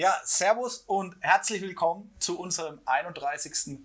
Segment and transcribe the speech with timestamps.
[0.00, 3.80] Ja, Servus und herzlich willkommen zu unserem 31.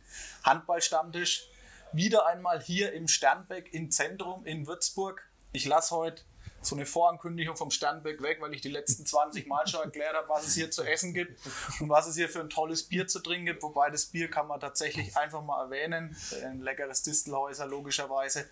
[0.45, 1.49] Handballstammtisch.
[1.91, 5.29] Wieder einmal hier im Sternbeck im Zentrum in Würzburg.
[5.51, 6.23] Ich lasse heute
[6.61, 10.29] so eine Vorankündigung vom Sternbeck weg, weil ich die letzten 20 Mal schon erklärt habe,
[10.29, 11.37] was es hier zu essen gibt
[11.81, 13.61] und was es hier für ein tolles Bier zu trinken gibt.
[13.61, 16.15] Wobei das Bier kann man tatsächlich einfach mal erwähnen.
[16.45, 18.49] Ein leckeres Distelhäuser logischerweise.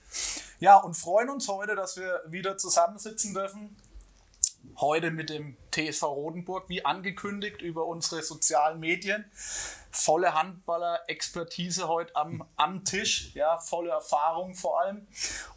[0.59, 3.77] Ja, und freuen uns heute, dass wir wieder zusammensitzen dürfen.
[4.77, 9.25] Heute mit dem TSV Rodenburg, wie angekündigt, über unsere sozialen Medien.
[9.91, 15.07] Volle Handballer-Expertise heute am, am Tisch, ja, volle Erfahrung vor allem.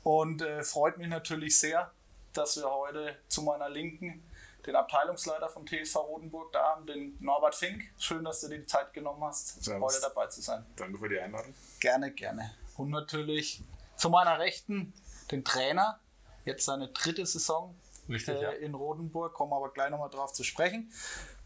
[0.02, 1.90] Und äh, freut mich natürlich sehr,
[2.34, 4.22] dass wir heute zu meiner Linken
[4.66, 7.84] den Abteilungsleiter vom TSV Rodenburg da haben, den Norbert Fink.
[7.98, 9.94] Schön, dass du dir die Zeit genommen hast, Servus.
[9.94, 10.66] heute dabei zu sein.
[10.76, 11.54] Danke für die Einladung.
[11.80, 12.54] Gerne, gerne.
[12.76, 13.62] Und natürlich
[13.96, 14.92] zu meiner Rechten
[15.30, 15.98] den Trainer,
[16.44, 17.74] jetzt seine dritte Saison
[18.08, 18.50] Richtig, äh, ja.
[18.50, 20.92] in Rodenburg, kommen wir aber gleich nochmal drauf zu sprechen.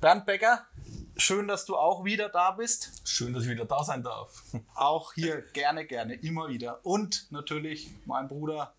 [0.01, 0.67] Bernd Becker,
[1.17, 3.03] schön, dass du auch wieder da bist.
[3.05, 4.43] Schön, dass ich wieder da sein darf.
[4.75, 6.81] Auch hier gerne, gerne, immer wieder.
[6.85, 8.75] Und natürlich mein Bruder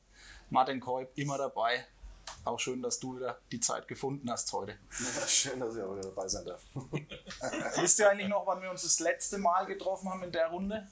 [0.50, 1.86] Martin Keub, immer dabei.
[2.44, 4.72] Auch schön, dass du wieder die Zeit gefunden hast heute.
[4.72, 6.62] Ja, schön, dass ich auch wieder dabei sein darf.
[7.78, 10.88] Wisst ihr eigentlich noch, wann wir uns das letzte Mal getroffen haben in der Runde?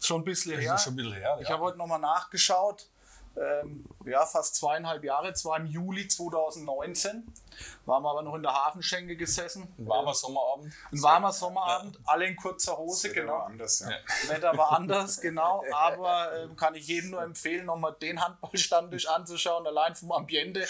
[0.00, 0.78] Schon ein bisschen her.
[0.78, 1.54] Schon ein bisschen her ich ja.
[1.54, 2.88] habe heute nochmal nachgeschaut
[3.36, 7.32] ähm, ja, fast zweieinhalb Jahre, zwar im Juli 2019.
[7.84, 9.72] Waren wir aber noch in der Hafenschenke gesessen.
[9.78, 10.72] Ein warmer Sommerabend.
[10.90, 12.02] Ein warmer Sommerabend, ja.
[12.06, 13.32] alle in kurzer Hose, das genau.
[13.32, 14.30] War anders, ja.
[14.30, 15.64] Wetter war anders, genau.
[15.72, 20.66] Aber äh, kann ich jedem nur empfehlen, nochmal den Handballstammtisch anzuschauen, allein vom Ambiente.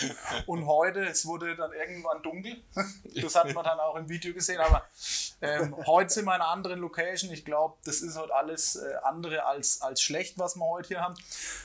[0.46, 2.62] Und heute, es wurde dann irgendwann dunkel.
[3.20, 4.60] Das hat man dann auch im Video gesehen.
[4.60, 4.82] Aber
[5.42, 7.32] ähm, heute sind wir in einer anderen Location.
[7.32, 11.00] Ich glaube, das ist heute alles äh, andere als, als schlecht, was wir heute hier
[11.00, 11.14] haben.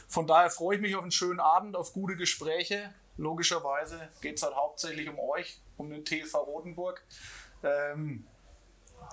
[0.08, 2.94] Von daher freue ich mich auf einen schönen Abend, auf gute Gespräche.
[3.18, 7.04] Logischerweise geht es halt hauptsächlich um euch, um den TV Rotenburg.
[7.64, 8.28] Ähm,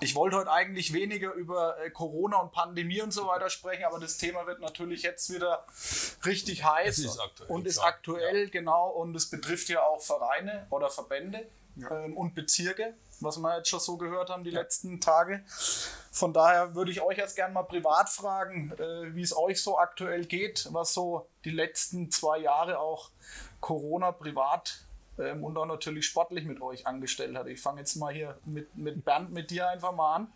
[0.01, 4.01] ich wollte heute eigentlich weniger über äh, Corona und Pandemie und so weiter sprechen, aber
[4.01, 5.67] das Thema wird natürlich jetzt wieder
[6.25, 8.51] richtig heiß ist und ist aktuell, ja.
[8.51, 8.89] genau.
[8.91, 12.05] Und es betrifft ja auch Vereine oder Verbände ja.
[12.05, 14.61] ähm, und Bezirke, was wir jetzt schon so gehört haben die ja.
[14.61, 15.45] letzten Tage.
[16.11, 19.79] Von daher würde ich euch jetzt gerne mal privat fragen, äh, wie es euch so
[19.79, 23.11] aktuell geht, was so die letzten zwei Jahre auch
[23.61, 24.85] Corona privat
[25.19, 27.47] ähm, und auch natürlich sportlich mit euch angestellt hat.
[27.47, 30.33] Ich fange jetzt mal hier mit, mit Bernd, mit dir einfach mal an.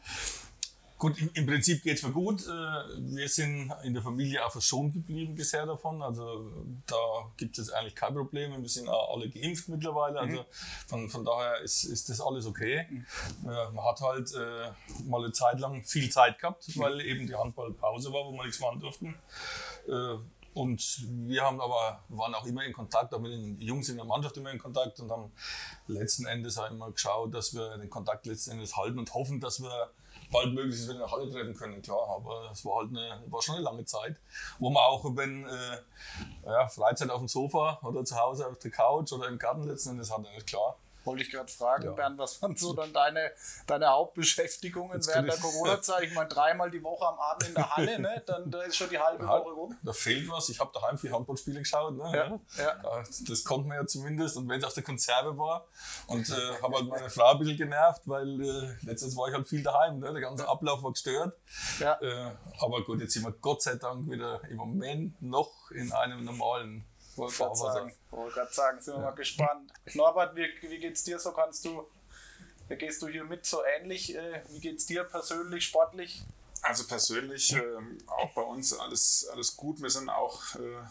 [0.98, 2.42] Gut, im Prinzip geht es mir gut.
[2.42, 6.03] Äh, wir sind in der Familie auch verschont geblieben bisher davon.
[6.03, 6.50] Also
[6.86, 6.97] da
[7.36, 8.60] gibt es eigentlich kein Problem.
[8.60, 10.19] Wir sind auch alle geimpft mittlerweile.
[10.19, 10.44] Also
[10.88, 12.87] von, von daher ist, ist das alles okay.
[12.91, 13.06] Mhm.
[13.42, 14.72] Man hat halt äh,
[15.04, 18.58] mal eine Zeit lang viel Zeit gehabt, weil eben die Handballpause war, wo wir nichts
[18.58, 19.14] machen durften.
[19.87, 20.16] Äh,
[20.54, 24.04] und wir haben aber, waren auch immer in Kontakt, auch mit den Jungs in der
[24.04, 25.31] Mannschaft immer in Kontakt und haben
[25.87, 29.62] letzten Endes auch immer geschaut, dass wir den Kontakt letzten Endes halten und hoffen, dass
[29.62, 29.92] wir
[30.31, 32.09] bald möglichst wieder der Halle treten können, klar.
[32.09, 34.16] Aber es war halt eine, war schon eine lange Zeit,
[34.59, 35.78] wo man auch, wenn äh,
[36.44, 39.91] ja, Freizeit auf dem Sofa oder zu Hause auf der Couch oder im Garten letzten
[39.91, 40.77] Endes hatte, klar.
[41.08, 41.92] Wollte ich gerade fragen, ja.
[41.92, 43.32] Bernd, was waren so dann deine,
[43.66, 46.02] deine Hauptbeschäftigungen Jetzt während der Corona-Zeit?
[46.04, 48.22] Ich meine, dreimal die Woche am Abend in der Halle, ne?
[48.26, 49.76] dann da ist schon die halbe Woche rum.
[49.82, 50.50] Da fehlt was.
[50.50, 51.96] Ich habe daheim viel Handballspiele geschaut.
[51.96, 52.12] Ne?
[52.14, 53.02] Ja, ja.
[53.26, 54.36] Das konnte man ja zumindest.
[54.36, 55.66] Und wenn es auf der Konserve war.
[56.08, 59.48] Und äh, habe halt meine Frau ein bisschen genervt, weil äh, letztens war ich halt
[59.48, 60.00] viel daheim.
[60.00, 60.12] Ne?
[60.12, 61.34] Der ganze Ablauf war gestört.
[61.78, 61.98] Ja.
[62.02, 66.25] Äh, aber gut, jetzt sind wir Gott sei Dank wieder im Moment noch in einem
[66.25, 66.84] normalen
[67.19, 69.06] wollte gerade sagen, wollte gerade sagen, sind wir ja.
[69.06, 69.73] mal gespannt.
[69.95, 71.33] Norbert, wie, wie geht's dir so?
[71.33, 71.87] Kannst du,
[72.69, 74.15] gehst du hier mit so ähnlich?
[74.15, 76.23] Äh, wie geht's dir persönlich, sportlich?
[76.62, 77.62] Also persönlich äh,
[78.06, 79.81] auch bei uns alles, alles gut.
[79.81, 80.87] Wir sind auch äh,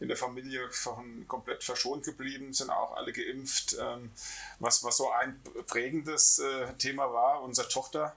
[0.00, 3.76] in der Familie von, komplett verschont geblieben, sind auch alle geimpft.
[3.80, 4.10] Ähm,
[4.58, 8.14] was, was so ein prägendes äh, Thema war, unsere Tochter,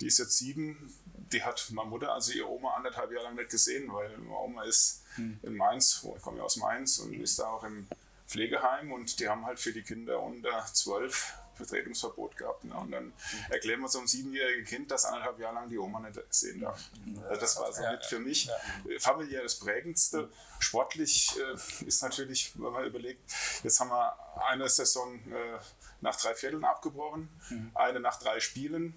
[0.00, 0.94] die ist jetzt sieben,
[1.32, 4.64] die hat meine Mutter, also ihre Oma, anderthalb Jahre lang nicht gesehen, weil meine Oma
[4.64, 5.38] ist hm.
[5.42, 7.86] in Mainz, ich komme ja aus Mainz und ist da auch im
[8.26, 12.64] Pflegeheim und die haben halt für die Kinder unter zwölf Vertretungsverbot gehabt.
[12.64, 12.74] Ne?
[12.74, 13.12] Und dann hm.
[13.50, 16.90] erklären wir so einem siebenjährigen Kind, dass anderthalb Jahre lang die Oma nicht sehen darf.
[17.28, 18.54] Also das war so ja, mit für mich ja.
[18.98, 20.30] familiär das Prägendste.
[20.58, 23.32] Sportlich äh, ist natürlich, wenn man überlegt,
[23.62, 24.16] jetzt haben wir
[24.48, 25.58] eine Saison äh,
[26.00, 27.70] nach drei Vierteln abgebrochen, mhm.
[27.74, 28.94] eine nach drei Spielen.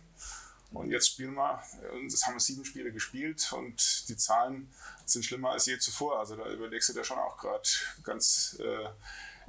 [0.71, 1.63] Und jetzt spielen wir,
[2.12, 4.71] das haben wir sieben Spiele gespielt und die Zahlen
[5.06, 6.19] sind schlimmer als je zuvor.
[6.19, 7.68] Also da überlegst du dir schon auch gerade
[8.04, 8.89] ganz äh,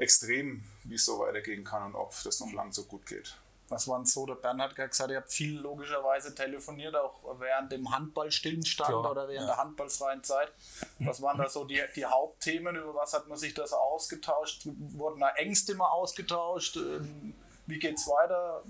[0.03, 3.37] extrem, wie es so weitergehen kann und ob das noch lang so gut geht.
[3.69, 4.27] Was war denn so?
[4.27, 9.29] Der Bernhard hat gesagt, ihr habt viel logischerweise telefoniert, auch während dem Handballstillstand ja, oder
[9.29, 9.55] während ja.
[9.55, 10.53] der handballfreien Zeit.
[10.99, 12.75] Was waren da so die, die Hauptthemen?
[12.75, 14.63] Über was hat man sich da so ausgetauscht?
[14.65, 16.79] Wurden da Ängste mal ausgetauscht?
[16.79, 17.35] Ähm,
[17.67, 18.65] wie geht's weiter?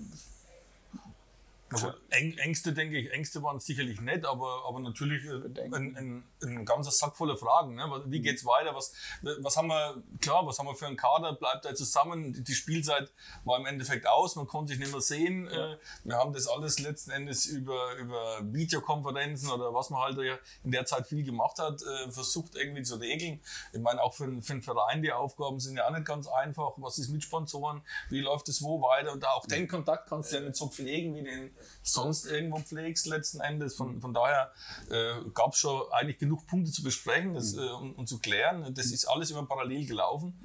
[1.71, 6.65] Also Ängste, denke ich, Ängste waren sicherlich nett, aber, aber natürlich äh, ein, ein, ein
[6.65, 7.75] ganzer Sack voller Fragen.
[7.75, 8.03] Ne?
[8.07, 8.23] Wie mhm.
[8.23, 8.75] geht's weiter?
[8.75, 11.33] Was, was haben wir, klar, was haben wir für einen Kader?
[11.33, 12.43] Bleibt er zusammen?
[12.43, 13.11] Die Spielzeit
[13.45, 15.49] war im Endeffekt aus, man konnte sich nicht mehr sehen.
[15.51, 15.73] Ja.
[15.73, 20.17] Äh, wir haben das alles letzten Endes über, über Videokonferenzen oder was man halt
[20.63, 23.41] in der Zeit viel gemacht hat, äh, versucht irgendwie zu regeln.
[23.71, 26.73] Ich meine, auch für, für einen Verein, die Aufgaben sind ja auch nicht ganz einfach.
[26.77, 27.81] Was ist mit Sponsoren?
[28.09, 29.13] Wie läuft es wo weiter?
[29.13, 31.51] Und auch den Kontakt kannst du ja nicht so pflegen wie den
[31.83, 33.75] sonst irgendwo pflegst letzten Endes.
[33.75, 34.51] Von, von daher
[34.89, 38.73] äh, gab es schon eigentlich genug Punkte zu besprechen das, äh, und, und, zu klären.
[38.73, 40.37] Das ist alles immer parallel gelaufen.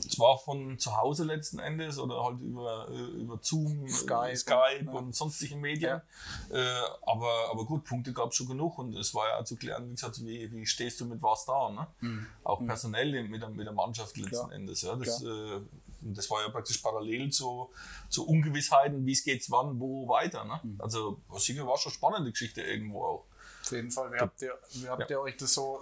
[0.00, 4.92] Zwar von zu Hause letzten Endes oder halt über, äh, über Zoom, Skype, Skype ja.
[4.92, 6.00] und sonstigen Medien.
[6.50, 6.56] Ja.
[6.56, 9.88] Äh, aber, aber gut, Punkte gab es schon genug und es war ja zu klären,
[9.88, 11.70] wie gesagt, wie, wie stehst du mit was da.
[11.70, 11.86] Ne?
[12.00, 12.26] Mhm.
[12.44, 12.66] Auch mhm.
[12.66, 14.52] personell mit der, mit der Mannschaft letzten Klar.
[14.52, 14.82] Endes.
[14.82, 14.96] Ja?
[14.96, 15.60] Das, äh,
[16.00, 17.70] das war ja praktisch parallel zu,
[18.08, 20.44] zu Ungewissheiten, wie es geht, wann, wo weiter.
[20.44, 20.60] Ne?
[20.62, 20.80] Mhm.
[20.80, 23.24] Also sicher war schon eine spannende Geschichte irgendwo auch.
[23.62, 24.12] Auf jeden Fall.
[24.12, 25.80] Wie habt ihr, wie habt ihr euch das so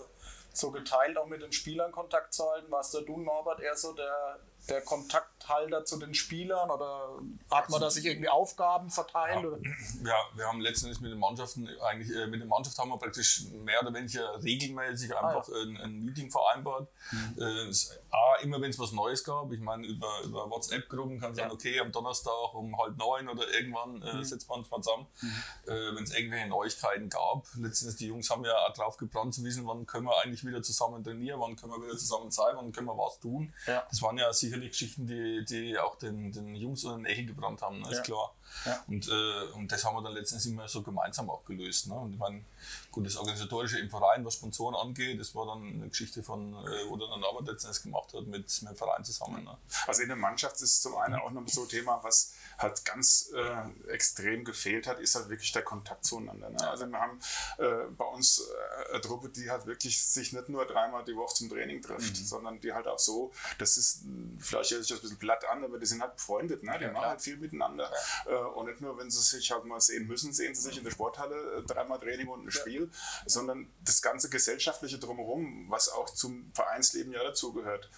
[0.52, 2.70] so geteilt, auch mit den Spielern Kontakt zu halten?
[2.70, 4.38] Warst du, Norbert, eher so der,
[4.68, 7.20] der Kontakthalter zu den Spielern oder
[7.50, 9.44] hat man da sich irgendwie Aufgaben verteilt?
[9.44, 12.98] Ja, ja wir haben letztendlich mit den Mannschaften, eigentlich äh, mit der Mannschaft haben wir
[12.98, 15.62] praktisch mehr oder weniger regelmäßig einfach ah, ja.
[15.62, 16.88] ein, ein, Meeting vereinbart.
[17.12, 17.42] Mhm.
[17.42, 17.72] Äh,
[18.10, 21.52] A, immer wenn es was Neues gab, ich meine, über, über WhatsApp-Gruppen kann sein, ja.
[21.52, 24.24] okay, am Donnerstag um halb neun oder irgendwann äh, mhm.
[24.24, 25.28] setzt man uns mal zusammen, mhm.
[25.66, 27.46] äh, wenn es irgendwelche Neuigkeiten gab.
[27.56, 30.62] Letztendlich, die Jungs haben ja auch drauf gebrannt zu wissen, wann können wir eigentlich wieder
[30.62, 33.52] zusammen trainieren, wann können wir wieder zusammen sein, wann können wir was tun.
[33.66, 33.84] Ja.
[33.88, 37.62] Das waren ja sicherlich Geschichten, die, die auch den, den Jungs und den Nägel gebrannt
[37.62, 38.34] haben, ne, ist klar.
[38.64, 38.84] Ja.
[38.88, 41.88] Und, äh, und das haben wir dann letztendlich immer so gemeinsam auch gelöst.
[41.88, 41.94] Ne?
[41.94, 42.44] Und ich meine,
[42.90, 46.88] gut, das Organisatorische im Verein, was Sponsoren angeht, das war dann eine Geschichte von, äh,
[46.88, 49.44] wo dann Norbert letztendlich gemacht hat mit, mit dem Verein zusammen.
[49.44, 49.56] Ne?
[49.86, 53.32] Also in der Mannschaft ist zum einen auch noch so ein Thema, was halt ganz
[53.34, 56.50] äh, extrem gefehlt hat, ist halt wirklich der Kontakt zueinander.
[56.50, 56.68] Ne?
[56.68, 57.18] Also wir haben
[57.58, 61.34] äh, bei uns äh, eine Truppe, die halt wirklich sich nicht nur dreimal die Woche
[61.34, 62.24] zum Training trifft, mhm.
[62.24, 64.02] sondern die halt auch so, das ist,
[64.38, 66.76] vielleicht hört sich das ein bisschen platt an, aber die sind halt befreundet, ne?
[66.78, 67.90] die ja, machen halt viel miteinander.
[68.26, 68.32] Ja.
[68.40, 70.84] Äh, und nicht nur, wenn sie sich halt mal sehen müssen, sehen sie sich in
[70.84, 72.90] der Sporthalle äh, dreimal Training und ein Spiel,
[73.26, 77.90] sondern das ganze gesellschaftliche Drumherum, was auch zum Vereinsleben ja dazugehört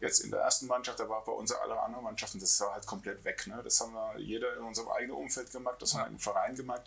[0.00, 2.86] jetzt in der ersten Mannschaft, da war bei uns alle anderen Mannschaften, das war halt
[2.86, 3.46] komplett weg.
[3.46, 3.60] Ne?
[3.62, 6.82] Das haben wir jeder in unserem eigenen Umfeld gemacht, das haben wir im Verein gemacht.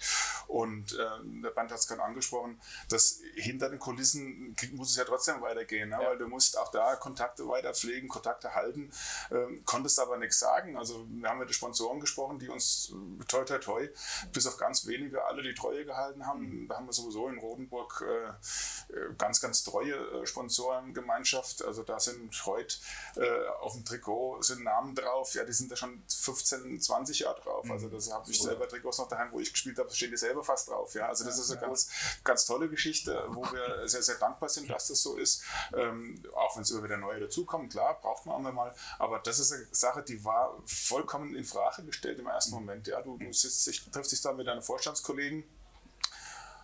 [0.48, 2.60] Und äh, der Band hat es gerade angesprochen,
[2.90, 5.98] dass hinter den Kulissen muss es ja trotzdem weitergehen, ne?
[6.02, 6.10] Ja.
[6.10, 8.92] weil du musst auch da Kontakte weiter pflegen, Kontakte halten,
[9.32, 10.78] ähm, konntest aber nichts sagen.
[10.78, 13.90] Also wir haben mit den Sponsoren gesprochen, die uns äh, toi toi toi,
[14.32, 16.42] bis auf ganz wenige alle die Treue gehalten haben.
[16.42, 16.68] Mhm.
[16.68, 21.64] Da haben wir sowieso in Rodenburg äh, äh ganz, ganz treue äh, Sponsorengemeinschaft.
[21.64, 22.78] Also da sind heute
[23.16, 27.42] äh, auf dem Trikot sind Namen drauf, ja, die sind da schon 15, 20 Jahre
[27.42, 27.66] drauf.
[27.66, 27.72] Mhm.
[27.72, 30.44] Also das habe ich selber Trikots noch daheim, wo ich gespielt habe, stehen die selber
[30.44, 30.94] fast drauf.
[30.94, 31.89] Ja, also das ist eine ganz,
[32.24, 35.44] ganz tolle Geschichte, wo wir sehr, sehr dankbar sind, dass das so ist.
[35.75, 38.75] Ähm, auch wenn es immer wieder neue dazukommen, klar, braucht man auch mal.
[39.00, 42.66] Aber das ist eine Sache, die war vollkommen in Frage gestellt im ersten mhm.
[42.66, 42.88] Moment.
[42.88, 45.44] Ja, du, du sitzt, dich, triffst dich da mit deinen Vorstandskollegen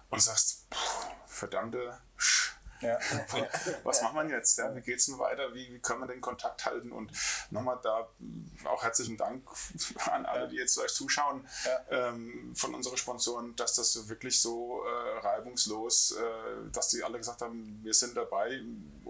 [0.09, 0.67] und sagst,
[1.25, 2.52] verdammte Sch
[2.83, 2.99] ja.
[3.83, 4.57] Was macht man jetzt?
[4.57, 4.73] Ja?
[4.75, 5.53] Wie geht es denn weiter?
[5.53, 6.91] Wie, wie können wir den Kontakt halten?
[6.91, 7.11] Und
[7.49, 8.09] nochmal da
[8.65, 9.47] auch herzlichen Dank
[10.11, 12.09] an alle, die jetzt vielleicht zuschauen, ja.
[12.09, 17.41] ähm, von unseren Sponsoren, dass das wirklich so äh, reibungslos, äh, dass die alle gesagt
[17.41, 18.61] haben, wir sind dabei,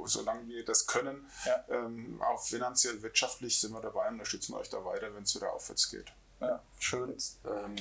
[0.05, 1.29] solange wir das können.
[1.45, 1.63] Ja.
[1.69, 5.51] Ähm, auch finanziell, wirtschaftlich sind wir dabei und unterstützen euch da weiter, wenn es wieder
[5.51, 6.13] aufwärts geht.
[6.39, 7.15] Ja, schön.
[7.45, 7.75] Ähm,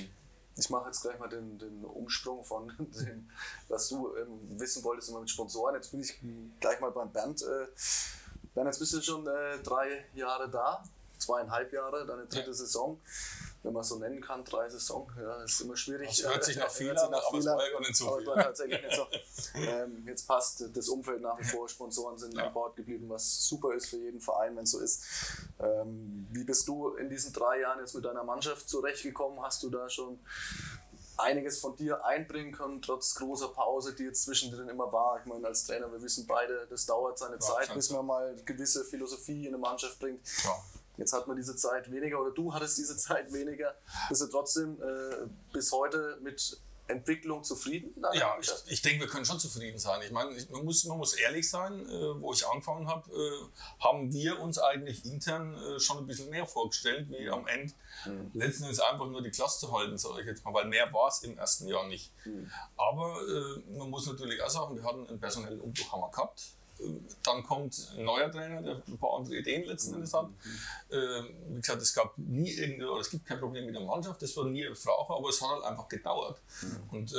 [0.56, 3.28] ich mache jetzt gleich mal den, den Umsprung von dem,
[3.68, 5.74] was du ähm, wissen wolltest, immer mit Sponsoren.
[5.74, 6.20] Jetzt bin ich
[6.60, 7.42] gleich mal beim Bernd.
[7.42, 7.66] Äh,
[8.54, 10.84] Bernd, jetzt bist du schon äh, drei Jahre da,
[11.18, 12.54] zweieinhalb Jahre, deine dritte ja.
[12.54, 13.00] Saison
[13.62, 15.10] wenn man so nennen kann, drei Saison.
[15.16, 16.08] Ja, ist immer schwierig.
[16.08, 18.24] Das hört sich nach viel an, aber es war gar nicht so viel.
[18.26, 19.06] tatsächlich nicht so.
[19.54, 22.46] Ähm, jetzt passt das Umfeld nach wie vor, Sponsoren sind ja.
[22.46, 25.02] an Bord geblieben, was super ist für jeden Verein, wenn es so ist.
[25.60, 29.42] Ähm, wie bist du in diesen drei Jahren jetzt mit deiner Mannschaft zurechtgekommen?
[29.42, 30.20] Hast du da schon
[31.18, 35.20] einiges von dir einbringen können, trotz großer Pause, die jetzt zwischendrin immer war.
[35.20, 38.34] Ich meine, als Trainer, wir wissen beide, das dauert seine ja, Zeit, bis man mal
[38.44, 40.26] gewisse Philosophie in eine Mannschaft bringt.
[40.44, 40.64] Ja.
[40.96, 43.74] Jetzt hat man diese Zeit weniger oder du hattest diese Zeit weniger.
[44.08, 47.94] Bist du trotzdem äh, bis heute mit Entwicklung zufrieden?
[48.12, 50.00] Ja, ich, ich, denke, wir können schon zufrieden sein.
[50.02, 54.12] Ich meine, man muss, man muss ehrlich sein, äh, wo ich angefangen habe, äh, haben
[54.12, 57.72] wir uns eigentlich intern äh, schon ein bisschen mehr vorgestellt, wie am Ende
[58.04, 58.30] mhm.
[58.34, 61.08] letzten Endes einfach nur die Klasse zu halten, sage ich jetzt mal, weil mehr war
[61.08, 62.12] es im ersten Jahr nicht.
[62.24, 62.50] Mhm.
[62.76, 66.42] Aber äh, man muss natürlich auch sagen, wir hatten einen personellen Umbruch haben wir gehabt.
[67.22, 70.28] Dann kommt ein neuer Trainer, der ein paar andere Ideen letzten Endes hat.
[70.90, 74.20] Äh, wie gesagt, es gab nie irgendwie, oder es gibt kein Problem mit der Mannschaft,
[74.22, 76.40] das war nie eine Frage, aber es hat halt einfach gedauert.
[76.90, 77.16] Und äh,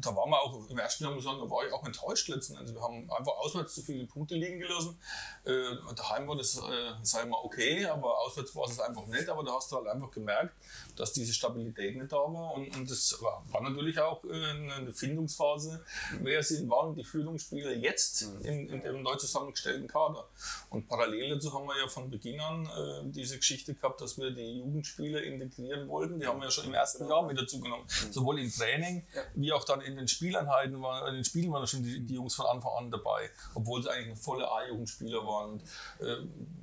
[0.00, 2.28] da waren wir auch im ersten Jahr, muss ich sagen, da war ich auch enttäuscht
[2.28, 2.74] letzten Endes.
[2.74, 4.98] Wir haben einfach auswärts zu viele Punkte liegen gelassen.
[5.44, 6.60] Äh, daheim war das, äh,
[7.02, 9.28] sagen wir, okay, aber auswärts war es einfach nicht.
[9.28, 10.54] Aber da hast du halt einfach gemerkt,
[10.96, 12.54] dass diese Stabilität nicht da war.
[12.54, 15.84] Und, und das war, war natürlich auch äh, eine Findungsphase.
[16.20, 20.28] Wer sind, waren die Führungsspieler jetzt in, in dem neu zusammengestellten Kader?
[20.70, 24.30] Und parallel dazu haben wir ja von Beginn an äh, diese Geschichte gehabt, dass wir
[24.30, 26.20] die Jugendspieler integrieren wollten.
[26.20, 27.84] Die haben wir ja schon im ersten Jahr mit dazu genommen.
[28.10, 31.82] Sowohl im Training wie auch dann in den Spieleinheiten, waren, in den Spielen waren schon
[31.82, 35.31] die, die Jungs von Anfang an dabei, obwohl sie eigentlich volle A-Jugendspieler waren.
[35.32, 35.62] Und,
[36.00, 36.16] äh,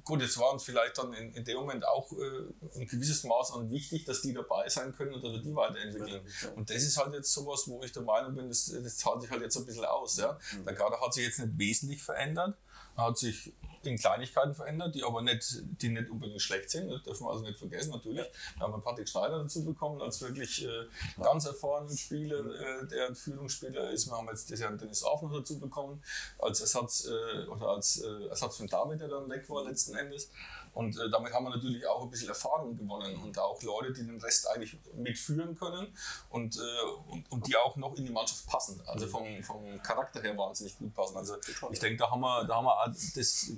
[0.03, 3.53] gut, jetzt waren es vielleicht dann in, in dem Moment auch äh, ein gewisses Maß
[3.53, 6.21] an wichtig, dass die dabei sein können und dass wir die weiterentwickeln.
[6.55, 9.31] Und das ist halt jetzt sowas, wo ich der Meinung bin, das, das zahlt sich
[9.31, 10.17] halt jetzt ein bisschen aus.
[10.17, 10.37] Ja?
[10.65, 12.55] Der Kader hat sich jetzt nicht wesentlich verändert,
[12.95, 16.89] er hat sich in Kleinigkeiten verändert, die aber nicht, die nicht unbedingt schlecht sind.
[16.89, 18.25] Das dürfen wir also nicht vergessen, natürlich.
[18.55, 20.85] Wir haben einen Patrick Schneider dazu bekommen, als wirklich äh,
[21.21, 24.07] ganz erfahrenen Spieler, äh, der ein Führungsspieler ist.
[24.07, 26.03] Wir haben jetzt das Jahr Dennis Auf noch dazu bekommen,
[26.39, 30.29] als Ersatz äh, oder als äh, Ersatz von David, der dann weg war letzten Endes.
[30.73, 34.05] Und äh, damit haben wir natürlich auch ein bisschen Erfahrung gewonnen und auch Leute, die
[34.05, 35.87] den Rest eigentlich mitführen können
[36.29, 38.81] und, äh, und, und, die auch noch in die Mannschaft passen.
[38.85, 41.17] Also vom, vom Charakter her wahnsinnig gut passen.
[41.17, 41.35] Also
[41.71, 43.51] ich denke, da haben wir, da haben wir das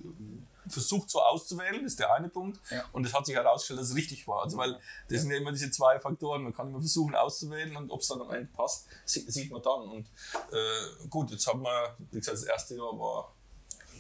[0.68, 2.60] versucht so auszuwählen, ist der eine Punkt.
[2.70, 2.84] Ja.
[2.91, 4.44] Und es hat sich herausgestellt, dass es richtig war.
[4.44, 6.44] Also weil das sind ja immer diese zwei Faktoren.
[6.44, 9.89] Man kann immer versuchen auszuwählen und ob es dann am Ende passt, sieht man dann.
[9.89, 10.08] Und
[10.51, 13.34] äh, gut, jetzt haben wir, wie gesagt, das erste Jahr war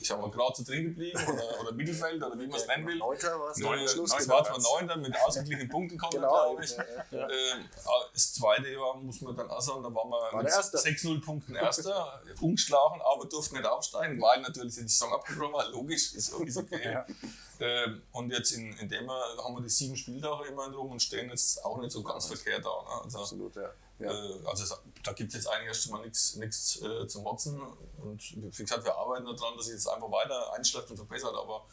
[0.01, 2.87] ich sag mal, gerade zu drin geblieben oder, oder Mittelfeld oder wie man es nennen
[2.87, 2.97] will.
[2.97, 4.13] Neunter war es Neun, am Schluss.
[4.17, 6.71] es war zwar Neunter mit ausgeglichenen Punkten kommen, Genau, glaube ich.
[6.71, 7.27] ja, ja.
[7.29, 7.65] Ähm,
[8.13, 10.77] das zweite Jahr muss man dann auch sagen, da waren wir War mit der Erste.
[10.77, 16.13] 6-0 Punkten Erster, ungeschlagen, aber durften nicht aufsteigen, weil natürlich die Saison abgebrochen war, logisch,
[16.13, 16.97] ist, ist okay.
[17.61, 17.67] Ja.
[17.85, 21.01] Ähm, und jetzt in, in dem Jahr haben wir die sieben Spieltage immerhin rum und
[21.01, 22.69] stehen jetzt auch nicht so ganz verkehrt da.
[22.69, 23.03] Ne?
[23.03, 23.69] Also, Absolut, ja.
[23.99, 24.11] ja.
[24.11, 27.61] äh, also es, da gibt es jetzt eigentlich erst mal nichts nichts äh, zu motzen.
[28.03, 28.19] Und
[28.57, 31.63] wie gesagt, wir arbeiten daran, dass sich jetzt einfach weiter einschläft und verbessert, aber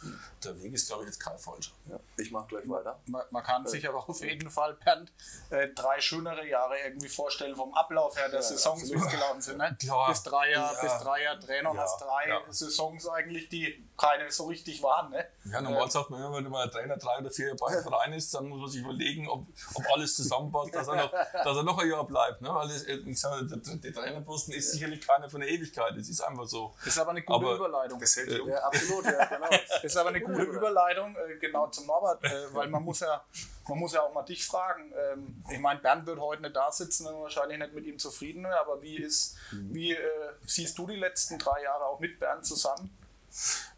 [0.44, 1.72] der Weg ist, glaube ich, jetzt kein falscher.
[1.90, 1.98] ja.
[2.18, 3.00] Ich mache gleich weiter.
[3.06, 5.10] Man, man kann sich aber auf jeden Fall, Bernd,
[5.48, 9.56] äh, drei schönere Jahre irgendwie vorstellen vom Ablauf her der Saisons, wie es gelaufen sind.
[9.56, 9.74] Ne?
[9.80, 10.10] Klar.
[10.10, 10.82] Bis drei Jahre, Ja.
[10.82, 11.80] bis drei Jahre Trainer Ja.
[11.80, 12.42] hast drei Ja.
[12.50, 15.10] Saisons eigentlich, die keine so richtig waren.
[15.10, 15.26] Ne?
[15.44, 18.12] Ja, normal sagt man, immer, wenn man Trainer drei oder vier Jahre bei einem Verein
[18.14, 21.62] ist, dann muss man sich überlegen, ob, ob alles zusammenpasst, dass er noch, dass er
[21.62, 22.42] noch ein Jahr bleibt.
[22.42, 22.52] Ne?
[22.52, 25.96] Weil das, ich sage, der, der Trainerposten ist sicherlich keiner von der Ewigkeit.
[25.96, 26.74] Es ist einfach so.
[26.84, 27.98] Das ist aber eine gute Aber- Überleitung.
[28.00, 28.46] Das hält.
[28.46, 29.48] Ja, absolut, ja, genau.
[29.68, 33.22] Das ist aber eine gute Überleitung, äh, genau zum Norbert, äh, weil man muss ja,
[33.68, 34.92] man muss ja auch mal dich fragen.
[34.96, 38.46] Ähm, ich meine, Bernd wird heute nicht da sitzen, man wahrscheinlich nicht mit ihm zufrieden
[38.46, 39.98] aber wie ist, wie äh,
[40.46, 42.96] siehst du die letzten drei Jahre auch mit Bernd zusammen?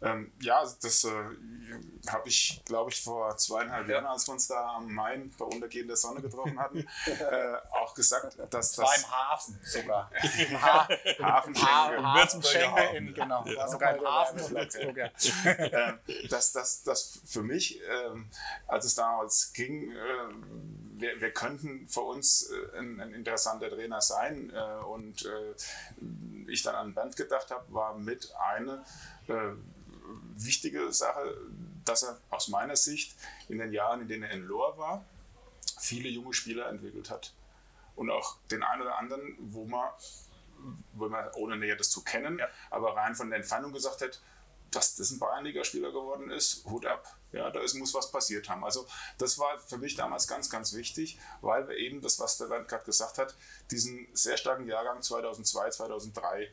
[0.01, 1.09] Ähm, ja, das äh,
[2.09, 5.95] habe ich, glaube ich, vor zweieinhalb Jahren, als wir uns da am Main bei untergehender
[5.95, 10.11] Sonne getroffen hatten, äh, auch gesagt, dass Beim das Hafen sogar.
[10.49, 10.87] Im ha
[11.19, 13.45] Hafenschenke, Hafenschenke in, genau.
[13.45, 13.67] Ja.
[13.67, 15.09] Sogar im Hafen in Würzburg, ja.
[15.45, 15.99] ähm,
[16.29, 18.29] dass das für mich, ähm,
[18.67, 24.01] als es damals ging, ähm, wir, wir könnten für uns äh, ein, ein interessanter Trainer
[24.01, 25.53] sein äh, und äh,
[26.51, 28.83] ich dann an Bernd gedacht habe, war mit eine
[30.35, 31.37] wichtige Sache,
[31.85, 33.15] dass er aus meiner Sicht
[33.47, 35.05] in den Jahren, in denen er in Lohr war,
[35.79, 37.33] viele junge Spieler entwickelt hat.
[37.95, 39.89] Und auch den einen oder anderen, wo man,
[40.93, 42.47] wo man ohne Näheres zu kennen, Ja.
[42.69, 44.21] aber rein von der Entfernung gesagt hat,
[44.71, 47.15] dass das ein Bayernliga-Spieler geworden ist, Hut ab.
[47.31, 48.63] Ja, da ist, muss was passiert haben.
[48.63, 48.85] Also
[49.17, 52.67] das war für mich damals ganz, ganz wichtig, weil wir eben das, was der Bernd
[52.67, 53.35] gerade gesagt hat,
[53.69, 56.49] diesen sehr starken Jahrgang 2002, 2003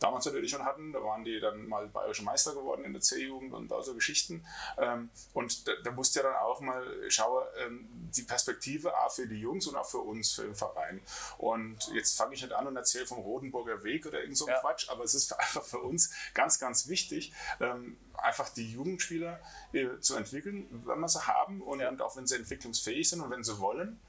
[0.00, 0.92] damals natürlich schon hatten.
[0.92, 4.44] Da waren die dann mal bayerische Meister geworden in der C-Jugend und da so Geschichten.
[4.78, 9.26] Ähm, und da, da musste ja dann auch mal schauen, ähm, die Perspektive auch für
[9.26, 11.00] die Jungs und auch für uns, für den Verein.
[11.38, 14.60] Und jetzt fange ich nicht an und erzähle vom Rotenburger Weg oder irgend so Ja.
[14.60, 19.40] Quatsch, aber es ist einfach für uns ganz, ganz wichtig, ähm, einfach die Jugendspieler
[19.72, 21.88] äh, zu entwickeln, wenn wir sie haben und, Ja.
[21.88, 24.00] und auch wenn sie entwicklungsfähig sind und wenn sie wollen.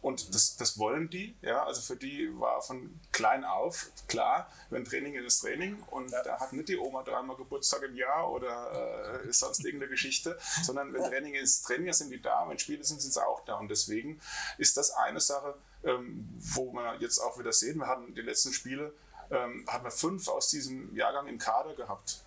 [0.00, 4.84] Und das, das wollen die, ja, also für die war von klein auf klar, wenn
[4.84, 5.82] Training ist das Training.
[5.90, 9.90] Und da hat nicht die Oma dreimal Geburtstag im Jahr oder äh, ist sonst irgendeine
[9.90, 13.44] Geschichte, sondern wenn Training ist Training, sind die da, wenn Spiele sind, sind sie auch
[13.44, 13.56] da.
[13.56, 14.20] Und deswegen
[14.56, 18.52] ist das eine Sache, ähm, wo wir jetzt auch wieder sehen, wir hatten die letzten
[18.52, 18.92] Spiele,
[19.30, 22.22] ähm, hatten wir fünf aus diesem Jahrgang im Kader gehabt.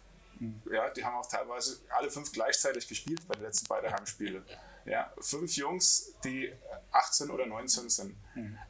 [0.72, 4.44] Ja, die haben auch teilweise alle fünf gleichzeitig gespielt bei den letzten beiden Heimspielen.
[4.86, 6.52] Ja, fünf Jungs, die
[6.92, 8.16] 18 oder 19 sind,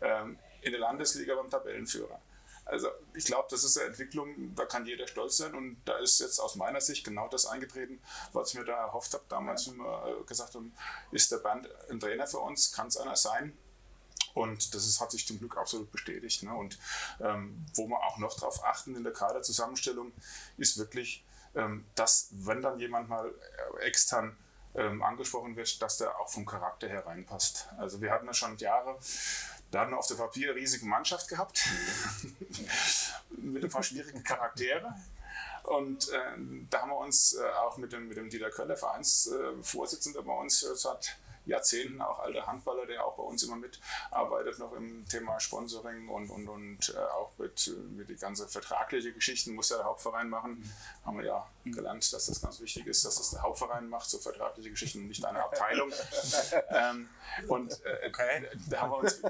[0.01, 2.19] ähm, in der Landesliga beim Tabellenführer.
[2.65, 6.19] Also ich glaube, das ist eine Entwicklung, da kann jeder stolz sein und da ist
[6.19, 8.01] jetzt aus meiner Sicht genau das eingetreten,
[8.33, 9.23] was ich mir da erhofft habe.
[9.27, 9.73] Damals, ja.
[9.73, 10.73] wir gesagt haben,
[11.11, 13.57] ist der Band ein Trainer für uns, kann es einer sein.
[14.33, 16.43] Und das ist, hat sich zum Glück absolut bestätigt.
[16.43, 16.53] Ne?
[16.53, 16.77] Und
[17.19, 20.13] ähm, wo wir auch noch darauf achten in der Kaderzusammenstellung,
[20.57, 21.25] ist wirklich,
[21.55, 24.37] ähm, dass wenn dann jemand mal äh, extern
[24.75, 27.69] ähm, angesprochen wird, dass der auch vom Charakter her reinpasst.
[27.77, 28.97] Also wir hatten ja schon Jahre,
[29.71, 31.67] da hatten wir auf dem Papier eine riesige Mannschaft gehabt,
[33.37, 34.93] mit ein paar schwierigen Charaktere.
[35.63, 36.17] Und äh,
[36.69, 40.59] da haben wir uns äh, auch mit dem, mit dem Dieter Köller, Vereinsvorsitzender bei uns,
[40.59, 41.17] seit
[41.51, 46.29] Jahrzehnten auch alter Handballer, der auch bei uns immer mitarbeitet, noch im Thema Sponsoring und,
[46.29, 50.59] und, und äh, auch mit, mit die ganze vertragliche Geschichten muss ja der Hauptverein machen.
[50.59, 51.05] Mhm.
[51.05, 54.17] Haben wir ja gelernt, dass das ganz wichtig ist, dass das der Hauptverein macht, so
[54.17, 55.91] vertragliche Geschichten nicht eine Abteilung.
[56.69, 57.09] ähm,
[57.47, 58.47] und äh, okay.
[58.69, 59.21] da haben wir uns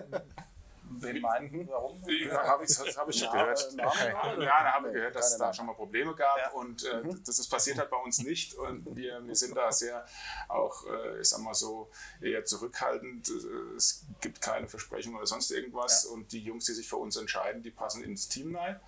[1.00, 1.67] Wen meinen?
[1.67, 2.01] Warum?
[2.07, 3.69] Ja, habe ich, hab ich schon gehört.
[3.74, 4.13] Okay.
[4.39, 6.51] Ja, da haben wir gehört, dass es da schon mal Probleme gab ja.
[6.51, 7.24] und äh, mhm.
[7.25, 10.05] das ist passiert halt bei uns nicht und wir, wir sind da sehr
[10.48, 11.89] auch, äh, ich sag mal so,
[12.21, 13.29] eher zurückhaltend.
[13.75, 16.12] Es gibt keine Versprechungen oder sonst irgendwas ja.
[16.12, 18.79] und die Jungs, die sich für uns entscheiden, die passen ins Team rein.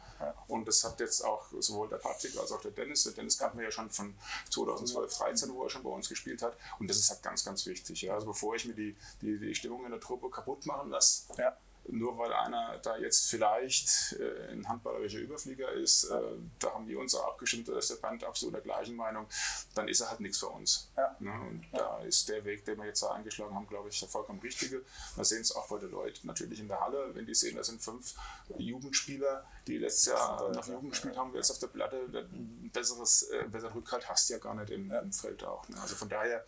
[0.47, 3.03] Und das hat jetzt auch sowohl der Patrick als auch der Dennis.
[3.03, 4.15] Der Dennis kannten wir ja schon von
[4.49, 6.57] 2012, 2013, wo er schon bei uns gespielt hat.
[6.79, 8.01] Und das ist halt ganz, ganz wichtig.
[8.01, 8.13] Ja.
[8.13, 11.57] Also bevor ich mir die, die, die Stimmung in der Truppe kaputt machen lasse, ja
[11.87, 16.21] nur weil einer da jetzt vielleicht äh, ein handballerischer Überflieger ist, äh,
[16.59, 19.27] da haben wir uns auch abgestimmt, da ist der Band absolut der gleichen Meinung,
[19.75, 20.89] dann ist er halt nichts für uns.
[20.95, 21.15] Ja.
[21.19, 21.31] Ne?
[21.31, 21.79] Und ja.
[21.79, 24.83] da ist der Weg, den wir jetzt da eingeschlagen haben, glaube ich, der vollkommen richtige.
[25.15, 27.63] Wir sehen es auch bei den Leuten natürlich in der Halle, wenn die sehen, da
[27.63, 28.15] sind fünf
[28.57, 33.23] Jugendspieler, die letztes Jahr nach Jugend gespielt haben, wir jetzt auf der Platte, ein besseres,
[33.23, 35.67] äh, besseren Rückhalt hast du ja gar nicht im, im Feld auch.
[35.67, 35.79] Ne?
[35.81, 36.45] Also von daher,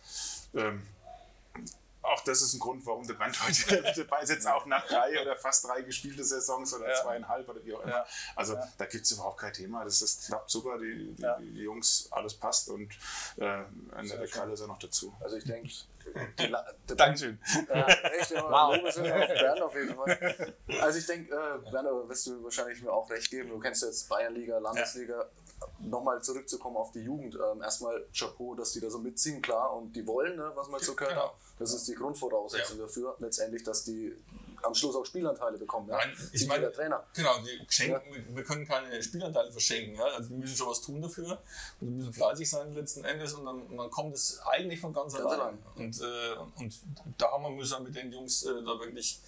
[0.54, 0.82] ähm,
[2.06, 5.36] auch das ist ein Grund, warum der Band heute dabei sitzt, auch nach drei oder
[5.36, 7.02] fast drei gespielte Saisons oder ja.
[7.02, 7.92] zweieinhalb oder wie auch immer.
[7.92, 8.06] Ja.
[8.34, 8.68] Also ja.
[8.78, 9.84] da gibt es überhaupt kein Thema.
[9.84, 12.92] Das ist klappt super, die, die, die Jungs, alles passt und
[13.36, 15.14] äh, ein netter Kerl ist er noch dazu.
[15.20, 15.70] Also ich denke,
[16.96, 17.38] Dankeschön.
[17.68, 17.82] Äh,
[18.18, 18.76] echt, ja, wow.
[18.76, 20.54] Lobe sind auf Bern auf jeden Fall.
[20.80, 23.48] Also ich denke, äh, Werner, wirst du wahrscheinlich mir auch recht geben.
[23.48, 25.28] Du kennst jetzt Bayernliga, Landesliga
[25.80, 27.34] nochmal zurückzukommen auf die Jugend.
[27.34, 30.80] Ähm, erstmal Chapeau, dass die da so mitziehen, klar, und die wollen, ne, was man
[30.80, 31.34] so gehört genau.
[31.58, 32.84] Das ist die Grundvoraussetzung ja.
[32.84, 34.14] dafür, letztendlich, dass die
[34.62, 35.88] am Schluss auch Spielanteile bekommen.
[35.88, 35.96] Ja?
[35.96, 37.04] Nein, ich meine, der Trainer.
[37.14, 38.36] Genau, die schenken, ja.
[38.36, 39.94] wir können keine Spielanteile verschenken.
[39.94, 40.04] Ja?
[40.04, 41.38] Also wir müssen schon was tun dafür
[41.80, 44.92] und wir müssen fleißig sein letzten Endes und dann, und dann kommt es eigentlich von
[44.92, 45.58] ganz, ganz allein.
[45.76, 46.80] Und, äh, und
[47.18, 49.20] da haben wir müssen mit den Jungs äh, da wirklich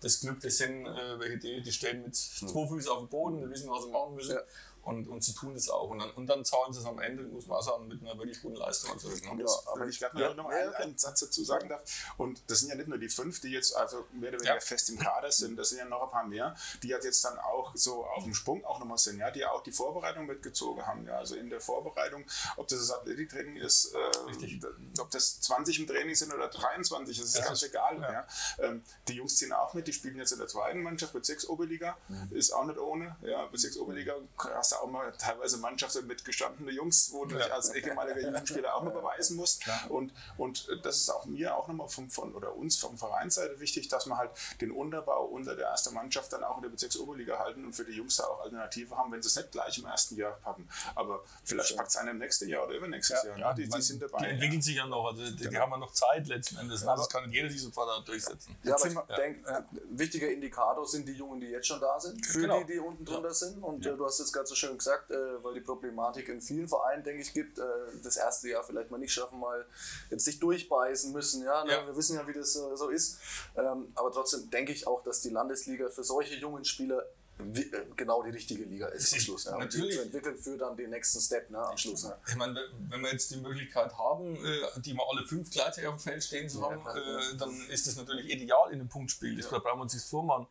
[0.00, 2.48] das Glück, das sind äh, welche die, die stehen mit hm.
[2.48, 4.34] zwei Füßen auf dem Boden, die wissen, was sie machen müssen.
[4.34, 4.42] Ja.
[4.84, 5.90] Und, und sie tun das auch.
[5.90, 8.40] Und dann, und dann zahlen sie es am Ende, muss man sagen, mit einer wirklich
[8.42, 9.20] guten Leistung zurück.
[9.34, 9.44] Ne?
[9.44, 10.34] Ja, aber ich gerade ja.
[10.34, 11.82] noch einen, einen, Satz dazu sagen darf.
[12.16, 14.60] Und das sind ja nicht nur die fünf, die jetzt also mehr oder weniger ja.
[14.60, 17.72] fest im Kader sind, das sind ja noch ein paar mehr, die jetzt dann auch
[17.74, 21.06] so auf dem Sprung auch nochmal sind, ja, die auch die Vorbereitung mitgezogen haben.
[21.06, 22.24] Ja, also in der Vorbereitung,
[22.56, 27.26] ob das das Athletiktraining ist, äh, ob das 20 im Training sind oder 23, das
[27.26, 28.26] ist das ganz ist, egal.
[28.58, 32.30] Ähm, die Jungs ziehen auch mit, die spielen jetzt in der zweiten Mannschaft, Bezirksoberliga, mhm.
[32.32, 33.16] ist auch nicht ohne.
[33.22, 37.74] Ja, Bezirksoberliga hast du auch mal teilweise Mannschaften mit gestandenen Jungs, wo du dich als
[37.74, 39.64] ehemaliger Jugendspieler auch mal beweisen musst.
[39.88, 43.88] Und, und das ist auch mir auch nochmal vom, von, oder uns vom Vereinsseite wichtig,
[43.88, 47.64] dass wir halt den Unterbau unter der ersten Mannschaft dann auch in der Bezirksoberliga halten
[47.64, 50.16] und für die Jungs da auch Alternative haben, wenn sie es nicht gleich im ersten
[50.16, 50.68] Jahr packen.
[50.94, 53.38] Aber vielleicht packt es einer im nächsten Jahr oder übernächstes ja, Jahr.
[53.38, 54.18] Ja, die, die, sind dabei.
[54.18, 55.60] Die entwickeln sich ja noch, also die, die genau.
[55.60, 56.84] haben ja noch Zeit letzten Endes.
[56.84, 56.94] Ne?
[56.96, 58.56] Das kann nicht jeder sich sofort durchsetzen.
[58.62, 62.24] Ja, aber ich denke, äh, wichtiger Indikator sind die Jungen, die jetzt schon da sind,
[62.24, 62.60] für genau.
[62.60, 63.62] die, die unten drunter sind.
[63.62, 66.68] Und äh, du hast es gerade so schön gesagt, äh, weil die Problematik in vielen
[66.68, 67.62] Vereinen, denke ich, gibt, äh,
[68.02, 69.66] das erste Jahr vielleicht mal nicht schaffen, mal
[70.10, 71.44] jetzt sich durchbeißen müssen.
[71.44, 71.72] Ja, ne?
[71.72, 71.86] ja.
[71.86, 73.18] wir wissen ja, wie das so ist.
[73.56, 77.04] Ähm, aber trotzdem denke ich auch, dass die Landesliga für solche jungen Spieler
[77.38, 79.44] wie, äh, genau die richtige Liga ist am Schluss.
[79.44, 79.58] Ja.
[79.58, 79.96] Natürlich.
[79.96, 82.04] zu entwickeln für dann den nächsten Step ne, am Schluss.
[82.04, 82.16] Ne.
[82.28, 85.96] Ich meine, wenn wir jetzt die Möglichkeit haben, äh, die mal alle fünf gleichzeitig auf
[85.96, 89.36] dem Feld stehen zu haben, ja, äh, dann ist das natürlich ideal in einem Punktspiel.
[89.36, 89.58] Das ja.
[89.58, 90.46] brauchen wir uns nicht vormachen.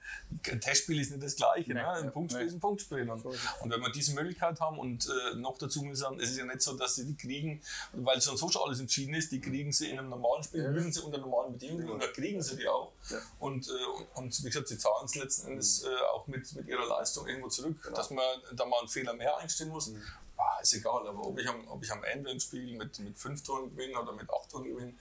[0.51, 1.73] Ein Testspiel ist nicht das Gleiche.
[1.73, 1.87] Ne?
[1.87, 2.49] Ein Punktspiel nee.
[2.49, 3.09] ist ein Punktspiel.
[3.09, 6.37] Und, und, wenn wir diese Möglichkeit haben und äh, noch dazu ich sagen, es ist
[6.37, 7.61] ja nicht so, dass sie die kriegen,
[7.93, 10.91] weil schon so schon alles entschieden ist, die kriegen sie in einem normalen Spiel, müssen
[10.91, 12.91] sie unter normalen Bedingungen und da kriegen sie die auch.
[13.39, 16.67] Und, äh, und, und, wie gesagt, sie zahlen es letzten Endes äh, auch mit, mit
[16.73, 17.95] ihrer Leistung irgendwo zurück, genau.
[17.95, 19.87] dass man da mal einen Fehler mehr einstellen muss.
[19.87, 20.01] Mhm
[20.43, 23.17] ah, ist egal, aber ob ich am, ob ich am Ende ein Spiel mit, mit
[23.17, 24.93] fünf Toren gewinne oder mit acht Toren gewinne,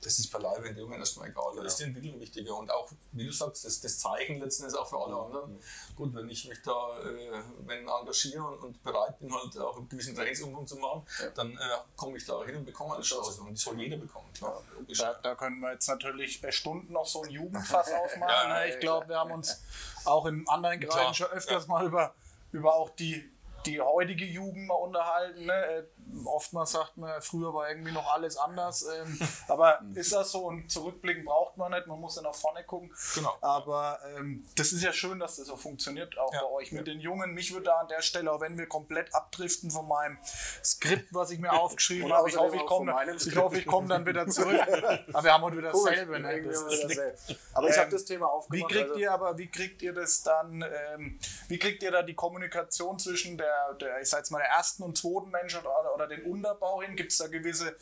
[0.00, 1.52] das ist beileibe in dem Moment erstmal egal.
[1.54, 1.66] Da ja.
[1.66, 4.88] ist die Entwicklung wichtiger und auch, wie du sagst, das, das Zeichen letzten Endes auch
[4.88, 5.52] für alle anderen.
[5.52, 5.60] Mhm.
[5.96, 9.88] Gut, wenn ich mich da äh, wenn engagiere und, und, bereit bin, halt auch einen
[9.88, 11.30] gewissen Trainingsumfang zu machen, ja.
[11.30, 11.58] dann äh,
[11.96, 13.40] komme ich da hin und bekomme eine Chance.
[13.40, 14.28] Und die soll jeder bekommen.
[14.34, 14.62] Klar,
[14.98, 18.28] da, da, können wir jetzt natürlich Stunden noch so ein Jugendfass aufmachen.
[18.28, 19.62] ja, ich glaube, wir haben uns
[20.04, 22.14] auch in anderen Kreisen schon öfters mal über
[22.52, 23.30] über auch die,
[23.66, 25.46] die heutige Jugend mal unterhalten.
[25.46, 25.86] Ne?
[26.24, 28.86] Oftmals sagt man, früher war irgendwie noch alles anders.
[28.94, 30.46] Ähm, aber ist das so?
[30.46, 32.92] Und zurückblicken braucht man nicht, man muss ja nach vorne gucken.
[33.14, 33.34] Genau.
[33.40, 36.40] Aber ähm, das ist ja schön, dass das so funktioniert, auch Ja.
[36.42, 37.32] bei euch mit den Jungen.
[37.32, 40.18] Mich würde da an der Stelle, auch wenn wir komplett abdriften von meinem
[40.64, 44.06] Skript, was ich mir aufgeschrieben habe, ich hoffe, ich komme ich hoffe, ich komme dann
[44.06, 44.60] wieder zurück.
[45.12, 46.18] Aber wir haben heute wieder dasselbe.
[46.20, 46.42] Ne?
[46.42, 47.16] Das dasselbe.
[47.54, 48.72] Aber ich habe Ähm, das Thema wie aufgemacht.
[48.72, 50.62] kriegt also- ihr aber, wie kriegt ihr das dann,
[50.94, 54.48] ähm, wie kriegt ihr da die Kommunikation zwischen der, der ich sag jetzt mal, der
[54.48, 56.96] ersten und zweiten oder, oder den Unterbau hin?
[56.96, 57.76] Gibt es da gewisse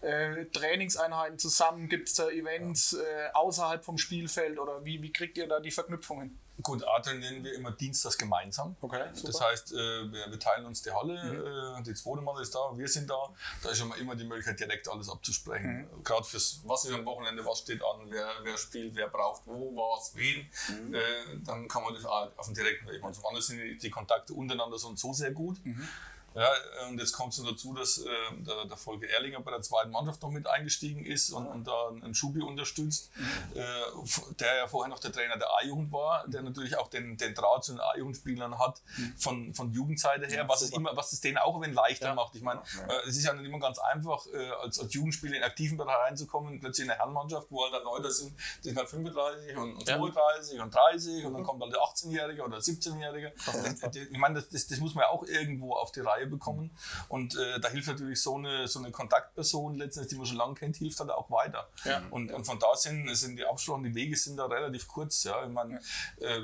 [0.00, 1.88] äh, Trainingseinheiten zusammen?
[1.88, 5.70] Gibt es da Events äh, außerhalb vom Spielfeld oder wie, wie kriegt ihr da die
[5.70, 6.38] Verknüpfung hin?
[6.62, 8.76] Gut, A trainieren wir immer dienstags gemeinsam.
[8.80, 9.76] Okay, Das heißt, äh,
[10.12, 13.32] wir, teilen uns die Halle, äh, die zweite Mal ist da, wir sind da.
[13.62, 15.88] Da ist schon mal immer die Möglichkeit, direkt alles abzusprechen.
[16.04, 19.74] Gerade fürs, was ist am Wochenende, was steht an, wer, wer spielt, wer braucht wo,
[19.74, 20.40] was, wen.
[20.92, 21.00] Äh,
[21.44, 23.14] dann kann man das auch auf dem direkten Weg machen.
[23.14, 25.58] Zum anderen sind die, die Kontakte untereinander so und so sehr gut.
[26.34, 26.48] Ja,
[26.88, 30.22] und jetzt kommt es dazu, dass äh, der, der Volker Erlinger bei der zweiten Mannschaft
[30.22, 33.10] noch mit eingestiegen ist und, und da einen Schubi unterstützt,
[33.54, 33.60] äh,
[34.38, 37.64] der ja vorher noch der Trainer der A-Jugend war, der natürlich auch den, den Draht
[37.64, 38.80] zu den A-Jugendspielern hat
[39.16, 42.36] von, von Jugendseite her, was es immer, was es denen auch ein leichter macht.
[42.36, 45.40] Ich meine, äh, es ist ja nicht immer ganz einfach, äh, als, als Jugendspieler in
[45.40, 48.78] den aktiven Bereich reinzukommen, plötzlich in eine Herrenmannschaft, wo halt dann Leute sind, die sind
[48.78, 53.32] halt 35 und, und 32 und 30 und dann kommt dann der 18-Jährige oder 17-Jährige.
[54.12, 56.70] Ich meine, das, das, das muss man ja auch irgendwo auf die Reihe bekommen.
[57.08, 60.54] Und äh, da hilft natürlich so eine, so eine Kontaktperson letztendlich, die man schon lange
[60.54, 61.68] kennt, hilft halt auch weiter.
[61.84, 62.02] Ja.
[62.10, 65.24] Und, und von da sind, sind die Absprachen, die Wege sind da relativ kurz.
[65.24, 65.44] Ja.
[65.44, 65.80] Ich meine,
[66.18, 66.40] äh,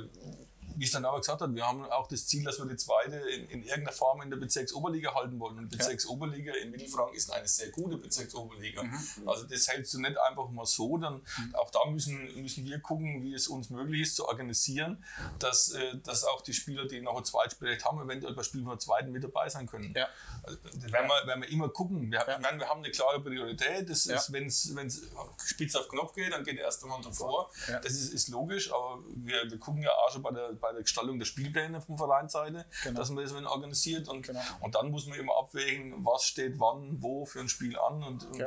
[0.77, 3.17] wie es dann aber gesagt hat, wir haben auch das Ziel, dass wir die zweite
[3.17, 5.59] in, in irgendeiner Form in der Bezirksoberliga halten wollen.
[5.59, 8.83] Und Bezirksoberliga in Mittelfranken ist eine sehr gute Bezirksoberliga.
[9.25, 11.23] Also das hältst du nicht einfach mal so, dann
[11.55, 15.03] auch da müssen, müssen wir gucken, wie es uns möglich ist zu organisieren,
[15.39, 18.73] dass, äh, dass auch die Spieler, die noch ein Zweitspielrecht haben, eventuell bei Spielen von
[18.75, 19.95] der zweiten mit dabei sein können.
[19.97, 20.09] Ja.
[20.43, 22.11] Also, das werden wir, werden wir immer gucken.
[22.11, 23.89] Wir, ich meine, wir haben eine klare Priorität.
[23.89, 24.17] Das Ja.
[24.17, 25.03] ist, wenn es
[25.45, 27.51] spitz auf Knopf geht, dann geht der erste Mann davor.
[27.69, 27.81] Ja.
[27.81, 30.83] Das ist, ist logisch, aber wir, wir gucken ja auch schon bei der, bei der
[30.83, 32.99] Gestaltung der Spielpläne von Vereinsseite, Genau.
[33.01, 34.09] dass man das wenn organisiert.
[34.09, 34.41] Und, Genau.
[34.61, 38.25] und dann muss man immer abwägen, was steht wann, wo für ein Spiel an und,
[38.27, 38.47] und Ja.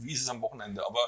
[0.00, 0.86] wie ist es am Wochenende.
[0.86, 1.00] Aber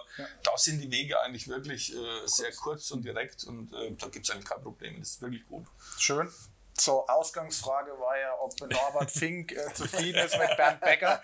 [0.42, 4.26] da sind die Wege eigentlich wirklich äh, sehr kurz und direkt und äh, da gibt
[4.26, 4.98] es eigentlich kein Problem.
[4.98, 5.66] Das ist wirklich gut.
[5.98, 6.28] Schön.
[6.80, 11.20] So, Ausgangsfrage war ja, ob Norbert Fink äh, zufrieden ist mit Bernd Becker.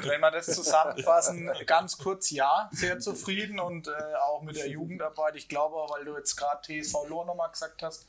[0.00, 3.92] Wenn wir das zusammenfassen, ganz kurz ja, sehr zufrieden und äh,
[4.24, 5.36] auch mit der Jugendarbeit.
[5.36, 8.08] Ich glaube, weil du jetzt gerade TSV Lohr nochmal gesagt hast,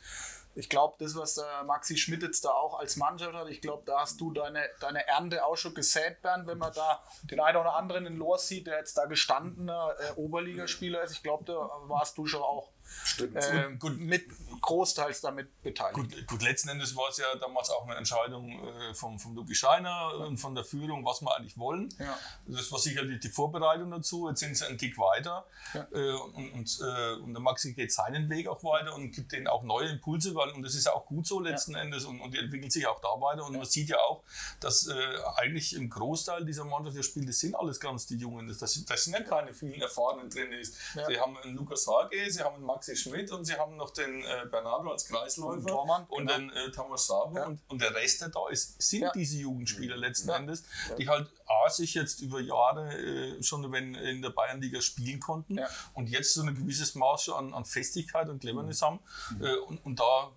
[0.55, 3.83] ich glaube, das, was der Maxi Schmidt jetzt da auch als Mannschaft hat, ich glaube,
[3.85, 7.57] da hast du deine, deine Ernte auch schon gesät, Bernd, wenn man da den einen
[7.57, 11.11] oder anderen in Lohr sieht, der jetzt da gestandener äh, Oberligaspieler ist.
[11.11, 11.53] Ich glaube, da
[11.87, 12.72] warst du schon auch
[13.03, 13.37] Stimmt.
[13.51, 14.25] ähm, mit
[14.61, 15.95] großteils damit beteiligt.
[15.95, 19.53] Gut, gut, letzten Endes war es ja damals auch eine Entscheidung äh, vom, vom Luki
[19.53, 21.93] Scheiner und von der Führung, was wir eigentlich wollen.
[21.99, 22.17] Ja.
[22.47, 24.29] Das war sicherlich die Vorbereitung dazu.
[24.29, 25.45] Jetzt sind sie einen Tick weiter.
[25.73, 25.87] Ja.
[25.91, 29.47] Äh, und, und, äh, und der Maxi geht seinen Weg auch weiter und gibt denen
[29.47, 32.33] auch neue Impulse, weil, und das ist ja auch gut so letzten Endes und, und
[32.33, 33.45] die entwickeln sich auch da weiter.
[33.45, 34.23] Und man sieht ja auch,
[34.59, 34.93] dass äh,
[35.35, 38.47] eigentlich ein Großteil dieser Mannschaft, die spielt, das sind alles ganz die Jungen.
[38.47, 40.51] Das, das, das sind ja keine vielen Erfahrenen drin.
[40.53, 40.77] Ist.
[40.95, 41.05] Ja.
[41.07, 44.21] Sie haben einen Lukas Hage, sie haben einen Maxi Schmidt und sie haben noch den
[44.23, 46.37] äh, Bernardo als Kreisläufer Und und genau.
[46.37, 47.45] den äh, Thomas Sabo Ja.
[47.47, 49.11] und, und der Rest, der da ist, sind Ja.
[49.13, 50.35] diese Jugendspieler letzten Ja.
[50.37, 50.63] Endes,
[50.97, 55.59] die halt A, sich jetzt über Jahre äh, schon wenn in der Bayernliga spielen konnten
[55.93, 58.85] und jetzt so ein gewisses Maß an, an Festigkeit und Cleverness Mhm.
[58.85, 58.99] haben
[59.41, 60.31] äh, und, und da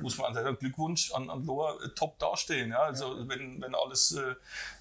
[0.00, 2.70] muss man sagen, Glückwunsch an, an Lohr äh, top dastehen.
[2.70, 2.80] Ja?
[2.82, 4.34] Also wenn, wenn alles äh,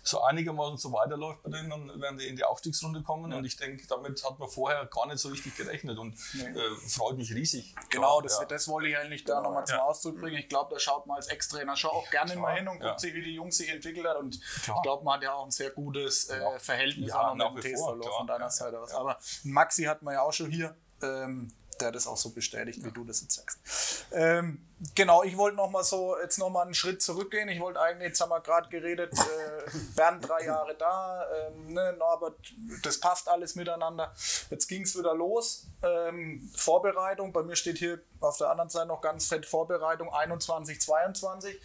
[0.03, 3.55] so einigermaßen so weiterläuft bei denen, dann werden die in die Aufstiegsrunde kommen und ich
[3.57, 7.75] denke, damit hat man vorher gar nicht so richtig gerechnet und äh, freut mich riesig.
[7.89, 8.45] Genau, Ja, das, ja.
[8.45, 9.83] das wollte ich eigentlich da nochmal zum Ja.
[9.83, 10.37] Ausdruck bringen.
[10.37, 12.99] Ich glaube, da schaut man als Ex-Trainer schon auch gerne mal hin und guckt ja.
[12.99, 14.17] sich, wie die Jungs sich entwickelt hat.
[14.17, 14.77] Und Klar.
[14.77, 16.59] ich glaube, man hat ja auch ein sehr gutes äh, Ja.
[16.59, 18.91] Verhältnis Ja, auch noch mit dem TSV von deiner Ja, Seite aus.
[18.93, 20.75] Aber Maxi hat man ja auch schon hier.
[21.01, 24.05] Ähm, der das auch so bestätigt, wie du das jetzt sagst.
[24.11, 27.49] Ähm, genau, ich wollte noch mal so jetzt noch mal einen Schritt zurückgehen.
[27.49, 31.93] Ich wollte eigentlich, jetzt haben wir gerade geredet, äh, Bernd drei Jahre da, ähm, ne,
[31.97, 32.35] Norbert,
[32.83, 34.13] das passt alles miteinander.
[34.49, 35.67] Jetzt ging es wieder los.
[35.83, 40.81] Ähm, Vorbereitung, bei mir steht hier auf der anderen Seite noch ganz fett Vorbereitung 21,
[40.81, 41.61] 22.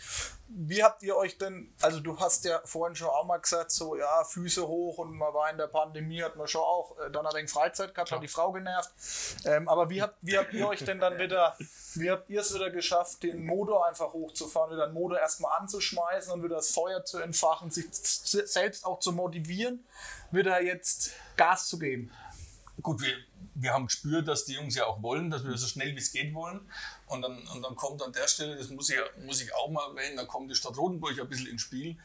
[0.54, 3.96] Wie habt ihr euch denn, also du hast ja vorhin schon auch mal gesagt, so
[3.96, 7.26] ja, Füße hoch und man war in der Pandemie, hat man schon auch äh, dann
[7.26, 8.90] ein wenig Freizeit gehabt, hat die Frau genervt.
[9.44, 11.56] Ähm, aber wie habt, wie habt ihr euch denn dann wieder,
[11.94, 16.32] wie habt ihr es wieder geschafft, den Motor einfach hochzufahren, wieder den Motor erstmal anzuschmeißen
[16.32, 19.86] und wieder das Feuer zu entfachen, sich selbst auch zu motivieren,
[20.30, 22.12] wieder jetzt Gas zu geben?
[22.80, 23.14] gut, wir,
[23.54, 26.12] wir haben gespürt, dass die Jungs ja auch wollen, dass wir so schnell wie es
[26.12, 26.60] geht wollen.
[27.12, 29.88] Und dann, und dann kommt an der Stelle, das muss ich, muss ich auch mal
[29.90, 31.96] erwähnen, da kommt die Stadt Rotenburg ein bisschen ins Spiel,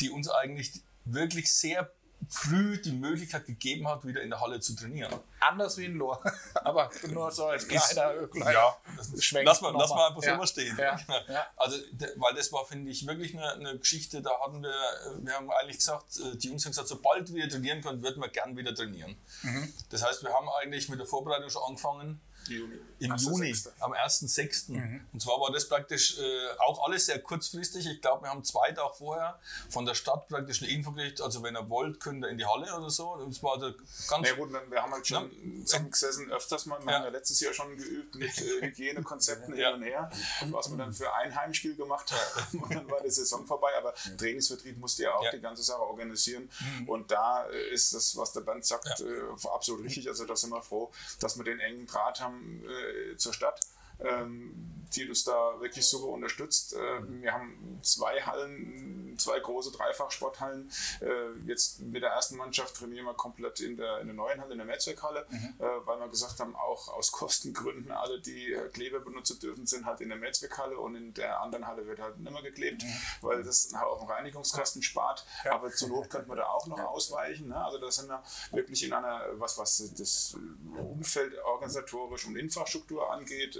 [0.00, 1.90] die uns eigentlich wirklich sehr
[2.28, 5.12] früh die Möglichkeit gegeben hat, wieder in der Halle zu trainieren.
[5.40, 6.22] Anders wie in Lohr.
[6.54, 8.76] Aber nur so als kleiner, kleiner ja,
[9.18, 10.36] Schwenk lass mal, lass mal einfach so Ja.
[10.36, 10.76] mal stehen.
[10.78, 10.98] Ja,
[11.28, 11.46] ja.
[11.56, 11.76] Also,
[12.16, 14.74] weil das war, finde ich, wirklich eine, eine Geschichte, da hatten wir,
[15.18, 18.28] wir haben eigentlich gesagt, äh, die Jungs haben gesagt, sobald wir trainieren können, würden wir
[18.28, 19.16] gern wieder trainieren.
[19.42, 19.72] Mhm.
[19.90, 22.78] Das heißt, wir haben eigentlich mit der Vorbereitung schon angefangen, Juni.
[22.98, 24.72] im Juni, am 1.6.
[24.72, 25.06] Mhm.
[25.12, 26.22] Und zwar war das praktisch äh,
[26.58, 27.86] auch alles sehr kurzfristig.
[27.86, 29.38] Ich glaube, wir haben zwei Tage vorher
[29.70, 32.44] von der Stadt praktisch eine Info gekriegt, also wenn ihr wollt, könnt ihr in die
[32.46, 33.10] Halle oder so.
[33.12, 34.22] Und es war also ganz...
[34.22, 35.64] Na ja, gut, wir haben halt schon Ja.
[35.64, 36.78] zusammengesessen öfters mal.
[36.84, 36.98] Wir Ja.
[36.98, 39.68] haben ja letztes Jahr schon geübt mit äh, Hygienekonzepten Ja.
[39.70, 40.10] hin und her,
[40.50, 42.58] was wir dann für ein Heimspiel gemacht haben.
[42.64, 43.70] Und dann war die Saison vorbei.
[43.78, 45.30] Aber Trainingsvertrieb musste ja auch Ja.
[45.32, 46.48] die ganze Sache organisieren.
[46.86, 50.08] Und da äh, ist das, was der Band sagt, äh, absolut richtig.
[50.08, 52.33] Also da sind wir froh, dass wir den engen Draht haben
[52.64, 53.60] äh, zur Stadt.
[54.00, 56.74] Ähm, die uns da wirklich super unterstützt.
[56.74, 60.70] Äh, wir haben zwei Hallen, zwei große Dreifachsporthallen.
[61.00, 64.52] Äh, jetzt mit der ersten Mannschaft trainieren wir komplett in der, in der neuen Halle,
[64.52, 69.38] in der Netzwerkhalle, äh, weil wir gesagt haben, auch aus Kostengründen, alle, die Kleber benutzen
[69.40, 72.42] dürfen, sind halt in der Netzwerkhalle und in der anderen Halle wird halt nicht mehr
[72.42, 72.84] geklebt,
[73.20, 75.24] weil das auch einen Reinigungskosten spart.
[75.50, 77.48] Aber zur Not könnte man da auch noch ausweichen.
[77.48, 77.56] Ne?
[77.56, 80.36] Also da sind wir wirklich in einer, was, was das
[80.76, 83.58] Umfeld organisatorisch und Infrastruktur angeht,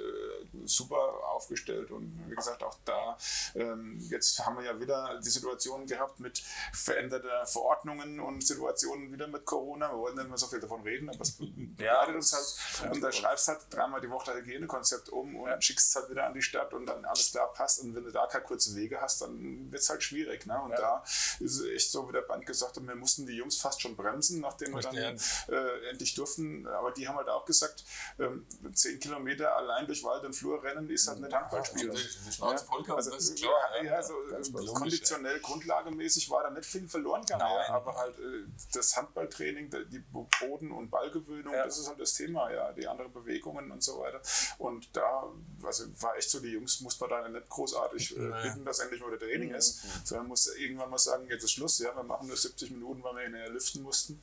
[0.64, 1.90] super aufgestellt.
[1.90, 3.16] Und wie gesagt, auch da,
[3.54, 9.26] ähm, jetzt haben wir ja wieder die Situation gehabt mit veränderten Verordnungen und Situationen wieder
[9.26, 9.90] mit Corona.
[9.90, 12.92] Wir wollten nicht mehr so viel davon reden, aber es begleitet uns halt.
[12.92, 16.26] Und da schreibst halt dreimal die Woche das Hygienekonzept um und schickst es halt wieder
[16.26, 17.82] an die Stadt und dann alles klar passt.
[17.82, 20.46] Und wenn du da keine kurzen Wege hast, dann wird es halt schwierig.
[20.46, 20.60] Ne?
[20.60, 23.60] Und da ist es echt so, wie der Band gesagt hat, wir mussten die Jungs
[23.60, 26.66] fast schon bremsen, nachdem wir dann äh, endlich durften.
[26.66, 27.84] Aber die haben halt auch gesagt,
[28.18, 31.90] ähm, zehn Kilometer allein durch Wald und Flur rennen ist halt nicht Handball spielen.
[31.94, 33.92] Die- die Schnauze voll gehabt, also, das ist klar, ja, ja.
[33.94, 37.42] ja, so, äh, logisch, konditionell, grundlagemäßig war da nicht viel verloren gegangen.
[37.44, 37.64] Nein.
[37.68, 39.98] Ja, aber halt äh, das Handballtraining, die
[40.40, 44.20] Boden- und Ballgewöhnung, das ist halt das Thema, ja, die anderen Bewegungen und so weiter.
[44.58, 45.24] Und da
[45.62, 48.42] also war echt so, die Jungs muss man da nicht großartig äh, Naja.
[48.50, 51.78] bitten, dass endlich mal der Training ist, sondern muss irgendwann mal sagen, jetzt ist Schluss,
[51.78, 54.20] ja, wir machen nur 70 Minuten, weil wir hinterher lüften mussten.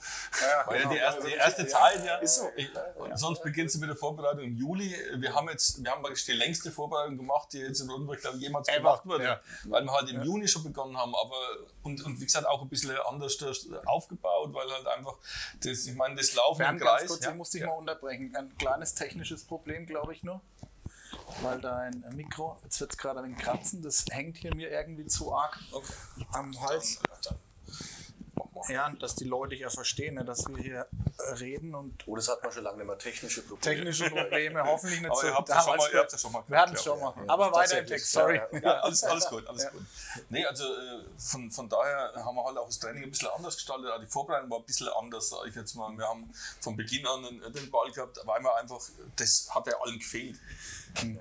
[0.66, 0.92] Weil genau.
[0.92, 2.18] die erste, die Also, erste ja, Zeit, ja.
[2.18, 2.50] ist so.
[2.56, 2.70] Ich,
[3.16, 4.96] sonst beginnst du mit der Vorbereitung im Juli.
[5.16, 8.38] Wir haben jetzt, wir haben praktisch die längste Vorbereitung gemacht, die jetzt in Rundburg, glaube
[8.38, 9.24] ich, jemals gemacht wurde.
[9.26, 9.40] ja.
[9.66, 11.36] Weil wir halt im Juni schon begonnen haben, aber
[11.84, 13.38] und, und wie gesagt auch ein bisschen anders
[13.86, 15.16] aufgebaut, weil halt einfach
[15.64, 17.08] das, ich meine, das Laufen im Bernd, ganz Kreis.
[17.10, 17.68] kurz, ja, ich muss dich ja.
[17.68, 18.36] mal unterbrechen.
[18.36, 20.42] Ein kleines technisches Problem, glaube ich nur.
[21.42, 25.06] Weil dein Mikro, jetzt wird es gerade ein wenig kratzen, das hängt hier mir irgendwie
[25.06, 25.94] zu arg Okay.
[26.32, 27.00] am Hals.
[27.24, 27.38] Dann-
[28.70, 32.28] Ja, dass die Leute ja verstehen, ne, dass wir hier äh, reden und Oh, das
[32.28, 32.98] hat man schon lange nicht mehr.
[32.98, 33.62] Technische Probleme.
[33.76, 35.28] technische Probleme hoffentlich nicht Aber so.
[35.28, 37.06] ihr habt ja schon mal, ihr habt schon mal wir hatten es schon ja.
[37.06, 37.30] mal.
[37.30, 38.42] Aber weiter im Text, sorry.
[38.62, 39.82] ja, alles, alles gut, alles gut.
[40.30, 43.56] Nee, also äh, von, von daher haben wir halt auch das Training ein bisschen anders
[43.56, 43.92] gestaltet.
[43.92, 45.96] Auch die Vorbereitung war ein bisschen anders, sage ich jetzt mal.
[45.98, 48.80] Wir haben von Beginn an den, den Ball gehabt, weil wir einfach,
[49.16, 50.40] das hat ja allen gefehlt.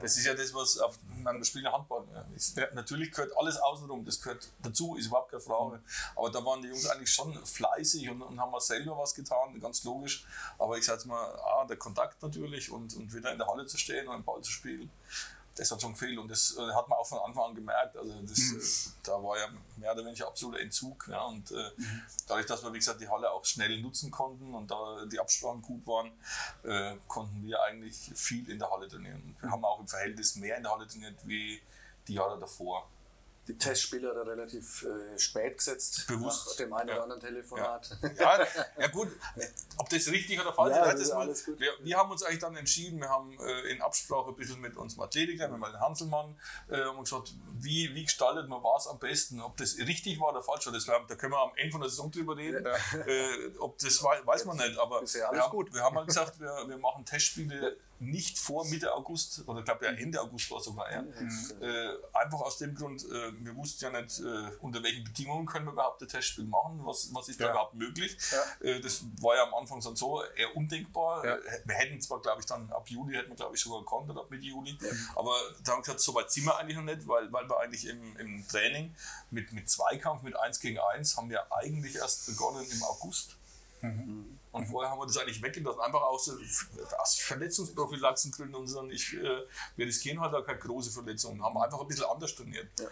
[0.03, 2.05] Das ist ja das, was auf einem Spiel Handball
[2.37, 2.57] ist.
[2.75, 5.81] Natürlich gehört alles außenrum, das gehört dazu, ist überhaupt keine Frage.
[6.17, 9.59] Aber da waren die Jungs eigentlich schon fleißig und, und haben mal selber was getan,
[9.61, 10.27] ganz logisch.
[10.59, 13.67] Aber ich sage jetzt mal, A, der Kontakt natürlich und, und wieder in der Halle
[13.67, 14.91] zu stehen und den Ball zu spielen
[15.61, 17.97] das hat schon gefehlt und das äh, hat man auch von Anfang an gemerkt.
[17.97, 21.07] Also das, äh, da war ja mehr oder weniger absoluter Entzug.
[21.09, 21.71] Ja, und äh,
[22.27, 25.61] dadurch, dass wir, wie gesagt, die Halle auch schnell nutzen konnten und da die Absprachen
[25.61, 26.13] gut waren,
[26.63, 29.37] äh, konnten wir eigentlich viel in der Halle trainieren.
[29.41, 31.61] Wir haben auch im Verhältnis mehr in der Halle trainiert wie
[32.09, 32.89] die Jahre davor.
[33.51, 36.07] Die Testspiele hat er relativ äh, spät gesetzt.
[36.07, 36.47] Bewusst.
[36.51, 36.95] Nach dem einen Ja.
[36.95, 37.99] oder anderen Telefonat.
[38.17, 38.47] Ja,
[38.79, 39.09] ja gut,
[39.77, 41.59] ob das richtig oder falsch Ja, ist, alles gut.
[41.59, 44.77] wir, wir haben uns eigentlich dann entschieden, wir haben äh, in Absprache ein bisschen mit
[44.77, 49.41] unserem Athletiker, mit dem Hanselmann, äh, haben gesagt, wie, wie gestaltet man was am besten,
[49.41, 51.81] ob das richtig war oder falsch war, das, war- da können wir am Ende von
[51.81, 55.51] der Saison drüber reden, äh, ob das wei- weiß man nicht, aber ja wir, haben,
[55.51, 55.75] gut.
[55.75, 59.85] wir haben halt gesagt, wir, wir machen Testspiele nicht vor Mitte August, oder ich glaube
[59.85, 61.05] ja Ende August war sogar, ja.
[61.61, 65.67] Äh, einfach aus dem Grund, äh, wir wussten ja nicht, äh, unter welchen Bedingungen können
[65.67, 67.51] wir überhaupt ein Testspiel machen, was, was ist da Ja.
[67.53, 68.17] überhaupt möglich.
[68.61, 71.25] Äh, das war ja am Anfang dann so eher undenkbar.
[71.27, 71.37] Ja.
[71.37, 74.09] Äh, Wir hätten zwar, glaube ich, dann ab Juli hätten wir, glaube ich, sogar gekonnt,
[74.11, 74.79] oder ab Mitte Juli,
[75.15, 77.61] aber da haben wir gesagt, so weit sind wir eigentlich noch nicht, weil, weil wir
[77.61, 78.95] eigentlich im, im Training
[79.31, 83.37] mit, mit Zweikampf, mit 1 gegen 1, haben wir eigentlich erst begonnen im August.
[84.53, 86.33] Und vorher haben wir das eigentlich weggelassen, einfach aus,
[86.99, 88.85] aus Verletzungsprophylaxengründen und so.
[88.89, 92.69] Ich, äh, wir riskieren halt auch keine große Verletzung, haben einfach ein bisschen anders trainiert.
[92.81, 92.89] Ja.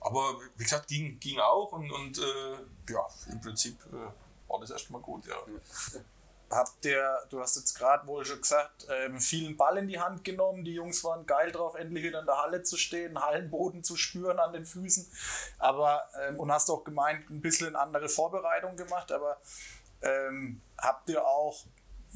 [0.00, 4.70] Aber wie gesagt, ging, ging auch und, und äh, ja, im Prinzip äh, war das
[4.70, 5.26] erstmal gut.
[5.26, 5.36] Ja.
[6.50, 10.24] habt ihr, du hast jetzt gerade wohl schon gesagt, ähm, vielen Ball in die Hand
[10.24, 10.64] genommen.
[10.64, 14.38] Die Jungs waren geil drauf, endlich wieder in der Halle zu stehen, Hallenboden zu spüren
[14.38, 15.06] an den Füßen.
[15.58, 19.10] Aber, ähm, und hast auch gemeint, ein bisschen eine andere Vorbereitung gemacht.
[19.12, 19.38] Aber
[20.02, 21.64] ähm, habt ihr auch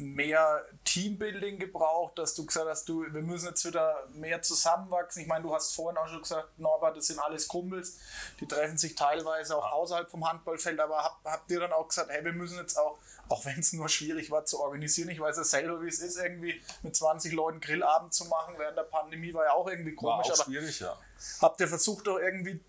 [0.01, 5.23] mehr Teambuilding gebraucht, dass du gesagt hast, du, wir müssen jetzt wieder mehr zusammenwachsen.
[5.23, 7.99] Ich meine, du hast vorhin auch schon gesagt, Norbert, das sind alles Kumpels,
[8.40, 12.11] die treffen sich teilweise auch außerhalb vom Handballfeld, aber habt, habt ihr dann auch gesagt,
[12.11, 15.37] hey, wir müssen jetzt auch, auch wenn es nur schwierig war zu organisieren, ich weiß
[15.37, 19.35] ja selber, wie es ist, irgendwie mit 20 Leuten Grillabend zu machen während der Pandemie
[19.35, 20.29] war ja auch irgendwie komisch.
[20.29, 20.96] War auch aber schwierig, ja.
[21.41, 22.61] Habt ihr versucht, doch irgendwie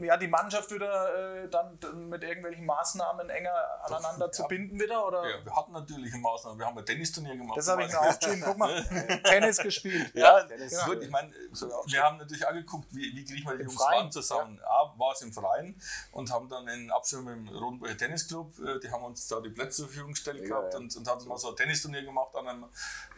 [0.00, 3.52] ja, die Mannschaft wieder äh, dann mit irgendwelchen Maßnahmen enger
[3.84, 5.06] aneinander zu binden wieder?
[5.06, 5.28] Oder?
[5.28, 6.58] Ja, wir hatten natürlich eine Maßnahme.
[6.58, 7.56] Wir haben ein Tennisturnier gemacht.
[7.56, 8.42] Das habe ich mir aufgeschrieben.
[8.44, 8.84] Guck mal,
[9.24, 10.12] Tennis gespielt.
[10.14, 10.72] Ja, Tennis.
[10.72, 10.84] Genau.
[10.86, 11.02] gut.
[11.02, 14.58] Ich meine, wir haben natürlich auch geguckt, wie, wie kriegen wir die Jungs Freien zusammen.
[14.60, 14.92] Ja.
[14.96, 18.90] War es im Freien und haben dann in Abstimmung mit dem Rodenburger Tennisclub, äh, die
[18.90, 21.50] haben uns da die Plätze zur Verfügung gestellt ja, gehabt und, und haben mal so
[21.50, 22.64] ein Tennisturnier gemacht an einem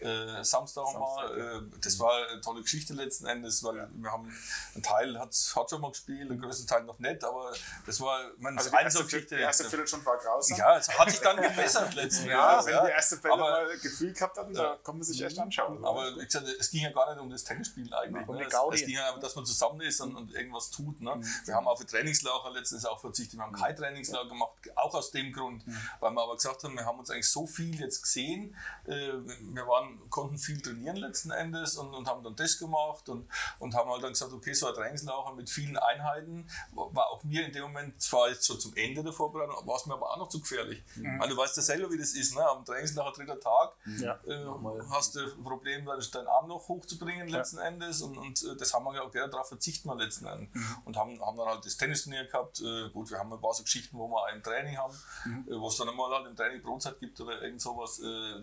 [0.01, 1.39] äh, Samstag, Samstag mal.
[1.39, 4.31] Äh, das war eine tolle Geschichte letzten Endes, weil wir haben
[4.75, 7.53] einen Teil hat, hat schon mal gespielt, den größten Teil noch nicht, aber
[7.87, 10.59] das war mein also die erste, die erste Viertelstunde war grausam.
[10.59, 12.61] Ja, es hat sich dann gebessert letzten Jahr.
[12.61, 12.87] Ja, wenn ja.
[12.87, 15.85] die erste Bälle aber, mal Gefühl gehabt hatten, da kann man sich echt anschauen.
[15.85, 18.27] Aber wie gesagt, es ging ja gar nicht um das Tennisspiel eigentlich.
[18.27, 18.47] Ne?
[18.47, 21.01] Es, es, ging ja, dass man zusammen ist und, und irgendwas tut.
[21.01, 21.15] Ne?
[21.15, 21.25] Mhm.
[21.45, 25.11] Wir haben auf ein Trainingslager letztens auch verzichtet, wir haben kein Trainingslager gemacht, auch aus
[25.11, 25.79] dem Grund, mhm.
[26.01, 29.13] weil wir aber gesagt haben, wir haben uns eigentlich so viel jetzt gesehen, äh,
[29.53, 33.75] wir waren, konnten viel trainieren letzten Endes und, und haben dann das gemacht und, und
[33.75, 37.53] haben halt dann gesagt, okay, so ein Trainingslager mit vielen Einheiten war auch mir in
[37.53, 40.29] dem Moment zwar jetzt schon zum Ende der Vorbereitung, war es mir aber auch noch
[40.29, 40.83] zu gefährlich.
[40.97, 41.19] Mhm.
[41.19, 42.35] Weil du weißt ja selber, wie das ist.
[42.35, 42.47] Ne?
[42.47, 44.19] Am Trainingslager dritter Tag ja.
[44.27, 44.47] äh,
[44.91, 47.65] hast du ein Problem, deinen Arm noch hochzubringen letzten ja.
[47.65, 50.55] Endes und, und äh, das haben wir gesagt, okay, darauf verzichten wir letzten Endes.
[50.55, 50.77] Mhm.
[50.85, 52.61] Und haben, haben dann halt das Tennisturnier gehabt.
[52.61, 55.49] Äh, gut, wir haben ein paar so Geschichten, wo wir ein Training haben, mhm.
[55.49, 58.43] Äh, wo es dann einmal halt im Training Brotzeit gibt oder irgend sowas äh,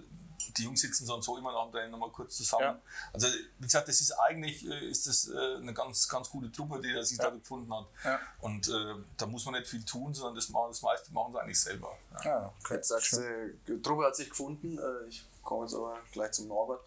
[0.58, 2.64] die Jungs sitzen so und so immer nach dem Training nochmal kurz zusammen.
[2.64, 2.82] Ja.
[3.14, 3.28] Also
[3.60, 7.04] wie gesagt, das ist eigentlich äh, ist das äh, eine ganz, ganz gute Truppe, die
[7.04, 7.26] sich ja.
[7.26, 7.86] da gefunden hat.
[8.04, 8.20] Ja.
[8.40, 11.42] Und äh, da muss man nicht viel tun, sondern das, machen, das meiste machen sie
[11.42, 11.98] eigentlich selber.
[12.24, 12.54] Ja.
[12.60, 12.76] Okay.
[12.76, 14.78] Jetzt sagst du, die Truppe hat sich gefunden.
[14.78, 16.82] Äh, ich komme jetzt aber gleich zum Norbert.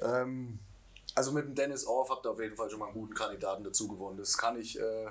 [0.00, 0.58] Ähm,
[1.14, 3.64] also mit dem Dennis Orff habt ihr auf jeden Fall schon mal einen guten Kandidaten
[3.64, 4.18] dazu gewonnen.
[4.18, 5.10] Das kann ich äh,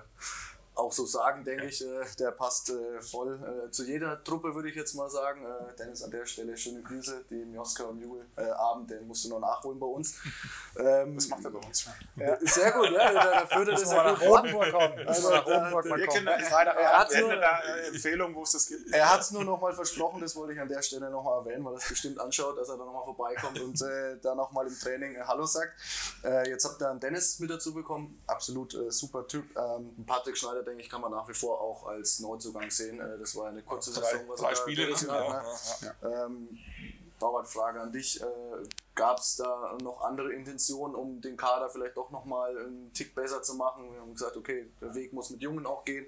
[0.75, 1.69] auch so sagen, denke ja.
[1.69, 1.85] ich.
[1.85, 5.45] Äh, der passt äh, voll äh, zu jeder Truppe, würde ich jetzt mal sagen.
[5.45, 7.25] Äh, Dennis, an der Stelle schöne Grüße.
[7.29, 10.15] Den Joska und Jubel äh, Abend, den musst du noch nachholen bei uns.
[10.77, 11.85] Ähm, das macht er bei uns
[12.41, 13.11] sehr gut, ja.
[13.11, 15.07] Da führt das ja gut Rotenburg kommen.
[15.07, 16.27] Also, nach Rotenburg mal kommen.
[16.27, 18.93] Er hat nur eine Empfehlung, wo es das gibt.
[18.93, 21.39] Er hat es nur noch mal versprochen, das wollte ich an der Stelle noch mal
[21.39, 24.33] erwähnen, weil er es bestimmt anschaut, dass er da noch mal vorbeikommt und äh, da
[24.33, 25.73] noch mal im Training Hallo sagt.
[26.47, 28.21] jetzt habt ihr einen Dennis mit dazu bekommen.
[28.27, 29.45] Absolut super Typ.
[29.57, 32.99] Ähm, Patrick Schneider, denke ich, kann man nach wie vor auch als Neuzugang sehen.
[32.99, 35.01] Äh, das war eine kurze drei, Saison, was drei Spiele hat.
[35.01, 35.07] Ne?
[35.07, 35.43] Ja,
[35.81, 36.25] ja.
[36.25, 36.59] Ähm,
[37.45, 38.21] Frage an dich.
[38.21, 38.25] Äh,
[38.93, 43.41] Gab es da noch andere Intentionen, um den Kader vielleicht doch nochmal einen Tick besser
[43.41, 43.91] zu machen?
[43.93, 46.05] Wir haben gesagt, okay, der Weg muss mit Jungen auch gehen.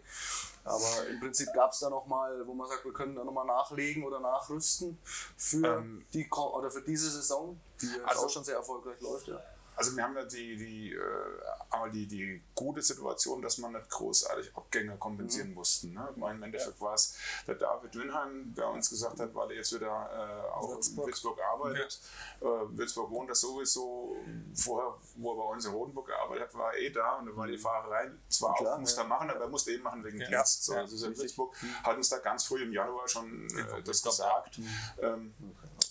[0.65, 4.03] Aber im Prinzip gab es da nochmal, wo man sagt, wir können da nochmal nachlegen
[4.03, 4.97] oder nachrüsten
[5.37, 9.27] für, ähm, die, oder für diese Saison, die jetzt also, auch schon sehr erfolgreich läuft.
[9.27, 9.41] Ja.
[9.75, 14.55] Also wir haben ja die, die, äh, die, die gute Situation, dass man nicht großartig
[14.55, 15.55] Abgänge kompensieren mhm.
[15.55, 15.93] mussten.
[15.93, 16.07] Ne?
[16.15, 16.86] Im Endeffekt ja.
[16.86, 20.69] war es der David Winheim, der uns gesagt hat, weil er jetzt wieder äh, auch
[20.69, 21.07] Würzburg.
[21.07, 21.99] in Würzburg arbeitet.
[22.41, 22.47] Ja.
[22.47, 24.15] Äh, Würzburg wohnt er sowieso,
[24.53, 27.36] vorher, wo er bei uns in Rodenburg gearbeitet hat, war er eh da und da
[27.36, 27.62] war die mhm.
[27.62, 30.27] Fahrerei zwar Klar, auch, musste er machen, aber er musste eben machen wegen ja.
[30.27, 30.65] Dienst.
[30.65, 34.59] So, also in Würzburg hat uns da ganz früh im Januar schon äh, das gesagt.
[34.59, 34.67] Mhm.
[35.01, 35.33] Ähm,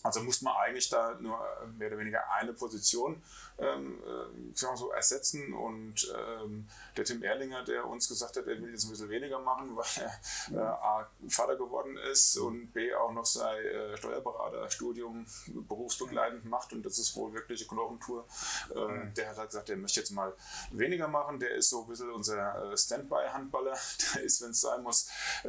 [0.03, 1.39] also musste man eigentlich da nur
[1.79, 3.23] mehr oder weniger eine Position
[3.59, 5.53] ähm, äh, so ersetzen.
[5.53, 9.39] Und ähm, der Tim Erlinger, der uns gesagt hat, er will jetzt ein bisschen weniger
[9.39, 9.85] machen, weil
[10.51, 15.27] er äh, A, Vater geworden ist und B, auch noch sein äh, Steuerberaterstudium
[15.69, 16.73] berufsbegleitend macht.
[16.73, 18.27] Und das ist wohl wirklich eine Knochentour.
[18.71, 20.35] Äh, der hat halt gesagt, er möchte jetzt mal
[20.73, 21.39] weniger machen.
[21.39, 23.77] Der ist so ein bisschen unser äh, Standby-Handballer.
[24.15, 25.09] Der ist, wenn es sein muss,
[25.45, 25.49] äh,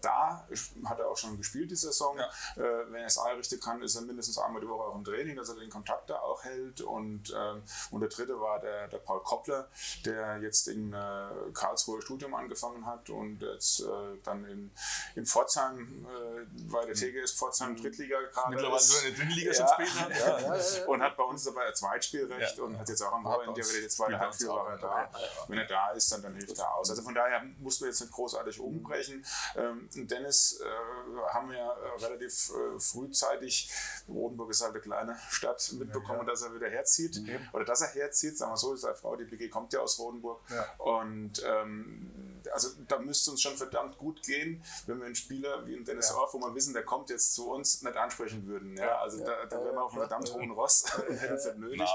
[0.00, 0.46] da.
[0.86, 2.18] Hat er auch schon gespielt, die Saison.
[2.18, 2.28] Ja.
[2.56, 5.48] wenn er es einrichten kann, ist er mindestens einmal die Woche auch im Training, dass
[5.48, 6.80] er den Kontakt da auch hält.
[6.80, 9.68] Und ähm, und der dritte war der, der Paul Koppler,
[10.04, 13.84] der jetzt in äh, Karlsruhe Studium angefangen hat und jetzt äh,
[14.22, 14.70] dann in,
[15.14, 19.04] in Pforzheim äh, bei der TGS Pforzheim Drittliga gerade Mittlerweile ist.
[19.04, 19.90] in der Drittliga schon ja, spielt.
[19.94, 23.60] Ja, ja, ja, und hat bei uns ein Zweitspielrecht und hat jetzt auch am Wochenende
[23.62, 25.10] die zweite Halbspielwoche da.
[25.48, 26.90] Wenn er da ist, dann, dann hilft er aus.
[26.90, 29.24] Also von daher mussten wir jetzt nicht großartig umbrechen.
[29.56, 33.70] Ähm, Dennis äh, haben wir relativ äh, frühzeitig
[34.08, 36.30] Rodenburg ist halt eine kleine Stadt, mitbekommen, ja, ja.
[36.30, 37.20] dass er wieder herzieht.
[37.20, 37.48] Mhm.
[37.52, 40.40] Oder dass er herzieht, sagen wir so, seine Frau, die BG kommt ja aus Rodenburg.
[40.78, 45.82] Und ähm, also da müsste uns schon verdammt gut gehen, wenn wir einen Spieler wie
[45.82, 46.16] Dennis ja.
[46.16, 48.76] Orff, wo wir wissen, der kommt jetzt zu uns, nicht ansprechen würden.
[48.76, 48.98] Ja?
[48.98, 51.88] Also da, da wären wir auf einem verdammt hohen Ross hätten es nicht nötig.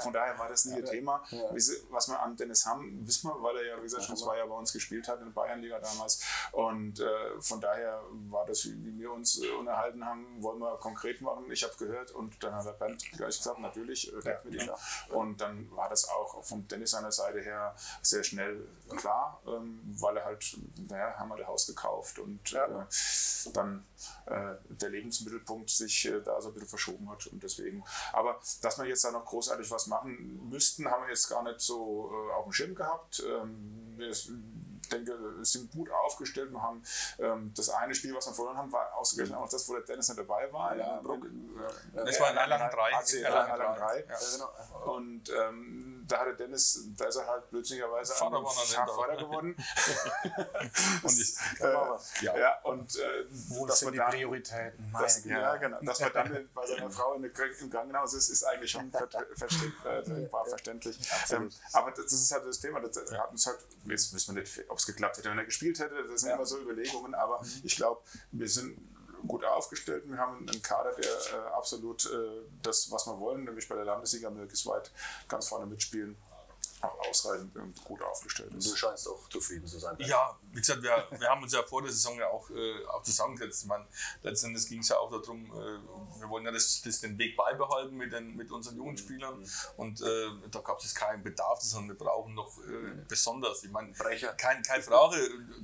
[0.00, 1.22] Von daher war das nie ein Thema.
[1.90, 4.48] Was wir an Dennis haben, wissen wir, weil er ja, wie gesagt, schon zwei Jahre
[4.48, 6.22] bei uns gespielt hat in der Bayernliga damals.
[6.52, 11.20] Und äh, von daher war das, wie wir uns äh, unterhalten haben, wollen wir konkret
[11.20, 11.50] machen.
[11.50, 14.70] Ich habe gehört und dann hat der Bernd gleich gesagt, natürlich, äh, mit ihm.
[15.10, 20.16] Und dann war das auch von Dennis seiner Seite her sehr schnell klar, ähm, weil
[20.16, 20.56] er halt,
[20.88, 22.66] naja, haben wir das Haus gekauft und ja.
[22.66, 22.86] äh,
[23.52, 23.84] dann
[24.26, 27.84] äh, der Lebensmittelpunkt sich äh, da so ein bisschen verschoben hat und deswegen.
[28.12, 31.60] Aber dass wir jetzt da noch großartig was machen müssten, haben wir jetzt gar nicht
[31.60, 33.22] so äh, auf dem Schirm gehabt.
[33.26, 34.12] Ähm, wir,
[34.92, 36.52] denke, sind gut aufgestellt.
[36.52, 36.82] Wir haben
[37.18, 40.08] ähm, das eine Spiel, was wir verloren haben, war ausgerechnet auch das, wo der Dennis
[40.08, 40.76] nicht dabei war.
[40.76, 42.94] Ja, Bruck, äh, das war in Erlangen 3.
[42.94, 44.04] AC Erlangen 3.
[44.08, 44.16] Ja.
[44.32, 44.94] Genau.
[44.94, 49.56] Und ähm, da hatte Dennis, da ist er halt blödsinnigerweise Vater, Vater geworden.
[51.02, 52.38] und ich, äh, ja.
[52.38, 52.60] ja.
[52.64, 54.92] und äh, Wo das sind die dann, Prioritäten?
[54.92, 55.78] Das, ja, genau.
[55.80, 59.04] Dass man dann bei seiner Frau in, im Krankenhaus ist, ist eigentlich schon ver
[59.84, 60.98] äh, war verständlich.
[61.30, 62.80] Ähm, aber das ist halt das Thema.
[62.80, 65.78] Das hat uns halt, jetzt wissen wir nicht, ob es geklappt hätte, wenn er gespielt
[65.78, 66.06] hätte.
[66.08, 66.36] Das sind ja.
[66.36, 67.62] immer so Überlegungen, aber mhm.
[67.64, 68.02] ich glaube,
[68.32, 68.76] wir sind
[69.26, 70.04] gut aufgestellt.
[70.06, 73.84] Wir haben einen Kader, der äh, absolut äh, das, was wir wollen, nämlich bei der
[73.84, 74.90] Landesliga möglichst weit
[75.28, 76.16] ganz vorne mitspielen
[76.82, 78.70] auch ausreichend und gut aufgestellt ist.
[78.70, 79.96] Du scheinst auch zufrieden zu sein.
[80.00, 83.02] Ja, wie gesagt, wir, wir haben uns ja vor der Saison ja auch, äh, auch
[83.02, 83.62] zusammengesetzt.
[83.62, 83.86] Ich meine,
[84.22, 87.96] letztendlich ging es ja auch darum, äh, wir wollen ja das, das den Weg beibehalten
[87.96, 89.46] mit, den, mit unseren jungen Spielern mhm.
[89.76, 93.06] und äh, da gab es keinen Bedarf, sondern wir brauchen noch äh, mhm.
[93.08, 93.62] besonders.
[93.62, 95.16] Ich meine, kein, keine Frage.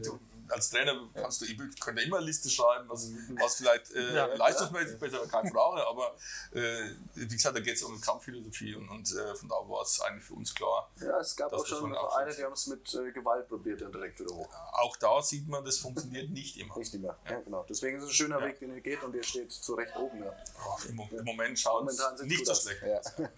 [0.03, 0.19] Du,
[0.51, 4.26] als Trainer kannst du, ich könnte immer eine Liste schreiben, was, was vielleicht äh, ja,
[4.26, 4.99] leistungsmäßig ja.
[4.99, 6.14] besser, keine Frage, aber
[6.53, 10.01] äh, wie gesagt, da geht es um Kampfphilosophie und, und äh, von da war es
[10.01, 10.90] eigentlich für uns klar.
[11.01, 14.20] Ja, es gab auch schon Vereine, die haben es mit äh, Gewalt probiert, dann direkt
[14.20, 14.49] wieder hoch.
[14.72, 16.76] Auch da sieht man, das funktioniert nicht immer.
[16.78, 17.40] Nicht immer, ja.
[17.40, 17.64] genau.
[17.68, 20.22] Deswegen ist es ein schöner Weg, den ihr geht und ihr steht zu Recht oben.
[20.22, 20.34] Ja.
[20.66, 22.82] Oh, im, im, Moment schaut es nicht so schlecht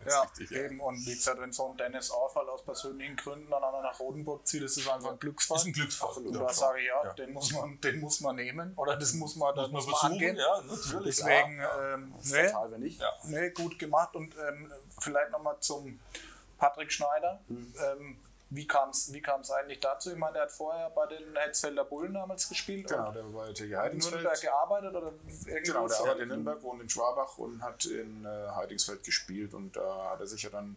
[0.07, 0.81] Ja, richtig, eben.
[0.81, 4.63] Und wie gesagt, wenn so ein Dennis Auffall aus persönlichen Gründen dann nach Rodenburg zieht,
[4.63, 5.57] ist es einfach ein Glücksfall.
[5.57, 6.17] Das ist ein Glücksfall.
[6.17, 9.37] Und da sage ich, ja, den muss man den muss man nehmen oder das muss
[9.37, 10.37] man, das muss man, muss man angehen.
[10.37, 11.17] Ja, natürlich.
[11.17, 11.95] Deswegen, ja.
[11.95, 13.01] Ähm, nee, fatal, wenn nicht.
[13.25, 15.99] Nee, gut gemacht und ähm, vielleicht nochmal zum
[16.59, 17.41] Patrick Schneider.
[17.49, 17.75] Mhm.
[17.79, 18.19] Ähm,
[18.51, 20.11] wie kam es wie kam's eigentlich dazu?
[20.11, 22.89] Ich meine, der hat vorher bei den Hetzfelder Bullen damals gespielt.
[22.89, 24.17] Genau, der war bei TG Heidingsfeld.
[24.17, 25.13] In Nürnberg gearbeitet oder
[25.63, 29.77] Genau, der arbeitet in Nürnberg, wohnt in Schwabach und hat in äh, Heidingsfeld gespielt und
[29.77, 30.77] da hat er sich ja dann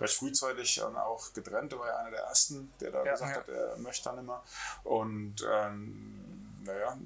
[0.00, 1.72] recht frühzeitig dann auch getrennt.
[1.72, 3.38] Er war ja einer der ersten, der da ja, gesagt ja.
[3.38, 4.42] hat, er möchte dann immer.
[4.84, 6.98] Und ähm, naja,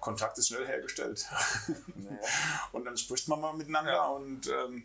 [0.00, 1.26] Kontakt ist schnell hergestellt.
[1.94, 2.18] Naja.
[2.72, 4.06] und dann spricht man mal miteinander ja.
[4.06, 4.82] und ähm,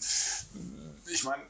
[1.06, 1.44] ich meine,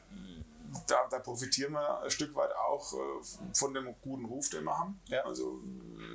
[0.86, 4.76] da, da, profitieren wir ein Stück weit auch äh, von dem guten Ruf, den wir
[4.76, 5.00] haben.
[5.06, 5.24] Ja.
[5.24, 5.60] Also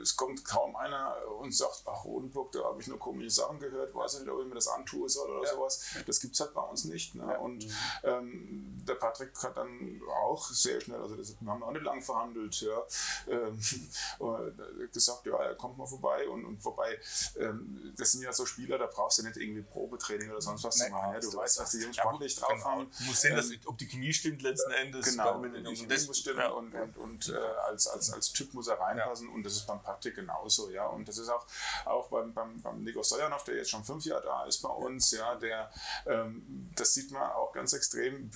[0.01, 3.93] es kommt kaum einer und sagt, ach Rodenburg, da habe ich nur komische Sachen gehört,
[3.93, 5.53] weiß nicht, ob ich mir das antue soll oder ja.
[5.53, 5.85] sowas.
[6.05, 7.15] Das gibt es halt bei uns nicht.
[7.15, 7.25] Ne?
[7.27, 7.37] Ja.
[7.39, 7.65] Und
[8.03, 12.01] ähm, der Patrick hat dann auch sehr schnell, also das, wir haben auch nicht lang
[12.01, 12.83] verhandelt, ja,
[13.27, 13.59] ähm,
[14.93, 16.99] gesagt, ja, er kommt mal vorbei und, und vorbei,
[17.37, 20.77] ähm, das sind ja so Spieler, da brauchst du nicht irgendwie Probetraining oder sonst was
[20.77, 21.13] nee, zu machen.
[21.13, 21.19] Ja?
[21.19, 22.65] Du weißt, was die Jungs sportlich drauf genau.
[22.65, 22.91] haben.
[22.97, 25.05] Du musst sehen, dass, ähm, ob die Chemie stimmt letzten Endes.
[25.05, 26.49] Genau, mit den muss stimmen ja.
[26.49, 27.37] und, und, und äh,
[27.67, 29.33] als, als, als Typ muss er reinpassen ja.
[29.33, 30.85] und das ist beim Patrick genauso, ja.
[30.87, 31.45] Und das ist auch,
[31.85, 35.11] auch beim, beim, beim Nico Stojanov, der jetzt schon fünf Jahre da ist bei uns,
[35.11, 35.71] ja, der
[36.05, 38.29] ähm, das sieht man auch ganz extrem,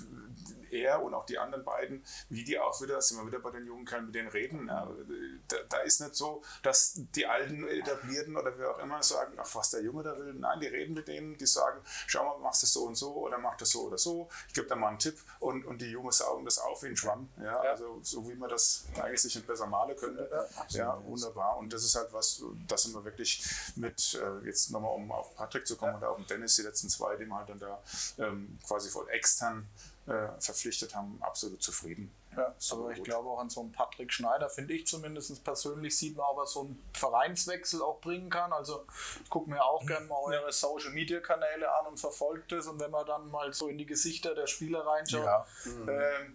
[0.71, 3.65] er und auch die anderen beiden, wie die auch wieder, sind wir wieder bei den
[3.65, 4.67] jungen Kerlen, mit denen reden.
[4.67, 4.87] Ja,
[5.47, 9.55] da, da, ist nicht so, dass die alten Etablierten oder wer auch immer sagen, ach,
[9.55, 10.33] was der Junge da will.
[10.33, 13.37] Nein, die reden mit denen, die sagen, schau mal, machst du so und so oder
[13.37, 14.29] mach das so oder so.
[14.47, 16.97] Ich gebe da mal einen Tipp und, und die Jungs saugen das auf wie ein
[16.97, 17.29] Schwamm.
[17.37, 17.71] Ja, ja.
[17.71, 20.29] Also so wie man das eigentlich sich nicht besser malen könnte.
[20.69, 21.57] Ja, ja, wunderbar.
[21.57, 23.43] Und das ist halt was, das sind wir wirklich
[23.75, 26.89] mit, äh, jetzt nochmal um auf Patrick zu kommen oder auf den Dennis, die letzten
[26.89, 27.81] zwei, die wir halt dann da
[28.17, 29.67] ähm, quasi voll extern
[30.39, 32.11] verpflichtet haben, absolut zufrieden.
[32.37, 36.15] Ja, aber ich glaube auch an so einen Patrick Schneider, finde ich zumindest persönlich, sieht
[36.15, 38.53] man auch, was so ein Vereinswechsel auch bringen kann.
[38.53, 38.85] Also
[39.23, 42.67] ich gucke mir auch gerne mal eure Social Media Kanäle an und verfolgt es.
[42.67, 45.45] Und wenn man dann mal so in die Gesichter der Spieler reinschaut, ja.
[45.87, 46.29] äh,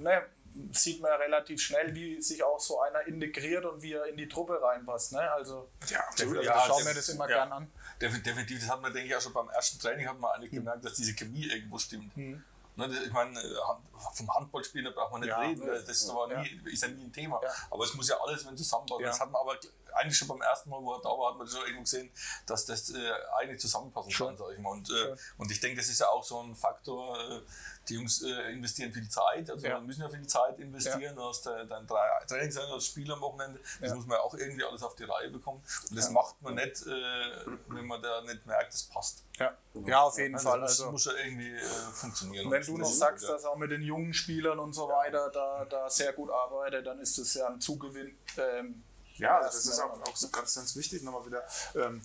[0.00, 0.24] ne,
[0.72, 4.28] sieht man relativ schnell, wie sich auch so einer integriert und wie er in die
[4.28, 5.12] Truppe reinpasst.
[5.12, 5.30] Ne?
[5.32, 7.70] Also, ja, also ja, schauen wir das immer ja, gern an.
[8.00, 10.84] Definitiv, das hat man, denke ich, auch schon beim ersten Training hat man eigentlich gemerkt,
[10.84, 12.16] dass diese Chemie irgendwo stimmt.
[12.16, 12.42] Mhm.
[12.78, 13.54] Ne, ich meine, äh,
[14.14, 15.40] vom Handballspieler braucht man nicht Ja.
[15.40, 17.40] reden, das war nie, ist ja nie ein Thema.
[17.70, 19.02] Aber es muss ja alles wenn zusammenpassen.
[19.04, 19.58] Das hat man aber
[19.94, 22.08] eigentlich schon beim ersten Mal, wo er da war, hat man schon irgendwo gesehen,
[22.46, 24.70] dass das äh, eigentlich zusammenpassen kann, sag ich mal.
[24.70, 27.40] Und, äh, und ich denke, das ist ja auch so ein Faktor, äh,
[27.88, 29.80] die Jungs äh, investieren viel Zeit, also Ja.
[29.80, 31.16] müssen ja viel Zeit investieren.
[31.16, 33.94] Du hast äh, dann drei Trainingseinheiten als Spiel am Wochenende, das Ja.
[33.96, 35.62] muss man ja auch irgendwie alles auf die Reihe bekommen.
[35.90, 36.90] Und das macht man nicht, äh,
[37.68, 39.24] wenn man da nicht merkt, das passt.
[39.38, 40.60] Ja, ja auf jeden Also Fall.
[40.60, 41.60] das Also, muss ja irgendwie äh,
[41.92, 42.50] funktionieren.
[42.50, 45.64] wenn du noch das- sagst, dass auch mit den jungen Spielern und so weiter da,
[45.64, 48.16] da sehr gut arbeitet, dann ist das ja ein Zugewinn.
[48.36, 48.82] Ähm,
[49.18, 51.02] Ja, das ist auch, auch ganz, ganz wichtig.
[51.02, 51.44] Nochmal wieder,
[51.74, 52.02] ähm,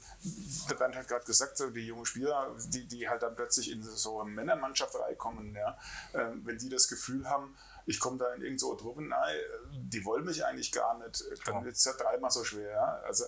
[0.70, 3.84] der Bernd hat gerade gesagt, so die jungen Spieler, die, die halt dann plötzlich in
[3.84, 5.78] so eine Männermannschaft reinkommen, ja,
[6.14, 7.55] ähm, wenn die das Gefühl haben,
[7.86, 9.36] ich komme da in irgendeine so Truppen rein,
[9.72, 12.72] die wollen mich eigentlich gar nicht, dann wird es ja dreimal so schwer.
[12.72, 13.01] Ja?
[13.05, 13.26] Also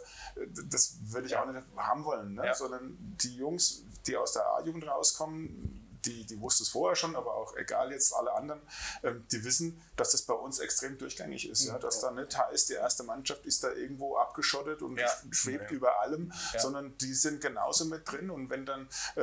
[0.69, 2.45] das würde ich auch nicht haben wollen, ne?
[2.45, 2.53] Ja.
[2.53, 7.34] sondern die Jungs, die aus der A-Jugend rauskommen, die, die wussten es vorher schon, aber
[7.36, 8.62] auch egal jetzt alle anderen,
[9.03, 11.66] ähm, die wissen, dass das bei uns extrem durchgängig ist.
[11.66, 11.78] Ja?
[11.80, 15.10] Dass da nicht heißt, die erste Mannschaft ist da irgendwo abgeschottet und Ja.
[15.32, 15.78] schwebt Ja.
[15.78, 16.60] über allem, Ja.
[16.60, 18.30] sondern die sind genauso mit drin.
[18.30, 19.22] Und wenn dann äh,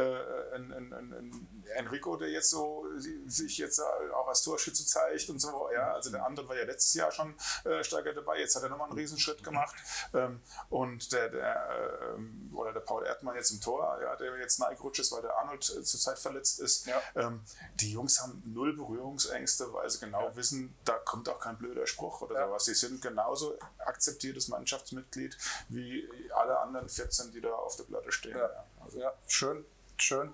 [0.55, 2.85] ein, ein, ein, Enrico, der jetzt so
[3.27, 3.81] sich jetzt
[4.15, 7.35] auch als Torschütze zeigt und so, ja, also der andere war ja letztes Jahr schon
[7.65, 9.75] äh, stärker dabei, jetzt hat er nochmal einen Riesenschritt gemacht.
[10.15, 14.59] Ähm, und der, der ähm, oder der Paul Erdmann jetzt im Tor, ja, der jetzt
[14.59, 16.72] neigerutscht ist, weil der Arnold äh, zurzeit verletzt ist.
[16.87, 17.01] Ja.
[17.17, 17.41] Ähm,
[17.77, 22.21] die Jungs haben null Berührungsängste, weil sie genau wissen, da kommt auch kein blöder Spruch
[22.23, 22.47] oder Ja.
[22.49, 22.65] sowas.
[22.65, 25.37] Sie sind genauso akzeptiertes Mannschaftsmitglied
[25.69, 28.37] wie alle anderen 14, die da auf der Platte stehen.
[28.37, 28.51] Ja.
[28.85, 29.65] Also, Ja, schön,
[29.97, 30.33] schön.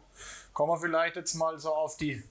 [0.52, 2.22] Kommen wir vielleicht jetzt mal so auf die.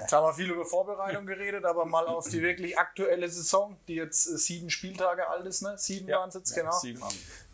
[0.00, 3.94] Jetzt haben wir viel über Vorbereitung geredet, aber mal auf die wirklich aktuelle Saison, die
[3.96, 5.76] jetzt äh, sieben Spieltage alt ist, ne?
[5.76, 6.78] Sieben Ja, waren es jetzt, ja, genau.
[6.78, 7.02] sieben.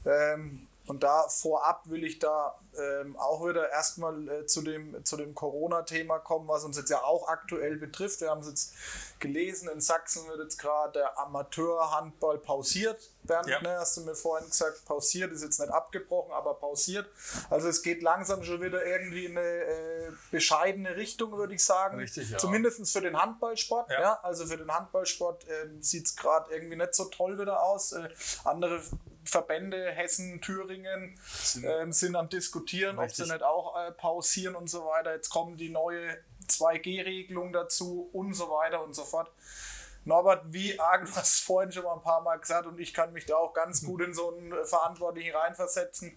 [0.05, 5.17] Ähm, und da vorab will ich da ähm, auch wieder erstmal äh, zu dem, zu
[5.17, 8.21] dem Corona-Thema kommen, was uns jetzt ja auch aktuell betrifft.
[8.21, 8.75] Wir haben es jetzt
[9.19, 13.11] gelesen, in Sachsen wird jetzt gerade der Amateurhandball pausiert.
[13.25, 13.61] Bernd, Ja.
[13.63, 17.09] ne, hast du mir vorhin gesagt, pausiert, ist jetzt nicht abgebrochen, aber pausiert.
[17.51, 21.99] Also es geht langsam schon wieder irgendwie in eine äh, bescheidene Richtung, würde ich sagen.
[21.99, 22.39] Richtig, ja.
[22.39, 23.91] Zumindest für den Handballsport.
[23.91, 24.01] Ja.
[24.01, 24.21] Ja.
[24.23, 27.93] Also für den Handballsport ähm, sieht es gerade irgendwie nicht so toll wieder aus.
[27.93, 28.09] Äh,
[28.45, 28.81] andere
[29.25, 31.17] Verbände, Hessen, Thüringen,
[31.63, 33.33] ähm, sind am diskutieren, ob sie Richtig.
[33.39, 35.15] nicht auch äh, pausieren und so weiter.
[35.15, 36.17] Jetzt kommen die neue
[36.49, 39.31] 2G-Regelung dazu und so weiter und so fort.
[40.05, 43.13] Norbert, wie arg, du hast vorhin schon mal ein paar Mal gesagt und ich kann
[43.13, 46.17] mich da auch ganz gut in so einen Verantwortlichen reinversetzen.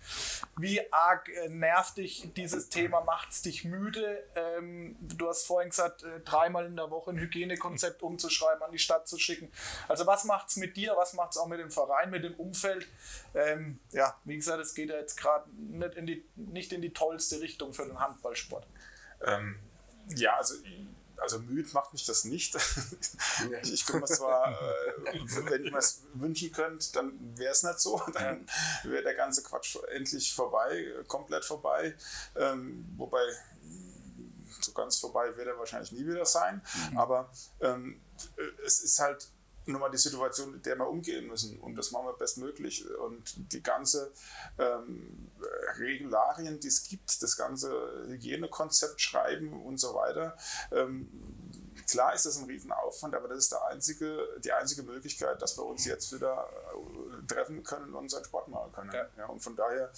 [0.57, 3.01] Wie arg äh, nervt dich dieses Thema?
[3.01, 4.23] Macht es dich müde?
[4.35, 8.79] Ähm, du hast vorhin gesagt, äh, dreimal in der Woche ein Hygienekonzept umzuschreiben, an die
[8.79, 9.51] Stadt zu schicken.
[9.87, 10.93] Also was macht es mit dir?
[10.97, 12.87] Was macht es auch mit dem Verein, mit dem Umfeld?
[13.33, 16.93] Ähm, ja, wie gesagt, es geht ja jetzt gerade nicht, in die- nicht in die
[16.93, 18.65] tollste Richtung für den Handballsport.
[19.25, 19.59] Ähm,
[20.15, 20.55] ja, also,
[21.17, 22.55] also müde macht mich das nicht.
[23.63, 27.63] ich, ich könnte mir zwar, äh, wenn ich mir es wünschen könnte, dann wäre es
[27.63, 28.01] nicht so.
[28.13, 28.47] Dann
[28.83, 31.95] wäre der ganze Quatsch endlich vorbei, komplett vorbei.
[32.35, 33.23] Ähm, wobei
[34.61, 36.61] so ganz vorbei wird er wahrscheinlich nie wieder sein.
[36.95, 38.01] Aber ähm,
[38.37, 39.29] äh, es ist halt
[39.67, 41.59] nur mal die Situation, mit der wir umgehen müssen.
[41.59, 42.85] Und das machen wir bestmöglich.
[42.99, 44.11] Und die ganze
[44.57, 45.31] ähm,
[45.77, 47.71] Regularien, die es gibt, das ganze
[48.07, 50.37] Hygienekonzept schreiben und so weiter.
[50.71, 51.09] Ähm,
[51.87, 55.65] klar ist das ein Riesenaufwand, aber das ist der einzige, die einzige Möglichkeit, dass wir
[55.65, 58.91] uns jetzt wieder äh, treffen können und unseren Sport machen können.
[58.93, 59.07] Ja.
[59.17, 59.91] Ja, und von daher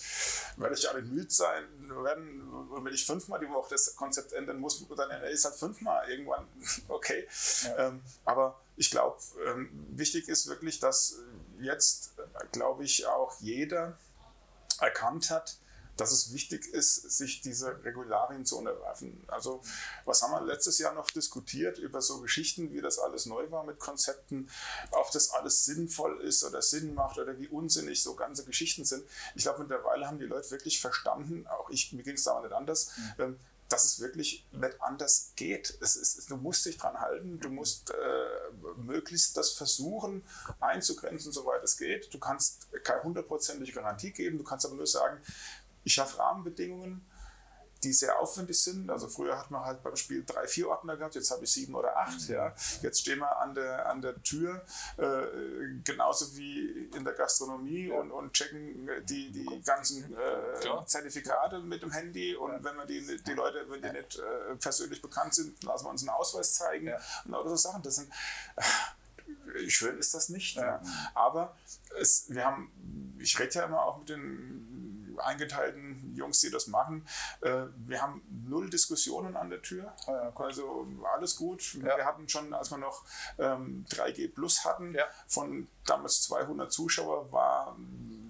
[0.57, 1.63] werde ich alle müde sein
[2.03, 2.49] werden.
[2.69, 5.55] Und wenn ich fünfmal die Woche das Konzept ändern muss, dann ändere ich es halt
[5.55, 6.47] fünfmal irgendwann.
[6.89, 7.27] Okay.
[7.77, 11.19] Ähm, aber ich glaube, ähm, wichtig ist wirklich, dass
[11.59, 13.97] jetzt, äh, glaube ich, auch jeder
[14.79, 15.57] erkannt hat,
[15.97, 19.23] dass es wichtig ist, sich diese Regularien zu unterwerfen.
[19.27, 19.61] Also
[20.05, 23.63] was haben wir letztes Jahr noch diskutiert über so Geschichten, wie das alles neu war
[23.63, 24.49] mit Konzepten,
[24.91, 29.03] ob das alles sinnvoll ist oder Sinn macht oder wie unsinnig so ganze Geschichten sind.
[29.35, 32.43] Ich glaube, mittlerweile haben die Leute wirklich verstanden, auch ich, mir ging es da auch
[32.43, 33.39] nicht anders, ähm,
[33.69, 35.77] dass es wirklich nicht anders geht.
[35.81, 40.23] Es ist, du musst dich dran halten, du musst äh, möglichst das versuchen
[40.59, 42.13] einzugrenzen, soweit es geht.
[42.13, 45.21] Du kannst keine hundertprozentige Garantie geben, du kannst aber nur sagen,
[45.87, 47.05] ich schaffe Rahmenbedingungen,
[47.81, 48.89] die sehr aufwendig sind.
[48.89, 51.75] Also früher hat man halt beim Spiel drei, vier Ordner gehabt, jetzt habe ich sieben
[51.75, 52.27] oder acht.
[52.27, 52.53] Ja.
[52.81, 54.65] Jetzt stehen wir an der, an der Tür,
[54.97, 55.27] äh,
[55.85, 60.85] genauso wie in der Gastronomie und, und checken die, die ganzen äh.
[60.85, 62.35] Zertifikate mit dem Handy.
[62.35, 65.91] Und wenn wir die, die Leute, wenn die nicht äh, persönlich bekannt sind, lassen wir
[65.91, 66.87] uns einen Ausweis zeigen.
[66.87, 66.99] Ja.
[67.23, 67.81] Und all so Sachen.
[67.81, 68.11] Das sind
[69.55, 70.57] äh, schön ist das nicht.
[70.57, 70.63] Ja.
[70.65, 70.81] Ja.
[71.13, 71.55] Aber
[71.97, 74.77] es, wir haben, ich rede ja immer auch mit den
[75.19, 77.07] eingeteilten Jungs, die das machen.
[77.41, 79.93] Äh, wir haben null Diskussionen an der Tür.
[80.35, 81.73] Also alles gut.
[81.75, 81.97] Ja.
[81.97, 83.03] Wir hatten schon, als wir noch
[83.37, 85.05] ähm, 3G Plus hatten, Ja.
[85.27, 87.77] von damals 200 Zuschauer, war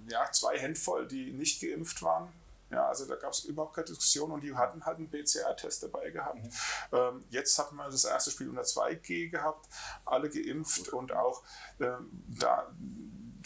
[0.08, 2.32] ja, zwei Handvoll, die nicht geimpft waren.
[2.70, 6.10] Ja, also da gab es überhaupt keine Diskussion und die hatten halt einen PCR-Test dabei
[6.10, 6.38] gehabt.
[6.92, 9.66] Ähm, jetzt hatten wir das erste Spiel unter 2G gehabt,
[10.04, 11.42] alle geimpft und auch
[11.80, 12.70] ähm, da,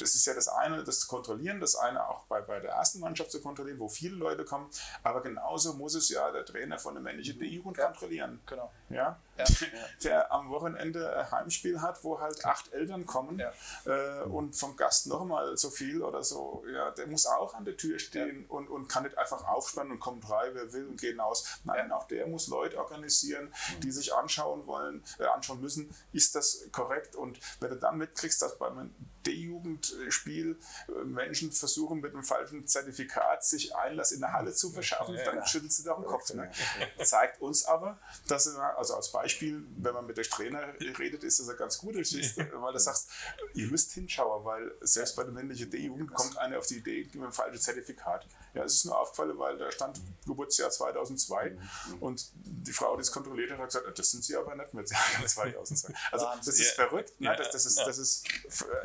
[0.02, 3.00] das ist ja das eine, das zu kontrollieren, das eine auch bei, bei der ersten
[3.00, 4.68] Mannschaft zu kontrollieren, wo viele Leute kommen,
[5.02, 7.86] aber genauso muss es ja der Trainer von der männlichen D-Jugend Ja.
[7.86, 8.40] kontrollieren.
[8.46, 8.70] Genau.
[8.90, 9.18] Ja?
[9.38, 9.44] Ja.
[10.04, 13.40] Der am Wochenende ein Heimspiel hat, wo halt acht Eltern kommen
[13.86, 17.76] äh, und vom Gast nochmal so viel oder so, ja, der muss auch an der
[17.78, 21.18] Tür stehen und, und kann nicht einfach aufspannen und kommt rein, wer will und geht
[21.18, 21.60] aus.
[21.64, 26.68] Nein, auch der muss Leute organisieren, die sich anschauen wollen, äh, anschauen müssen, ist das
[26.72, 27.16] korrekt?
[27.16, 28.94] Und wenn du dann mitkriegst, dass beim
[29.26, 30.58] D-Jugendspiel
[31.04, 35.80] Menschen versuchen mit einem falschen Zertifikat sich Einlass in der Halle zu verschaffen, dann schüttelst
[35.80, 36.32] du doch den Kopf.
[36.34, 36.50] Ne?
[37.04, 37.98] Zeigt uns aber,
[38.28, 41.78] dass wir, also als Beispiel, wenn man mit der Trainer redet, ist das eine ganz
[41.78, 43.10] gute Geschichte, weil du sagst,
[43.54, 47.20] ihr müsst hinschauen, weil selbst bei der männlichen D-Jugend kommt einer auf die Idee, gib
[47.20, 48.26] mir ein falsches Zertifikat.
[48.54, 51.56] Ja, es ist nur aufgefallen, weil da stand Geburtsjahr 2002
[52.00, 54.90] und die Frau, die es kontrolliert hat, hat gesagt, das sind sie aber nicht mit
[54.90, 55.94] Jahrgang 2002.
[56.10, 57.34] Also das ist verrückt, ne?
[57.36, 58.26] Das, das, ist, das ist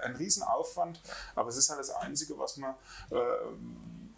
[0.03, 1.01] ein Riesenaufwand,
[1.35, 2.75] aber es ist halt das Einzige, was man
[3.11, 3.15] äh,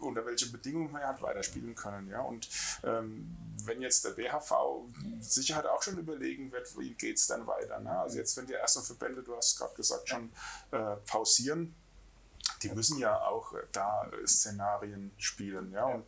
[0.00, 2.08] unter welchen Bedingungen wir halt weiterspielen können.
[2.08, 2.22] Ja?
[2.22, 2.48] Und
[2.84, 4.52] ähm, wenn jetzt der BHV
[5.20, 7.78] Sicherheit auch schon überlegen wird, wie geht es dann weiter.
[7.80, 7.90] Ne?
[7.90, 10.32] Also jetzt, wenn die ersten Verbände, du hast gerade gesagt, schon
[10.70, 11.74] äh, pausieren,
[12.62, 15.72] die müssen ja auch äh, da äh, Szenarien spielen.
[15.72, 15.86] Ja?
[15.86, 16.04] Und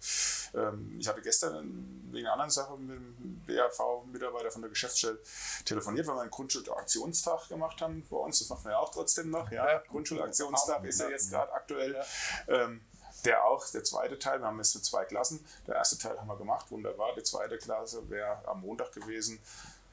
[0.55, 5.19] ähm, ich hatte gestern wegen einer anderen Sache mit dem BHV-Mitarbeiter von der Geschäftsstelle
[5.65, 8.39] telefoniert, weil wir einen Grundschulaktionstag gemacht haben bei uns.
[8.39, 9.51] Das machen wir ja auch trotzdem noch.
[9.51, 9.67] Ja?
[9.67, 9.83] Ja.
[9.89, 12.03] Grundschulaktionstag ist ja jetzt gerade aktuell.
[12.49, 12.83] Ähm,
[13.25, 15.45] der auch, der zweite Teil, wir haben jetzt so zwei Klassen.
[15.67, 17.15] Der erste Teil haben wir gemacht, wunderbar.
[17.15, 19.39] Die zweite Klasse wäre am Montag gewesen,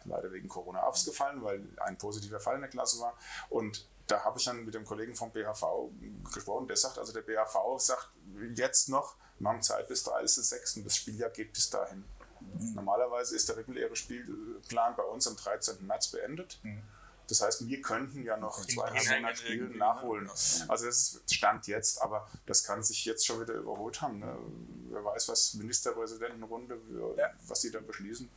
[0.05, 3.15] leider wegen Corona ausgefallen, weil ein positiver Fall in der Klasse war.
[3.49, 5.91] Und da habe ich dann mit dem Kollegen vom BHV
[6.33, 8.09] gesprochen, der sagt, also der BHV sagt
[8.55, 10.83] jetzt noch, wir haben Zeit bis 30.06.
[10.83, 12.03] Das Spieljahr geht bis dahin.
[12.73, 15.85] Normalerweise ist der reguläre Spielplan bei uns am 13.
[15.85, 16.59] März beendet.
[17.29, 20.29] Das heißt, wir könnten ja noch zwei Hinhängen Monate Spiele nachholen.
[20.67, 24.19] Also das Stand jetzt, aber das kann sich jetzt schon wieder überholt haben.
[24.19, 24.35] Ne?
[24.91, 26.79] Wer weiß, was Ministerpräsidentenrunde,
[27.17, 27.29] Ja.
[27.47, 28.29] was die da beschließen.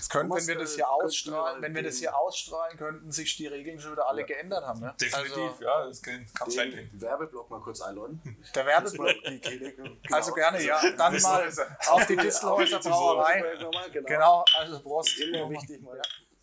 [0.00, 3.46] Es könnte, wenn wir das hier ausstrahlen, wenn wir das hier ausstrahlen, könnten sich die
[3.46, 4.80] Regeln schon wieder alle geändert haben.
[4.80, 4.94] Ne?
[5.00, 6.90] Definitiv, Also, ja, das kann, kann gehen.
[6.90, 8.20] Den Werbeblock mal kurz einläuten.
[8.54, 9.14] der Werbeblock.
[9.24, 9.40] Die
[9.76, 9.90] genau.
[10.10, 10.80] Also gerne, ja.
[10.96, 13.42] Dann Das mal ist- auf die Distelhäuser Brauerei.
[13.92, 14.06] Genau.
[14.06, 15.18] Genau, also Prost.
[15.20, 16.00] Immer wichtig mal.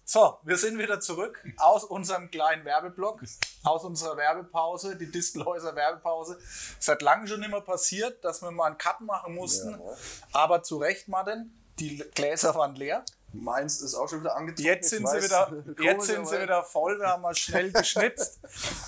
[0.10, 3.24] So, wir sind wieder zurück aus unserem kleinen Werbeblock,
[3.66, 6.40] aus unserer Werbepause, die Distelhäuser Werbepause.
[6.80, 9.98] Es hat lange schon immer passiert, dass wir mal einen Cut machen mussten, Jawohl.
[10.32, 13.04] aber zu Recht, Martin, die Gläser waren leer.
[13.42, 14.68] Meins ist auch schon wieder angezogen.
[14.68, 18.40] Jetzt sind, sie wieder, jetzt sind sie wieder voll, wir haben mal schnell geschnitzt.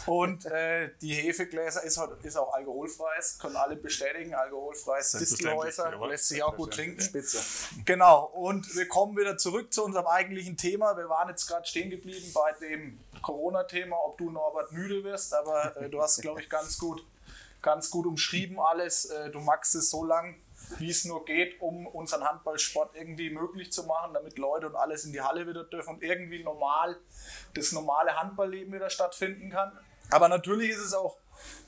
[0.05, 6.27] Und äh, die Hefegläser ist, heute- ist auch alkoholfreies, können alle bestätigen, alkoholfreies Distelhäuser, lässt
[6.29, 7.01] sich auch gut trinken.
[7.01, 7.39] Spitze.
[7.85, 10.97] Genau, und wir kommen wieder zurück zu unserem eigentlichen Thema.
[10.97, 15.75] Wir waren jetzt gerade stehen geblieben bei dem Corona-Thema, ob du Norbert müde wirst, aber
[15.77, 17.05] äh, du hast, glaube ich, ganz gut,
[17.61, 19.05] ganz gut umschrieben alles.
[19.05, 20.35] Äh, du magst es so lang,
[20.77, 25.05] wie es nur geht, um unseren Handballsport irgendwie möglich zu machen, damit Leute und alles
[25.05, 26.97] in die Halle wieder dürfen und irgendwie normal
[27.53, 29.71] das normale Handballleben wieder stattfinden kann.
[30.11, 31.17] Aber natürlich ist es auch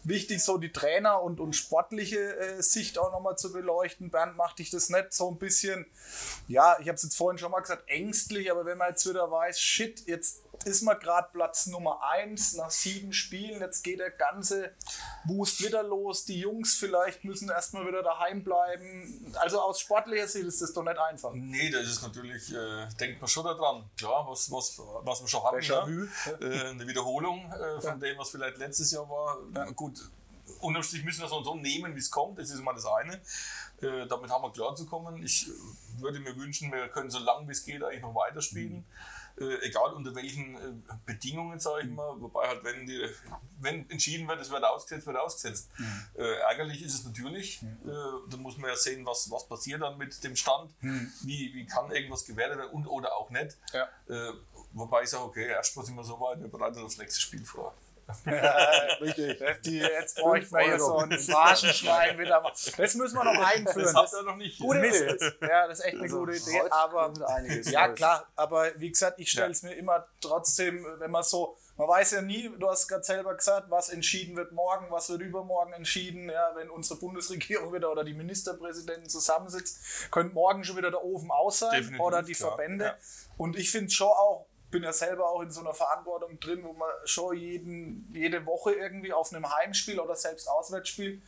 [0.03, 4.09] wichtig, so die Trainer- und, und sportliche äh, Sicht auch nochmal zu beleuchten.
[4.09, 5.85] Bernd, macht dich das nicht so ein bisschen,
[6.47, 9.29] ja, ich habe es jetzt vorhin schon mal gesagt, ängstlich, aber wenn man jetzt wieder
[9.29, 14.11] weiß, shit, jetzt ist man gerade Platz Nummer 1 nach sieben Spielen, jetzt geht der
[14.11, 14.73] ganze
[15.25, 19.33] Wust wieder los, die Jungs vielleicht müssen erstmal wieder daheim bleiben.
[19.39, 21.31] Also aus sportlicher Sicht ist das doch nicht einfach.
[21.33, 23.89] Nee, das ist natürlich, äh, denkt man schon daran.
[23.97, 25.89] Klar, was, was, was wir schon hatten.
[25.89, 26.09] Ne?
[26.39, 29.37] Äh, eine Wiederholung äh, von dem, was vielleicht letztes Jahr war.
[29.73, 29.99] Gut,
[30.59, 32.39] unterm Strich müssen wir es so nehmen, wie es kommt.
[32.39, 33.15] Das ist mal das eine.
[33.81, 35.23] Äh, damit haben wir klarzukommen.
[35.23, 38.85] Ich äh, würde mir wünschen, wir können so lange wie es geht eigentlich noch weiterspielen.
[39.41, 42.19] Äh, egal unter welchen äh, Bedingungen, sage ich mal.
[42.21, 43.03] Wobei halt, wenn, die,
[43.59, 45.69] wenn entschieden wird, es wird ausgesetzt, wird ausgesetzt.
[46.15, 47.61] Äh, ärgerlich ist es natürlich.
[47.63, 47.67] Äh,
[48.29, 50.71] dann muss man ja sehen, was, was passiert dann mit dem Stand.
[51.23, 53.57] Wie, wie kann irgendwas gewertet werden und oder auch nicht.
[53.73, 53.89] Ja.
[54.07, 54.33] Äh,
[54.73, 57.43] wobei ich sage, okay, erstmal sind wir so weit, wir bereiten uns aufs nächste Spiel
[57.43, 57.73] vor.
[59.01, 59.41] Richtig.
[59.65, 62.51] Die, jetzt bräuchten wir hier so ein wieder mal.
[62.77, 63.93] Das müssen wir noch einführen.
[63.93, 64.59] Das hat er noch nicht.
[64.59, 65.17] Gute Idee.
[65.41, 66.61] Ja, das ist echt eine Also, gute Idee.
[66.69, 67.13] Aber
[67.65, 68.27] ja, klar.
[68.35, 72.21] Aber wie gesagt, ich stelle es mir immer trotzdem, wenn man so man weiß ja
[72.21, 76.29] nie, du hast gerade selber gesagt, was entschieden wird morgen, was wird übermorgen entschieden.
[76.29, 81.31] Ja, wenn unsere Bundesregierung wieder oder die Ministerpräsidenten zusammensitzt, könnte morgen schon wieder der Ofen
[81.31, 82.85] aus sein Definitiv, oder die klar, Verbände.
[82.85, 82.95] ja.
[83.37, 86.73] Und ich finde schon auch, bin ja selber auch in so einer Verantwortung drin, wo
[86.73, 91.21] man schon jeden, jede Woche irgendwie auf einem Heimspiel oder selbst Auswärtsspiel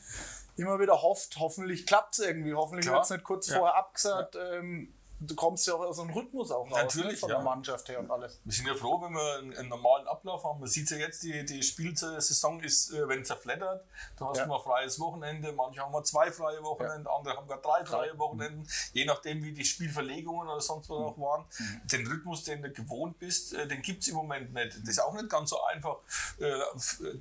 [0.56, 3.58] immer wieder hofft, hoffentlich klappt es irgendwie, hoffentlich wird es nicht kurz ja.
[3.58, 4.36] vorher abgesagt.
[4.36, 4.94] Ähm,
[5.28, 7.36] du kommst ja auch aus so einem Rhythmus auch raus, ne, Natürlich, von ja.
[7.38, 8.40] der Mannschaft her und alles.
[8.44, 10.60] Wir sind ja froh, wenn wir einen, einen normalen Ablauf haben.
[10.60, 13.86] Man sieht ja jetzt, die, die Spielsaison ist, äh, wenn zerfleddert.
[14.18, 14.44] Da hast Ja.
[14.44, 18.18] du mal freies Wochenende, manche haben mal zwei freie Wochenende, andere haben gar drei freie
[18.18, 21.46] Wochenenden, je nachdem, wie die Spielverlegungen oder sonst was auch waren.
[21.92, 24.78] Den Rhythmus, den du gewohnt bist, äh, den gibt es im Moment nicht.
[24.82, 25.98] Das ist auch nicht ganz so einfach,
[26.40, 26.60] äh,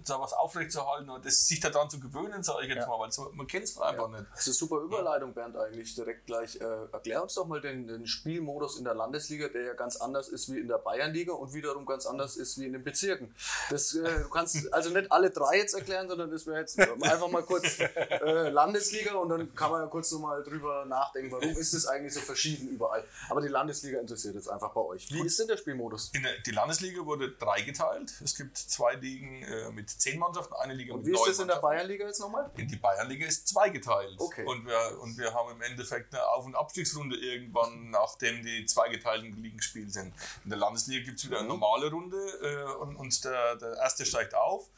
[0.05, 2.89] da was aufrechtzuerhalten und das, sich daran zu gewöhnen, sage ich jetzt Ja.
[2.89, 4.25] mal, weil man kennt es einfach nicht.
[4.33, 6.57] Das ist eine super Überleitung, Bernd, eigentlich direkt gleich.
[6.61, 10.29] Äh, erklär uns doch mal den, den Spielmodus in der Landesliga, der ja ganz anders
[10.29, 13.35] ist wie in der Bayernliga und wiederum ganz anders ist wie in den Bezirken.
[13.71, 17.29] Das, äh, du kannst also nicht alle drei jetzt erklären, sondern das wäre jetzt einfach
[17.29, 21.73] mal kurz äh, Landesliga und dann kann man ja kurz nochmal drüber nachdenken, warum ist
[21.73, 23.05] es eigentlich so verschieden überall.
[23.31, 25.11] Aber die Landesliga interessiert jetzt einfach bei euch.
[25.13, 26.11] Wie ist denn der Spielmodus?
[26.13, 28.13] In der, die Landesliga wurde dreigeteilt.
[28.23, 31.29] Es gibt zwei Ligen äh, mit zehn Mannschaften, eine Liga Und mit wie ist neun
[31.29, 31.63] das in der.
[31.63, 32.51] Bayernliga jetzt nochmal?
[32.57, 34.17] In die Bayernliga ist zweigeteilt.
[34.19, 34.45] Okay.
[34.45, 39.43] Und wir, und wir haben im Endeffekt eine Auf- und Abstiegsrunde irgendwann, nachdem die zweigeteilten
[39.43, 40.15] Ligen gespielt sind.
[40.45, 44.07] In der Landesliga gibt es wieder eine normale Runde äh, und, und der, der erste
[44.07, 44.69] steigt auf.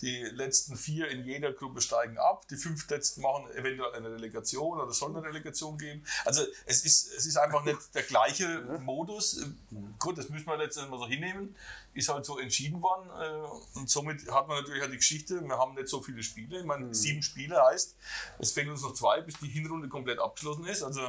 [0.00, 2.46] Die letzten vier in jeder Gruppe steigen ab.
[2.48, 6.04] Die fünf letzten machen eventuell eine Relegation oder soll eine Relegation geben.
[6.24, 9.44] Also es ist, es ist einfach nicht der gleiche Modus.
[9.98, 11.54] Gut, das müssen wir letztendlich mal so hinnehmen.
[11.94, 13.10] Ist halt so entschieden worden.
[13.20, 16.58] Äh, und somit hat man natürlich halt die Geschichte, wir haben nicht so viele Spiele.
[16.60, 17.96] Ich meine, sieben Spiele heißt,
[18.38, 20.82] es fehlen uns noch zwei, bis die Hinrunde komplett abgeschlossen ist.
[20.82, 21.00] Also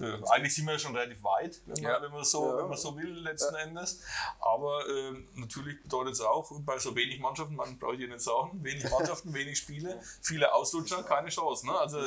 [0.00, 2.02] äh, eigentlich sind wir ja schon relativ weit, wenn man, Ja.
[2.02, 2.58] wenn man, so, Ja.
[2.58, 4.00] wenn man so will, letzten Endes.
[4.40, 8.50] Aber äh, natürlich bedeutet es auch, bei so wenig Mannschaften, man braucht ja nicht sagen,
[8.64, 11.66] wenig Mannschaften, wenig Spiele, viele Ausrutscher, keine Chance.
[11.66, 11.78] Ne?
[11.78, 11.98] Also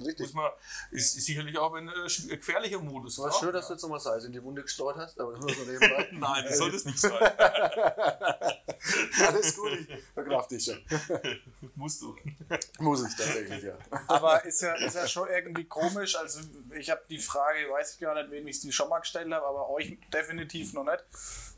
[0.00, 0.18] Richtig.
[0.20, 0.50] muss man,
[0.92, 3.18] ist, ist sicherlich auch ein äh, gefährlicher Modus.
[3.18, 3.40] War klar.
[3.40, 6.08] schön, dass du jetzt nochmal Salz in die Wunde gestreut hast, aber nur so nebenbei.
[6.12, 7.12] Nein, das soll das nicht sein.
[9.26, 10.82] Alles gut, ich verkraft dich schon.
[11.74, 12.14] Musst du.
[12.78, 13.76] Muss ich tatsächlich, ja.
[14.06, 16.16] Aber ist ja, ist ja schon irgendwie komisch.
[16.16, 16.40] Also
[16.78, 19.46] ich habe die Frage, weiß ich gar nicht, wem ich die schon mal gestellt habe,
[19.46, 21.04] aber euch definitiv noch nicht.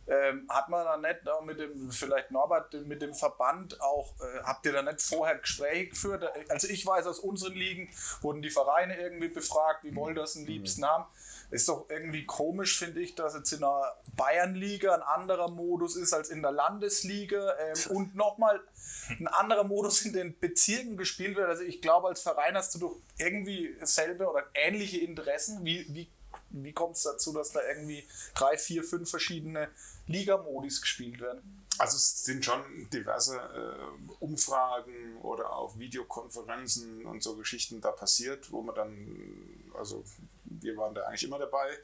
[0.07, 4.43] Ähm, hat man da nicht auch mit dem, vielleicht Norbert, mit dem Verband auch, äh,
[4.43, 6.25] habt ihr da nicht vorher Gespräche geführt?
[6.49, 7.91] Also ich weiß, aus unseren Ligen
[8.23, 11.05] wurden die Vereine irgendwie befragt, wie wollen das am liebsten haben.
[11.51, 16.13] Ist doch irgendwie komisch, finde ich, dass jetzt in der Bayernliga ein anderer Modus ist
[16.13, 18.61] als in der Landesliga ähm, und nochmal
[19.09, 21.49] ein anderer Modus in den Bezirken gespielt wird.
[21.49, 25.65] Also ich glaube, als Verein hast du doch irgendwie selbe oder ähnliche Interessen.
[25.65, 26.09] Wie, wie,
[26.51, 29.69] wie kommt es dazu, dass da irgendwie drei, vier, fünf verschiedene
[30.07, 31.65] Ligamodis gespielt werden?
[31.79, 32.61] Also es sind schon
[32.93, 40.05] diverse äh, Umfragen oder auch Videokonferenzen und so Geschichten da passiert, wo man dann, also
[40.51, 41.79] wir waren da eigentlich immer dabei,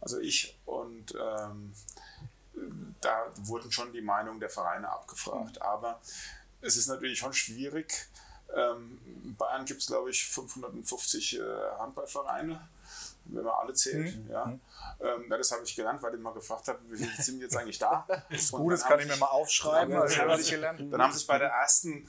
[0.00, 1.72] also ich und ähm,
[3.00, 5.62] da wurden schon die Meinungen der Vereine abgefragt.
[5.62, 6.00] Aber
[6.60, 8.08] es ist natürlich schon schwierig.
[8.54, 11.42] Ähm, in Bayern gibt es, glaube ich, 550 äh,
[11.78, 12.60] Handballvereine,
[13.26, 14.18] wenn man alle zählt.
[14.28, 14.58] Ja.
[15.00, 17.56] Ähm, ja, das habe ich gelernt, weil ich mal gefragt habe, wie viele sind jetzt
[17.56, 18.06] eigentlich da?
[18.30, 19.94] Und Gut, das dann kann haben ich mir sich- mal aufschreiben.
[19.94, 20.38] Also ja, habe ja.
[20.38, 20.92] ich gelernt.
[20.92, 22.06] dann haben sich bei der ersten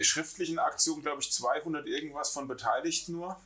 [0.00, 3.38] schriftlichen Aktion, glaube ich, 200 irgendwas von beteiligt nur.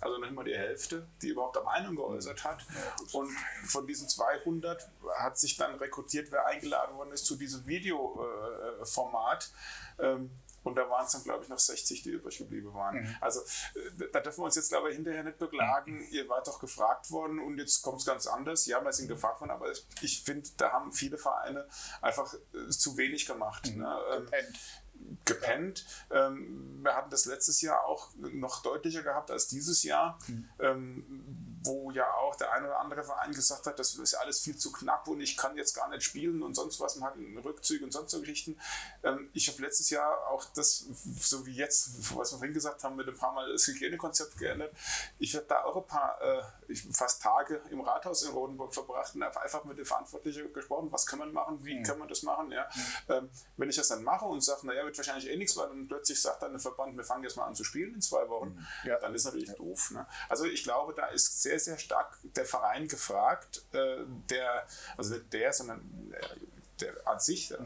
[0.00, 2.64] Also noch immer die Hälfte, die überhaupt eine Meinung geäußert hat.
[3.12, 3.30] Und
[3.66, 4.88] von diesen 200
[5.18, 9.50] hat sich dann rekrutiert, wer eingeladen worden ist zu diesem Videoformat.
[9.98, 10.30] Ähm,
[10.66, 13.16] und da waren es dann, glaube ich, noch 60, die übrig geblieben waren.
[13.20, 16.04] Also äh, da dürfen wir uns jetzt, glaube ich, hinterher nicht beklagen.
[16.10, 18.66] Ihr wart doch gefragt worden und jetzt kommt es ganz anders.
[18.66, 19.70] Ja, wir sind gefragt worden, aber
[20.00, 21.68] ich finde, da haben viele Vereine
[22.02, 23.76] einfach äh, zu wenig gemacht.
[23.76, 23.86] Ne?
[25.24, 25.84] Gepennt.
[26.10, 30.18] Ähm, wir hatten das letztes Jahr auch noch deutlicher gehabt als dieses Jahr,
[30.60, 34.56] ähm, wo ja auch der eine oder andere Verein gesagt hat, das ist alles viel
[34.56, 36.96] zu knapp und ich kann jetzt gar nicht spielen und sonst was.
[36.96, 38.56] Man hat Rückzüge und sonst so Geschichten.
[39.02, 40.86] Ähm, ich habe letztes Jahr auch das,
[41.20, 44.74] so wie jetzt, was wir vorhin gesagt haben, mit ein paar Mal das Hygienekonzept geändert.
[45.18, 49.14] Ich habe da auch ein paar, äh, ich, fast Tage im Rathaus in Rodenburg verbracht
[49.14, 52.22] und habe einfach mit den Verantwortlichen gesprochen, was kann man machen, wie kann man das
[52.22, 52.50] machen.
[52.52, 52.68] Ja?
[53.08, 55.88] Ähm, wenn ich das dann mache und sage, naja, wird wahrscheinlich eh nichts, weil dann
[55.88, 58.66] plötzlich sagt dann der Verband, wir fangen jetzt mal an zu spielen in zwei Wochen,
[58.84, 58.98] Ja.
[58.98, 59.90] dann ist natürlich doof.
[59.92, 60.06] Ne?
[60.28, 63.98] Also ich glaube, da ist sehr, sehr stark der Verein gefragt, äh,
[64.30, 66.36] der, also nicht der, sondern äh,
[66.80, 67.56] der an sich, äh,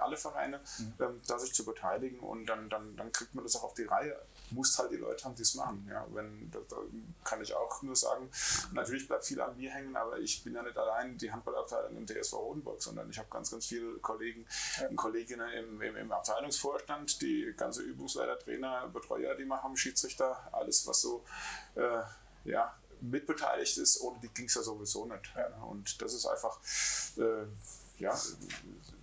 [0.00, 0.60] alle Vereine,
[1.00, 3.84] ähm, da sich zu beteiligen und dann, dann, dann kriegt man das auch auf die
[3.84, 4.18] Reihe.
[4.52, 5.86] Musst halt die Leute haben, die es machen.
[5.90, 6.76] Ja, wenn, da, da
[7.24, 8.30] kann ich auch nur sagen,
[8.72, 12.06] natürlich bleibt viel an mir hängen, aber ich bin ja nicht allein die Handballabteilung im
[12.06, 14.46] TSV Rodenburg, sondern ich habe ganz, ganz viele Kollegen
[14.80, 14.88] ja.
[14.88, 20.86] und Kolleginnen im, im, im, Abteilungsvorstand, die ganze Übungsleiter, Trainer, Betreuer, die haben, Schiedsrichter, alles,
[20.86, 21.24] was so
[21.74, 22.02] äh,
[22.44, 25.32] ja, mitbeteiligt ist, ohne die ging es ja sowieso nicht.
[25.36, 25.46] Ja.
[25.64, 26.58] Und das ist einfach,
[27.16, 27.46] äh,
[27.98, 28.18] ja,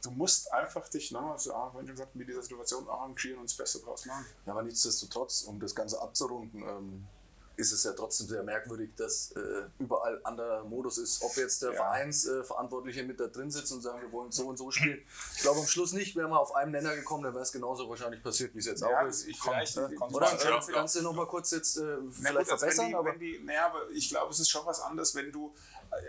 [0.04, 3.58] du musst einfach dich nochmal, so, ah, wenn gesagt, mit dieser Situation arrangieren und das
[3.58, 4.26] Beste draus machen.
[4.46, 7.08] Ja, aber nichtsdestotrotz, um das Ganze abzurunden, ähm,
[7.56, 11.22] ist es ja trotzdem sehr merkwürdig, dass äh, überall anderer Modus ist.
[11.22, 11.76] Ob jetzt der ja.
[11.76, 15.00] Vereinsverantwortliche äh, mit da drin sitzt und sagen, wir wollen so und so spielen.
[15.36, 17.88] Ich glaube am Schluss nicht, wären wir auf einem Nenner gekommen, dann wäre es genauso
[17.88, 19.28] wahrscheinlich passiert, wie es jetzt ja, auch ist.
[19.28, 22.88] Ich vielleicht, äh, oder kannst, kannst du noch mal kurz jetzt äh, vielleicht gut, verbessern?
[22.88, 25.54] Die, aber, die, naja, aber ich glaube, es ist schon was anderes, wenn du,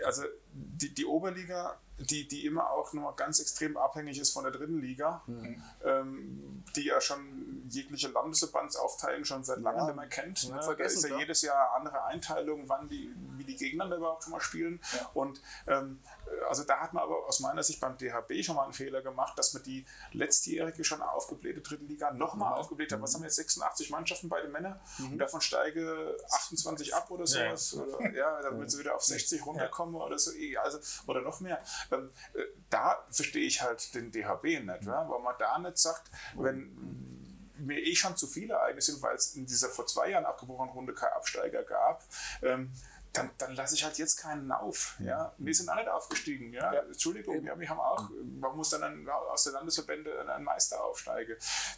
[0.03, 4.51] also die, die Oberliga die, die immer auch noch ganz extrem abhängig ist von der
[4.51, 5.63] dritten Liga, mhm.
[5.83, 10.49] ähm, die ja schon jegliche Landesverbandsaufteilung schon seit langem ja, nicht mehr kennt.
[10.49, 10.59] Ne?
[10.59, 14.41] Da ist ja, jedes Jahr andere Einteilung, wann die, wie die gegeneinander überhaupt schon mal
[14.41, 14.81] spielen.
[14.93, 15.09] Ja.
[15.13, 15.99] Und ähm,
[16.47, 19.37] also da hat man aber aus meiner Sicht beim DHB schon mal einen Fehler gemacht,
[19.37, 22.59] dass man die letztjährige schon aufgeblähte dritte Liga nochmal mhm.
[22.59, 23.01] aufgebläht hat.
[23.01, 25.13] Was haben wir jetzt 86 Mannschaften bei den Männern mhm.
[25.13, 27.73] und davon steige 28 ab oder sowas.
[27.73, 30.31] Ja, oder, ja damit sie wieder auf 60 runterkommen oder so,
[30.63, 31.61] also, oder noch mehr.
[31.91, 34.87] Ähm, äh, da verstehe ich halt den DHB nicht, mhm.
[34.87, 37.15] weil man da nicht sagt, wenn
[37.57, 40.73] mir eh schon zu viele Ereignisse sind, weil es in dieser vor zwei Jahren abgebrochenen
[40.73, 42.03] Runde keinen Absteiger gab.
[42.41, 42.71] Ähm,
[43.17, 44.95] dann, dann lasse ich halt jetzt keinen auf.
[44.99, 45.33] Ja?
[45.37, 46.53] Wir sind alle aufgestiegen.
[46.53, 46.73] Ja?
[46.73, 46.81] ja.
[46.81, 48.09] Entschuldigung, ja, wir haben auch,
[48.39, 51.35] man muss dann einen, aus der Landesverbände einen Meister aufsteigen,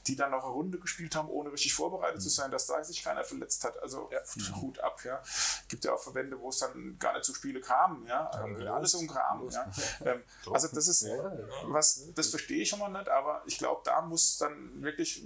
[0.07, 3.03] die dann noch eine Runde gespielt haben, ohne richtig vorbereitet zu sein, dass da sich
[3.03, 3.81] keiner verletzt hat.
[3.81, 4.19] Also ja.
[4.61, 5.03] Hut ab.
[5.03, 5.21] Ja.
[5.67, 8.05] Gibt ja auch Verbände, wo es dann gar nicht zu Spiele kam.
[8.07, 8.31] Ja?
[8.43, 9.49] Ähm, alles um Kram.
[9.49, 9.71] Ja?
[10.05, 10.21] Ähm,
[10.51, 11.07] also das ist
[11.63, 15.23] was, das verstehe ich schon mal nicht, aber ich glaube, da muss dann wirklich,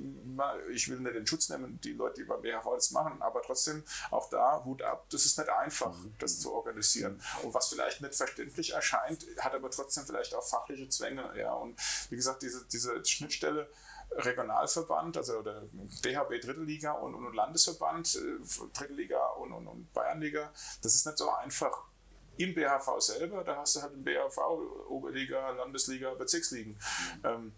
[0.71, 3.83] ich will nicht den Schutz nehmen, die Leute, die beim BHV das machen, aber trotzdem
[4.09, 5.05] auch da Hut ab.
[5.09, 7.21] Das ist nicht einfach das zu organisieren.
[7.43, 11.31] Und was vielleicht nicht verständlich erscheint, hat aber trotzdem vielleicht auch fachliche Zwänge.
[11.37, 11.53] Ja.
[11.53, 11.79] Und
[12.09, 13.69] wie gesagt, diese, diese Schnittstelle
[14.13, 15.63] Regionalverband, also der
[16.03, 21.29] DHB Drittelliga und, und Landesverband, äh, Drittelliga und, und, und Bayernliga, das ist nicht so
[21.31, 21.85] einfach
[22.37, 24.37] im BHV selber, da hast du halt im BHV
[24.89, 26.71] Oberliga, Landesliga, Bezirksligen.
[26.71, 27.25] Mhm.
[27.25, 27.53] Ähm,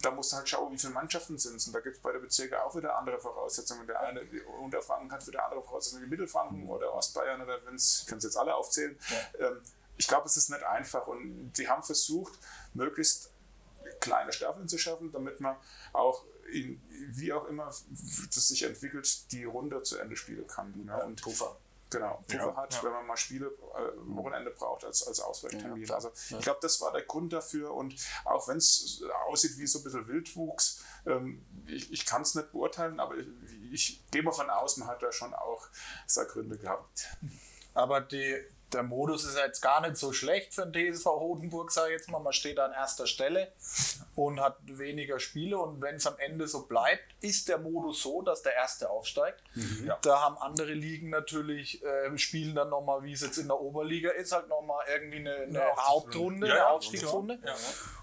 [0.00, 1.66] da musst du halt schauen, wie viele Mannschaften sind es.
[1.66, 3.86] Und da gibt es bei der Bezirke auch wieder andere Voraussetzungen.
[3.86, 4.22] Der eine
[4.62, 6.70] Unterfranken hat wieder andere Voraussetzungen wie Mittelfranken mhm.
[6.70, 8.98] oder Ostbayern oder wenn es, ich kann es jetzt alle aufzählen.
[9.38, 9.48] Ja.
[9.48, 9.60] Ähm,
[9.96, 11.06] ich glaube, es ist nicht einfach.
[11.06, 12.38] Und die haben versucht,
[12.74, 13.30] möglichst
[14.00, 15.56] kleine Staffeln zu schaffen, damit man
[15.92, 16.80] auch in,
[17.10, 20.72] wie auch immer das sich entwickelt, die Runde zu Ende spielen kann.
[20.84, 21.04] Ne?
[21.04, 21.56] Und Puffer
[21.90, 22.82] genau, Puffer ja, hat, ja.
[22.84, 25.84] wenn man mal Spiele äh, Wochenende braucht als, als Ausweichtermin.
[25.84, 29.66] Ja, also ich glaube, das war der Grund dafür und auch wenn es aussieht wie
[29.66, 33.26] so ein bisschen Wildwuchs, ähm, ich, ich kann es nicht beurteilen, aber ich,
[33.72, 35.66] ich gehe mal von aus, man hat da schon auch
[36.06, 37.08] seine Gründe gehabt.
[37.74, 38.36] Aber die,
[38.72, 42.10] der Modus ist jetzt gar nicht so schlecht für den TSV Hodenburg, sage ich jetzt
[42.10, 42.18] mal.
[42.18, 43.52] Man steht an erster Stelle
[44.14, 45.58] und hat weniger Spiele.
[45.58, 49.42] Und wenn es am Ende so bleibt, ist der Modus so, dass der Erste aufsteigt.
[49.54, 49.86] Mhm.
[49.86, 49.98] Ja.
[50.02, 54.10] Da haben andere Ligen natürlich, äh, spielen dann nochmal, wie es jetzt in der Oberliga
[54.10, 57.38] ist, halt nochmal irgendwie eine, eine Hauptrunde, ja, eine Aufstiegsrunde.
[57.44, 57.54] Ja,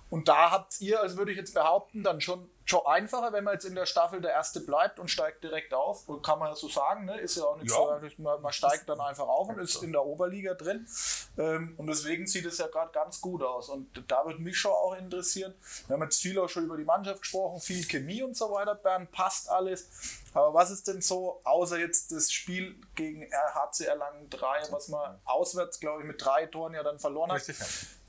[0.10, 3.54] und da habt ihr, also würde ich jetzt behaupten, dann schon, schon einfacher, wenn man
[3.54, 6.06] jetzt in der Staffel der Erste bleibt und steigt direkt auf.
[6.24, 7.20] Kann man ja so sagen, ne?
[7.20, 8.02] ist ja auch nicht ja.
[8.18, 10.88] man, man, steigt dann einfach auf und ist in der Oberliga drin.
[11.38, 13.70] Ähm, und deswegen sieht es ja gerade ganz gut aus.
[13.70, 15.54] Und da würde mich schon auch interessieren.
[15.88, 18.74] Wir haben jetzt viel auch schon über die Mannschaft gesprochen, viel Chemie und so weiter.
[18.74, 19.88] Bern passt alles.
[20.34, 25.20] Aber was ist denn so, außer jetzt das Spiel gegen HC Erlangen 3, was man
[25.24, 27.38] auswärts, glaube ich, mit drei Toren ja dann verloren hat?
[27.38, 27.58] Richtig,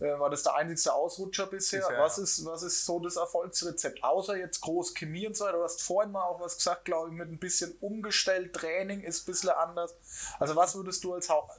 [0.00, 1.80] äh, war das der einzige Ausrutscher bisher?
[1.80, 4.02] bisher was, ist, was ist so das Erfolgsrezept?
[4.02, 5.58] Außer jetzt groß Chemie und so weiter.
[5.58, 8.52] Du hast vorhin mal auch was gesagt, glaube ich, mit ein bisschen umgestellt.
[8.52, 9.94] Training ist ein bisschen anders.
[10.38, 11.52] Also, was würdest du als Haupt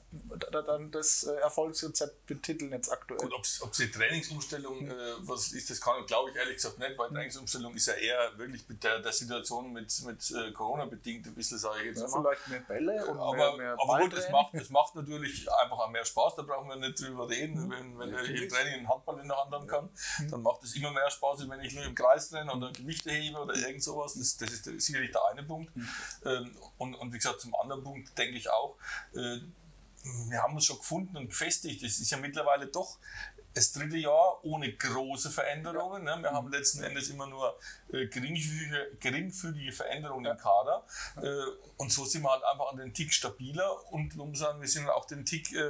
[0.51, 3.19] dann das äh, Erfolgsrezept betiteln jetzt aktuell?
[3.19, 4.91] Gut, ob es die Trainingsumstellung, hm.
[4.91, 7.15] äh, was ist, das kann glaube ich ehrlich gesagt nicht, weil hm.
[7.15, 11.35] Trainingsumstellung ist ja eher wirklich mit der, der Situation mit, mit äh, Corona bedingt ein
[11.35, 12.35] bisschen, sage ich jetzt ja, mal.
[12.35, 15.79] Vielleicht mehr Bälle und aber, mehr, mehr aber gut, es macht, es macht natürlich einfach
[15.79, 17.65] auch mehr Spaß, da brauchen wir nicht drüber reden.
[17.65, 17.71] Mhm.
[17.71, 19.89] Wenn, wenn ja, ich im Training einen Handball in der Hand haben kann,
[20.19, 20.31] mhm.
[20.31, 23.11] dann macht es immer mehr Spaß, als wenn ich nur im Kreis trenne oder Gewichte
[23.11, 24.15] hebe oder irgend sowas.
[24.15, 25.75] Das, das ist sicherlich der eine Punkt.
[25.75, 25.89] Mhm.
[26.25, 28.77] Ähm, und, und wie gesagt, zum anderen Punkt denke ich auch,
[29.13, 29.39] äh,
[30.29, 31.83] wir haben uns schon gefunden und gefestigt.
[31.83, 32.97] Es ist ja mittlerweile doch
[33.53, 36.03] das dritte Jahr ohne große Veränderungen.
[36.03, 36.17] Ne?
[36.21, 37.57] Wir haben letzten Endes immer nur
[37.91, 40.85] äh, geringfügige, geringfügige Veränderungen im Kader.
[41.21, 41.27] Äh,
[41.77, 44.87] und so sind wir halt einfach an den Tick stabiler und muss sagen, wir sind
[44.89, 45.69] auch den Tick äh,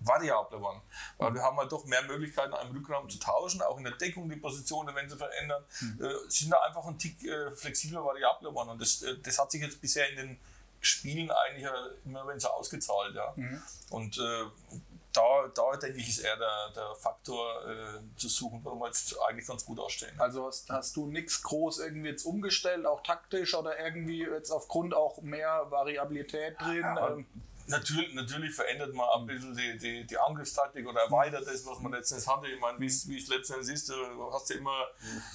[0.00, 0.82] variabler waren.
[1.16, 4.28] Weil wir haben halt doch mehr Möglichkeiten, einen Rückraum zu tauschen, auch in der Deckung
[4.28, 6.04] die Positionen, wenn sie verändern, mhm.
[6.04, 8.70] äh, sind da einfach ein Tick äh, flexibler, variabler geworden.
[8.70, 10.40] Und das, äh, das hat sich jetzt bisher in den
[10.82, 11.66] Spielen eigentlich
[12.04, 13.14] immer wenn so ausgezahlt.
[13.14, 13.32] Ja.
[13.36, 13.62] Mhm.
[13.90, 14.80] Und äh,
[15.12, 19.14] da, da denke ich, ist eher der, der Faktor äh, zu suchen, warum wir jetzt
[19.28, 20.18] eigentlich ganz gut ausstehen.
[20.18, 24.94] Also hast, hast du nichts groß irgendwie jetzt umgestellt, auch taktisch oder irgendwie jetzt aufgrund
[24.94, 26.80] auch mehr Variabilität drin?
[26.80, 27.26] Ja, ähm,
[27.66, 31.92] Natürlich, natürlich verändert man ein bisschen die, die, die Angriffstaktik oder erweitert das, was man
[31.92, 32.48] letztens hatte.
[32.48, 33.94] Ich meine, wie es letztens ist, du
[34.32, 34.86] hast ja immer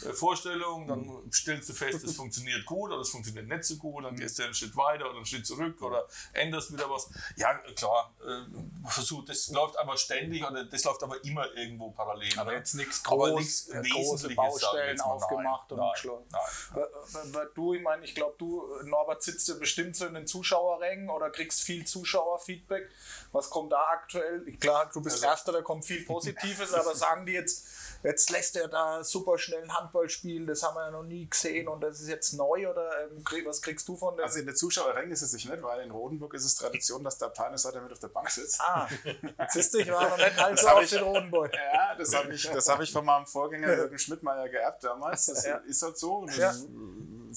[0.05, 4.03] äh, Vorstellungen, dann stellst du fest, es funktioniert gut oder es funktioniert nicht so gut,
[4.03, 7.09] dann gehst du einen Schritt weiter oder einen Schritt zurück oder änderst wieder was.
[7.36, 12.38] Ja, klar, äh, versuch, das läuft aber ständig oder das läuft aber immer irgendwo parallel.
[12.38, 16.25] Aber jetzt nichts groß, äh, große Baustellen aufgemacht nein, und geschlagen.
[17.55, 21.30] Du, ich meine, ich glaube, du, Norbert, sitzt ja bestimmt so in den Zuschauerrängen oder
[21.30, 22.89] kriegst viel Zuschauer Zuschauerfeedback.
[23.32, 24.41] Was kommt da aktuell?
[24.59, 27.65] Klar, du bist also, Erster, da kommt viel Positives, aber sagen die jetzt,
[28.03, 31.30] jetzt lässt er da super schnell ein Handball spielen, das haben wir ja noch nie
[31.30, 34.24] gesehen und das ist jetzt neu oder ähm, was kriegst du von dem?
[34.24, 37.18] Also in der Zuschauerränge ist es sich nicht, weil in Rodenburg ist es Tradition, dass
[37.18, 38.59] der Abteilungsleiter mit auf der Bank sitzt.
[38.61, 38.88] Ah,
[39.49, 41.53] siehst du, ich war noch nicht allzu auf den Rodenburg.
[41.78, 45.26] Ja, das habe ich, hab ich von meinem Vorgänger Jürgen Schmidtmeier geerbt damals.
[45.26, 45.57] Das ja.
[45.57, 46.26] ist halt so.
[46.38, 46.53] Ja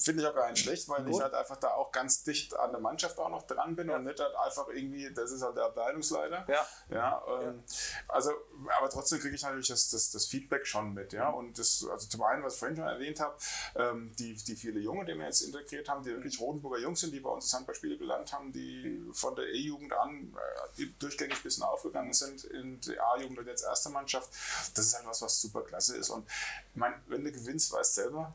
[0.03, 1.15] finde ich auch gar nicht schlecht, weil Gut.
[1.15, 3.95] ich halt einfach da auch ganz dicht an der Mannschaft auch noch dran bin ja.
[3.95, 6.45] und nicht halt einfach irgendwie, das ist halt der Abteilungsleiter.
[6.47, 6.67] Ja.
[6.89, 7.73] ja, ähm, ja.
[8.07, 8.31] Also,
[8.77, 11.13] aber trotzdem kriege ich natürlich das, das, das, Feedback schon mit.
[11.13, 13.35] Ja, und das, also zum einen, was ich vorhin schon erwähnt habe,
[13.75, 17.13] ähm, die, die viele Junge, die wir jetzt integriert haben, die wirklich Rodenburger Jungs sind,
[17.13, 20.35] die bei uns das Handballspiele gelernt haben, die von der E-Jugend an
[20.77, 24.29] äh, durchgängig ein bisschen aufgegangen sind in die A-Jugend und jetzt erste Mannschaft.
[24.75, 26.09] Das ist halt was, was super klasse ist.
[26.09, 28.33] Und ich meine, wenn du gewinnst, weißt du selber,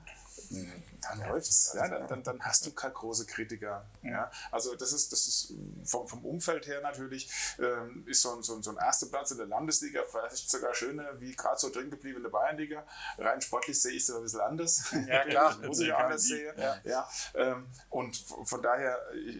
[0.50, 1.72] dann läuft's.
[1.74, 3.86] Ja, dann, dann, dann, hast du keine große Kritiker.
[4.02, 4.30] Ja.
[4.50, 8.56] Also das ist, das ist vom, vom Umfeld her natürlich, ähm, ist so ein, so,
[8.56, 11.90] ein, so ein erster Platz in der Landesliga vielleicht sogar schöner wie gerade so drin
[11.90, 12.86] geblieben in der Bayernliga.
[13.18, 14.84] Rein sportlich sehe ich es ein bisschen anders.
[15.06, 16.54] Ja klar, muss ich anders sehen.
[16.56, 16.80] Ja.
[16.84, 18.98] Ja, ähm, und von daher,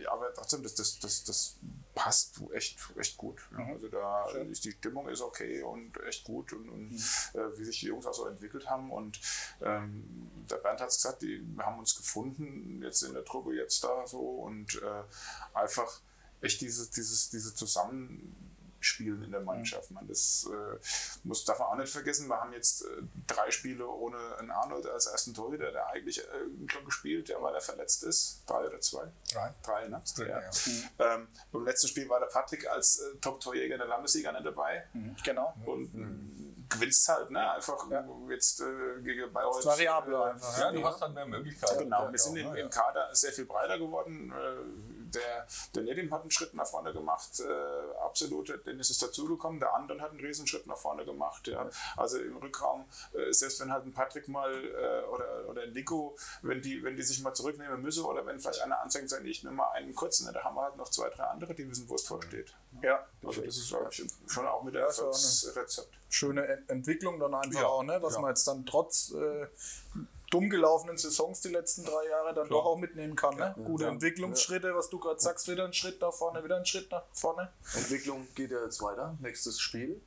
[0.09, 1.57] aber trotzdem, das, das, das, das
[1.97, 3.41] passt echt, echt gut.
[3.53, 3.65] Ja.
[3.65, 3.73] Mhm.
[3.73, 4.51] Also da Schön.
[4.53, 6.99] ist die Stimmung ist okay und echt gut und, und mhm.
[7.33, 8.93] äh, wie sich die Jungs auch so entwickelt haben.
[8.93, 9.19] Und
[9.63, 13.83] ähm, der Bernd hat es gesagt, die haben uns gefunden, jetzt in der Truppe, jetzt
[13.83, 16.01] da so und äh, einfach
[16.43, 19.91] echt dieses, dieses, diese Zusammen spielen in der Mannschaft.
[19.91, 20.79] Man, das äh,
[21.25, 22.29] muss, darf man auch nicht vergessen.
[22.29, 26.83] Wir haben jetzt äh, drei Spiele ohne einen Arnold als ersten Torhüter, der eigentlich äh,
[26.85, 28.43] gespielt, ja, weil er verletzt ist.
[28.47, 29.05] Drei oder zwei?
[29.33, 29.55] Drei.
[29.63, 30.03] Drei, ne?
[30.17, 30.41] Drei, ja.
[30.41, 31.15] ja.
[31.15, 34.87] Ähm, beim letzten Spiel war der Patrick als äh, Top-Torjäger in der Landesliga nicht dabei.
[34.93, 35.17] Mhm.
[35.25, 35.55] Genau.
[35.65, 36.67] Und mhm.
[36.69, 37.51] gewinnst halt, ne?
[37.51, 38.07] Einfach ja.
[38.29, 39.65] jetzt äh, gegen Bayreuth.
[39.65, 40.59] Variable einfach.
[40.59, 41.79] Ja, du hast dann mehr Möglichkeiten.
[41.79, 46.23] Genau, wir sind im, im Kader sehr viel breiter geworden äh, der, der Nedim hat
[46.23, 48.67] einen Schritt nach vorne gemacht, äh, absolut.
[48.67, 51.47] Dennis ist dazugekommen, der andere hat einen riesen Schritt nach vorne gemacht.
[51.49, 51.69] Ja.
[51.97, 56.17] Also im Rückraum, äh, selbst wenn halt ein Patrick mal äh, oder, oder ein Nico,
[56.43, 59.43] wenn die, wenn die sich mal zurücknehmen müssen oder wenn vielleicht einer anfängt, sagt, ich
[59.43, 61.89] nehme mal einen kurzen, ne, da haben wir halt noch zwei, drei andere, die wissen,
[61.89, 62.55] wo es vorsteht.
[62.83, 65.07] Ja, also das ist ich, schon auch mit der ja,
[65.57, 65.89] Rezept.
[66.09, 67.67] Schöne Entwicklung dann einfach ja.
[67.67, 67.99] auch, ne?
[68.01, 68.21] dass ja.
[68.21, 69.47] man jetzt dann trotz äh,
[70.31, 72.63] dumm gelaufenen Saisons die letzten drei Jahre dann Klar.
[72.63, 73.37] doch auch mitnehmen kann.
[73.37, 73.55] Ne?
[73.65, 73.91] Gute ja.
[73.91, 77.51] Entwicklungsschritte, was du gerade sagst, wieder ein Schritt nach vorne, wieder ein Schritt nach vorne.
[77.75, 79.17] Entwicklung geht ja jetzt weiter.
[79.21, 80.01] Nächstes Spiel.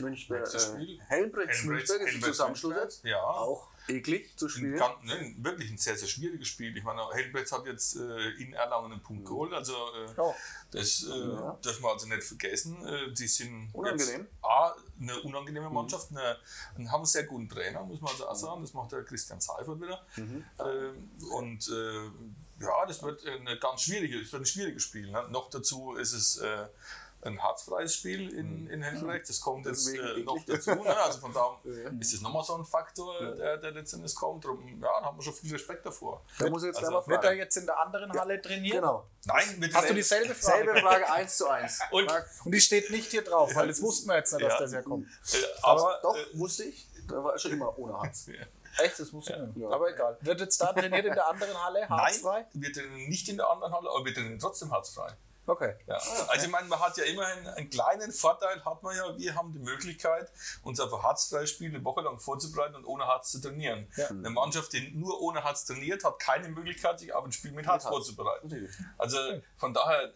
[0.00, 3.04] Münchberg, äh, Helmbrechts, Münchberg ist ein Zusammenschluss jetzt.
[3.04, 3.22] Ja.
[3.22, 4.78] Auch eklig zu spielen.
[4.78, 6.76] Kann, ne, wirklich ein sehr, sehr schwieriges Spiel.
[6.76, 9.52] Ich meine, Helmbrechts hat jetzt äh, in Erlangen einen Punkt geholt.
[9.52, 10.34] Also äh, oh.
[10.70, 11.58] das äh, ja.
[11.64, 12.84] dürfen wir also nicht vergessen.
[12.86, 14.26] Äh, die sind unangenehm.
[14.42, 16.18] A, eine unangenehme Mannschaft, mhm.
[16.18, 18.62] eine, haben einen sehr guten Trainer, muss man also auch sagen.
[18.62, 20.04] Das macht der Christian Seifert wieder.
[20.16, 20.44] Mhm.
[20.58, 25.10] Ähm, und äh, ja, das wird eine ganz schwierige, das wird ein schwieriges Spiel.
[25.10, 25.26] Ne?
[25.30, 26.66] Noch dazu ist es äh,
[27.26, 28.70] ein harzfreies Spiel in, mhm.
[28.70, 29.28] in Helmrecht.
[29.28, 30.70] Das kommt jetzt äh, noch dazu.
[30.70, 30.96] Ne?
[30.96, 31.58] Also von da
[32.00, 34.44] ist das nochmal so ein Faktor, der, der letztendlich kommt.
[34.44, 36.22] Darum, ja, da haben wir schon viel Respekt davor.
[36.38, 38.80] Da muss jetzt also, wird er jetzt in der anderen Halle trainieren?
[38.80, 39.06] Genau.
[39.26, 40.64] Nein, mit Hast du dieselbe Frage?
[40.64, 41.80] Selbe Frage 1 zu 1.
[41.90, 42.12] Und,
[42.44, 44.60] und die steht nicht hier drauf, weil das wussten wir jetzt nicht, dass ja.
[44.60, 45.06] das ja kommt.
[45.06, 46.88] Äh, aber, doch, äh, wusste ich.
[47.08, 48.28] Da war schon immer ohne Harz.
[48.78, 49.36] Echt, das muss ja.
[49.54, 49.68] ja.
[49.70, 50.18] Aber egal.
[50.20, 52.40] Wird jetzt da trainiert in der anderen Halle, harzfrei?
[52.52, 55.12] Nein, wir trainieren nicht in der anderen Halle, aber wir trainieren trotzdem harzfrei.
[55.46, 55.74] Okay.
[55.86, 55.94] Ja.
[56.28, 59.52] Also ich meine, man hat ja immerhin einen kleinen Vorteil, hat man ja, wir haben
[59.52, 60.30] die Möglichkeit,
[60.62, 63.88] uns auf ein harzfreies Spiel eine Woche lang vorzubereiten und ohne Harz zu trainieren.
[63.96, 64.08] Ja.
[64.08, 67.66] Eine Mannschaft, die nur ohne Harz trainiert, hat keine Möglichkeit, sich auf ein Spiel mit
[67.66, 68.68] Harz, mit vorzubereiten.
[68.98, 69.18] Also
[69.56, 70.12] von daher,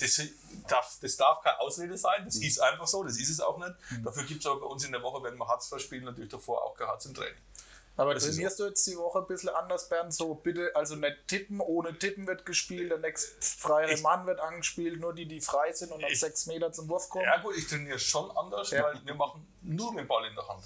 [0.00, 0.20] das
[0.66, 2.42] darf, das darf keine Ausrede sein, das mhm.
[2.42, 3.74] ist einfach so, das ist es auch nicht.
[3.90, 4.04] Mhm.
[4.04, 6.64] Dafür gibt es aber bei uns in der Woche, wenn wir harzfrei spielen, natürlich davor
[6.64, 7.40] auch kein Harz im Training.
[7.96, 10.12] Aber Das ist trainierst du jetzt die Woche ein bisschen anders, Bernd?
[10.12, 14.40] So bitte, also nicht tippen, ohne tippen wird gespielt, der nächste freiere Ich- Mann wird
[14.40, 17.24] angespielt, nur die, die frei sind und auf Ich- sechs Meter zum Wurf kommen.
[17.24, 18.82] Ja gut, ich trainiere schon anders, Ja.
[18.82, 20.64] weil wir machen nur mit dem Ball in der Hand.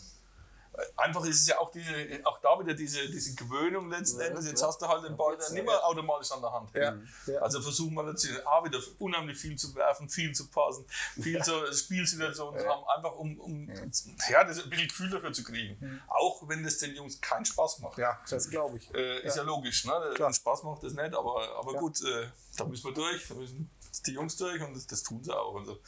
[0.97, 1.93] Einfach ist es ja auch, diese,
[2.25, 4.47] auch da wieder diese, diese Gewöhnung letzten Endes.
[4.47, 6.71] Jetzt hast du halt den Ball dann nicht mehr automatisch an der Hand.
[6.75, 7.41] Ja.
[7.41, 10.87] Also versuchen wir natürlich auch wieder unheimlich viel zu werfen, viel zu passen,
[11.21, 15.43] viel so Spielsituationen zu haben, einfach um, um ja, das ein bisschen Gefühl dafür zu
[15.45, 16.03] kriegen.
[16.09, 17.99] Auch wenn das den Jungs keinen Spaß macht.
[17.99, 18.95] Ja, das glaube ich.
[18.95, 20.13] Äh, ist ja, logisch, ne?
[20.15, 20.33] Klar.
[20.33, 23.71] Spaß macht das nicht, aber, aber gut, äh, da müssen wir durch, da müssen
[24.07, 25.57] die Jungs durch und das, das tun sie auch.
[25.57, 25.81] Also,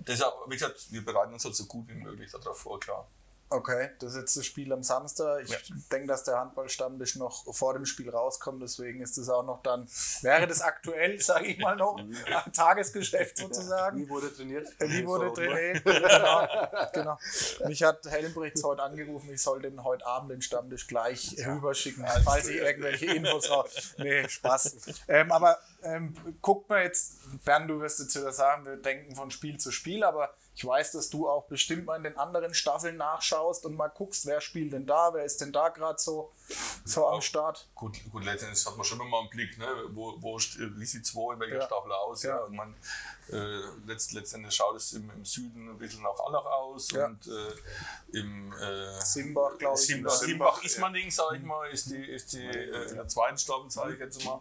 [0.00, 3.08] deshalb, wie gesagt, wir bereiten uns halt so gut wie möglich darauf vor, klar.
[3.54, 5.42] Okay, das ist jetzt das Spiel am Samstag.
[5.44, 5.58] Ich Ja.
[5.92, 9.86] denke, dass der Handballstammtisch noch vor dem Spiel rauskommt, deswegen ist das auch noch dann,
[10.22, 12.00] wäre das aktuell, sage ich mal noch,
[12.52, 13.98] Tagesgeschäft sozusagen.
[13.98, 14.68] Wie wurde trainiert?
[14.80, 15.84] Wie wurde trainiert?
[15.84, 16.48] genau,
[16.92, 17.18] genau.
[17.66, 22.48] Mich hat Helmbrechts heute angerufen, ich soll den heute Abend den Stammtisch gleich rüberschicken, falls
[22.48, 23.94] ich irgendwelche Infos raus.
[23.98, 24.76] Nee, Spaß.
[25.08, 29.30] Ähm, aber ähm, guckt mal jetzt, Bernd, du wirst jetzt wieder sagen, wir denken von
[29.30, 32.96] Spiel zu Spiel, aber ich weiß, dass du auch bestimmt mal in den anderen Staffeln
[32.96, 36.32] nachschaust und mal guckst, wer spielt denn da, wer ist denn da gerade so,
[36.84, 37.68] so am Start.
[37.74, 39.66] Gut, gut, letztendlich hat man schon immer einen Blick, ne?
[39.90, 41.66] wo, wo wie sieht 2 in welcher Ja.
[41.66, 42.22] Staffel aus.
[42.22, 42.36] Ja.
[42.36, 42.42] Ja.
[42.44, 42.76] Und man,
[43.30, 47.06] äh, letzt, letztendlich schaut es im, im Süden ein bisschen nach Allach aus Ja.
[47.06, 49.86] und äh, im äh, Simbach, glaube ich.
[49.86, 50.12] Simbach?
[50.12, 53.94] Simbach Ismaning, sag ich mal, ist die, ist die äh, in der zweiten Staffel, sage
[53.94, 54.40] ich jetzt mal.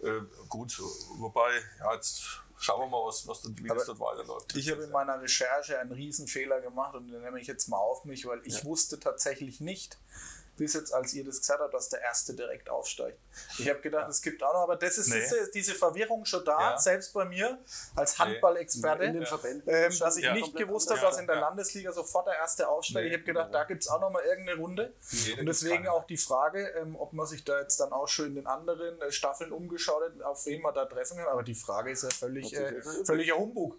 [0.00, 0.76] Äh, gut,
[1.18, 4.56] wobei, ja, jetzt schauen wir mal, was, was wie das dort weiterläuft.
[4.56, 8.04] Ich habe in meiner Recherche einen Riesenfehler gemacht und den nehme ich jetzt mal auf
[8.04, 9.98] mich, weil ich wusste tatsächlich nicht,
[10.56, 13.18] bis jetzt, als ihr das gesagt habt, dass der Erste direkt aufsteigt.
[13.58, 15.18] Ich habe gedacht, es gibt auch noch, aber das ist, Nee.
[15.18, 16.78] ist diese Verwirrung schon da, Ja.
[16.78, 17.58] selbst bei mir
[17.96, 19.12] als In Handballexperte.
[19.12, 19.62] den Verbänden.
[19.66, 20.34] Ähm, dass ich Ja.
[20.34, 21.40] nicht gewusst habe, dass Ja, in der ja.
[21.42, 23.04] Landesliga sofort der erste aufsteigt.
[23.04, 23.08] Nee.
[23.08, 24.92] ich habe gedacht, da gibt es auch noch mal irgendeine Runde.
[25.38, 28.34] Und deswegen auch die Frage, ähm, ob man sich da jetzt dann auch schon in
[28.34, 31.26] den anderen äh, Staffeln umgeschaut hat, auf wen man da treffen kann.
[31.28, 33.78] Aber die Frage ist ja völlig, äh, völliger Humbug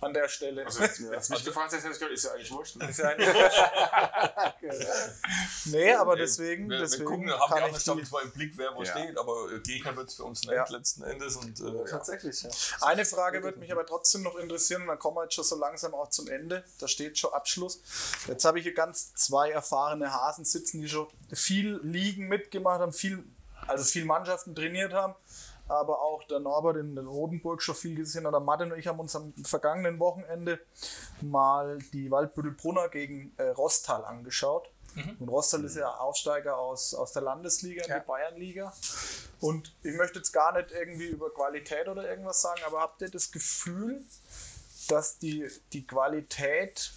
[0.00, 0.64] an der Stelle.
[0.64, 2.76] Also, jetzt, jetzt mich gefragt hast, hätte ich ist ja eigentlich wurscht.
[2.76, 2.88] Ne?
[2.88, 3.18] Ist ja ein-
[5.66, 8.52] nee, aber deswegen, wir, deswegen wir gucken, haben kann ich Staffel die, zwar im Blick,
[8.56, 8.90] wer wo Ja.
[8.92, 10.64] steht, aber äh, Gegner wird es für uns nicht Ja.
[10.68, 11.36] letzten Endes.
[11.36, 11.84] Und, äh, ja.
[11.84, 12.50] Tatsächlich, ja.
[12.80, 15.56] Eine Frage würde mich aber trotzdem noch interessieren, und dann kommen wir jetzt schon so
[15.56, 16.64] langsam auch zum Ende.
[16.78, 17.80] Da steht schon Abschluss.
[18.26, 22.92] Jetzt habe ich hier ganz zwei erfahrene Hasen sitzen, die schon viel Ligen mitgemacht haben,
[22.92, 23.24] viel,
[23.66, 25.14] also viel Mannschaften trainiert haben.
[25.68, 28.32] Aber auch der Norbert in der Rodenburg schon viel gesehen hat.
[28.32, 30.58] Der Martin und ich haben uns am vergangenen Wochenende
[31.20, 34.70] mal die Waldbüttelbrunner gegen äh, Rostal angeschaut.
[35.20, 38.00] Und Rostal ist ja Aufsteiger aus, aus der Landesliga in Ja.
[38.00, 38.72] die Bayernliga.
[39.40, 43.10] Und ich möchte jetzt gar nicht irgendwie über Qualität oder irgendwas sagen, aber habt ihr
[43.10, 44.02] das Gefühl,
[44.88, 46.92] dass die, die Qualität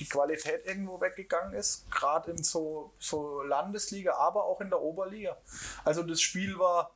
[0.00, 5.36] die Qualität irgendwo weggegangen ist, gerade in so, so Landesliga, aber auch in der Oberliga.
[5.84, 6.90] Also das Spiel war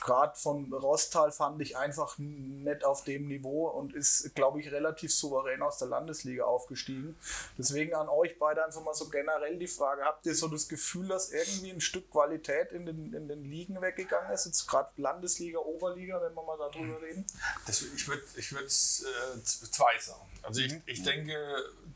[0.00, 5.12] gerade von Rostal fand ich einfach nicht auf dem Niveau und ist, glaube ich, relativ
[5.12, 7.16] souverän aus der Landesliga aufgestiegen.
[7.58, 11.08] Deswegen an euch beide einfach mal so generell die Frage, habt ihr so das Gefühl,
[11.08, 14.46] dass irgendwie ein Stück Qualität in den, in den Ligen weggegangen ist?
[14.46, 17.26] Jetzt gerade Landesliga, Oberliga, wenn wir mal darüber reden.
[17.66, 20.26] Das, ich würde ich würd, äh, zwei sagen.
[20.42, 21.36] Also ich, ich denke,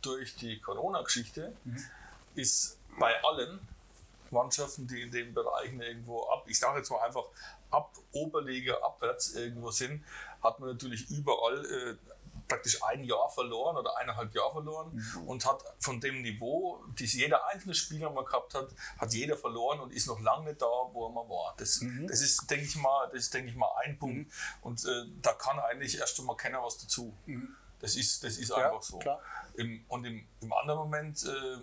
[0.02, 1.54] durch die Corona-Geschichte
[2.34, 3.60] ist bei allen
[4.30, 7.24] Mannschaften, die in den Bereichen irgendwo ab, ich sage jetzt mal einfach
[7.70, 10.04] ab Oberliga abwärts irgendwo sind,
[10.42, 11.96] hat man natürlich überall äh,
[12.50, 17.46] praktisch ein Jahr verloren oder eineinhalb Jahre verloren und hat von dem Niveau, das jeder
[17.46, 18.68] einzelne Spieler mal gehabt hat,
[18.98, 21.54] hat jeder verloren und ist noch lange nicht da, wo er mal war.
[21.58, 24.32] Das, das ist, denke ich mal, das ist, denke ich mal, ein Punkt.
[24.62, 27.14] Und äh, da kann eigentlich erst einmal keiner was dazu.
[27.78, 29.00] Das ist, das ist einfach so.
[29.54, 31.58] Im, und im, im anderen Moment äh,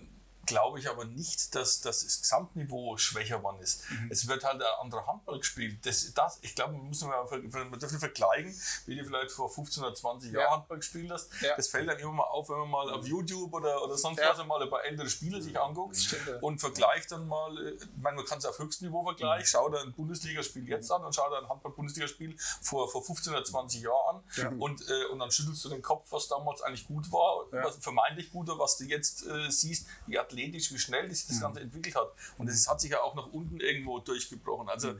[0.47, 3.83] glaube ich aber nicht, dass, dass das Gesamtniveau schwächer geworden ist.
[4.09, 5.85] Es wird halt ein anderer Handball gespielt.
[5.85, 9.83] Das, das, ich glaube, man muss mal man dürfen vergleichen, wie du vielleicht vor 15
[9.83, 10.39] oder 20 Ja.
[10.39, 11.29] Jahren Handball gespielt hast.
[11.41, 11.55] Ja.
[11.55, 14.29] Das fällt dann immer mal auf, wenn man mal auf YouTube oder, oder sonst Ja.
[14.29, 17.87] was mal ein paar ältere Spiele sich anguckt Stimmt, und vergleicht dann mal, äh, ich
[18.01, 21.29] meine, man kann es auf Höchstniveau vergleichen, schau dir ein Bundesligaspiel jetzt an und schau
[21.29, 25.63] dir ein Handball-Bundesligaspiel vor, vor 15 oder 20 Jahren an und, äh, und dann schüttelst
[25.65, 29.25] du den Kopf, was damals eigentlich gut war, was vermeintlich gut war, was du jetzt
[29.25, 32.11] äh, siehst, wie athletisch, wie schnell sich das Ganze entwickelt hat.
[32.37, 34.69] Und es hat sich ja auch nach unten irgendwo durchgebrochen.
[34.69, 34.97] Also äh,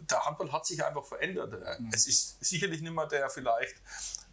[0.00, 1.52] der Handball hat sich einfach verändert.
[1.54, 3.76] Äh, Es ist sicherlich nicht mehr der vielleicht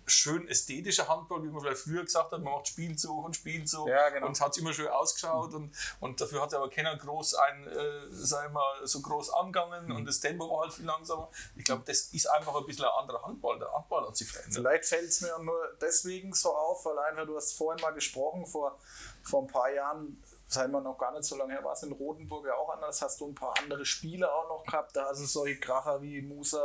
[0.10, 4.08] schön ästhetische Handball, wie man vielleicht früher gesagt hat, man macht Spielzug und Spielzug Ja,
[4.10, 4.28] genau.
[4.28, 8.48] und hat immer schön ausgeschaut und, und dafür hat aber keiner groß ein, äh, sag
[8.48, 11.30] ich mal, so groß angegangen und das Tempo war halt viel langsamer.
[11.58, 13.60] Ich glaube, das ist einfach ein bisschen ein anderer Handball.
[13.60, 14.54] Der Handball hat sich verändert.
[14.56, 18.46] Vielleicht fällt es mir nur deswegen so auf, weil einfach, du hast vorhin mal gesprochen,
[18.46, 18.80] vor,
[19.24, 21.91] vor ein paar Jahren sei mal noch gar nicht so lange her, war es in
[21.91, 25.19] Rotenburg ja auch anders, hast du ein paar andere Spiele auch noch gehabt, da hast
[25.22, 26.57] du solche Kracher wie Musa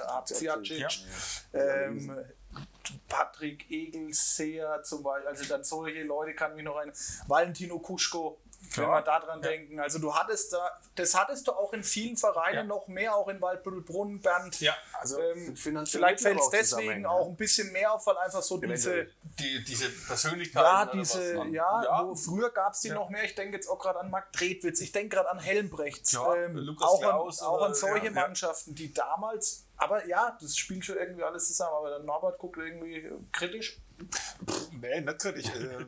[0.00, 0.88] äh, Abziacic, Ja.
[1.52, 2.24] ähm,
[3.08, 6.92] Patrick Egelseer zum Beispiel, also dann solche Leute kann mich noch ein,
[7.26, 8.38] Valentino Kuschko,
[8.74, 9.80] wenn wir daran denken.
[9.80, 12.64] Also du hattest da, das hattest du auch in vielen Vereinen Ja.
[12.64, 14.60] noch mehr, auch in Waldbüttelbrunn, Bernd.
[14.60, 17.26] Ja, Also Ähm, vielleicht fällt es deswegen auch ja.
[17.30, 20.62] ein bisschen mehr auf, weil einfach so diese, die, diese Persönlichkeit.
[20.62, 22.06] ja, diese, ja, ja.
[22.06, 22.94] Wo, früher gab es die Ja.
[22.94, 23.24] noch mehr.
[23.24, 26.56] Ich denke jetzt auch gerade an Marc Tretwitz, ich denke gerade an Helmbrechts, Ja, ähm,
[26.56, 28.20] Lukas auch, Klaus an, auch an solche ja, ja.
[28.22, 31.74] Mannschaften, die damals, aber ja, das spielt schon irgendwie alles zusammen.
[31.76, 33.12] Aber der Norbert guckt irgendwie äh,
[34.80, 35.46] Nee, kritisch.
[35.46, 35.86] Äh,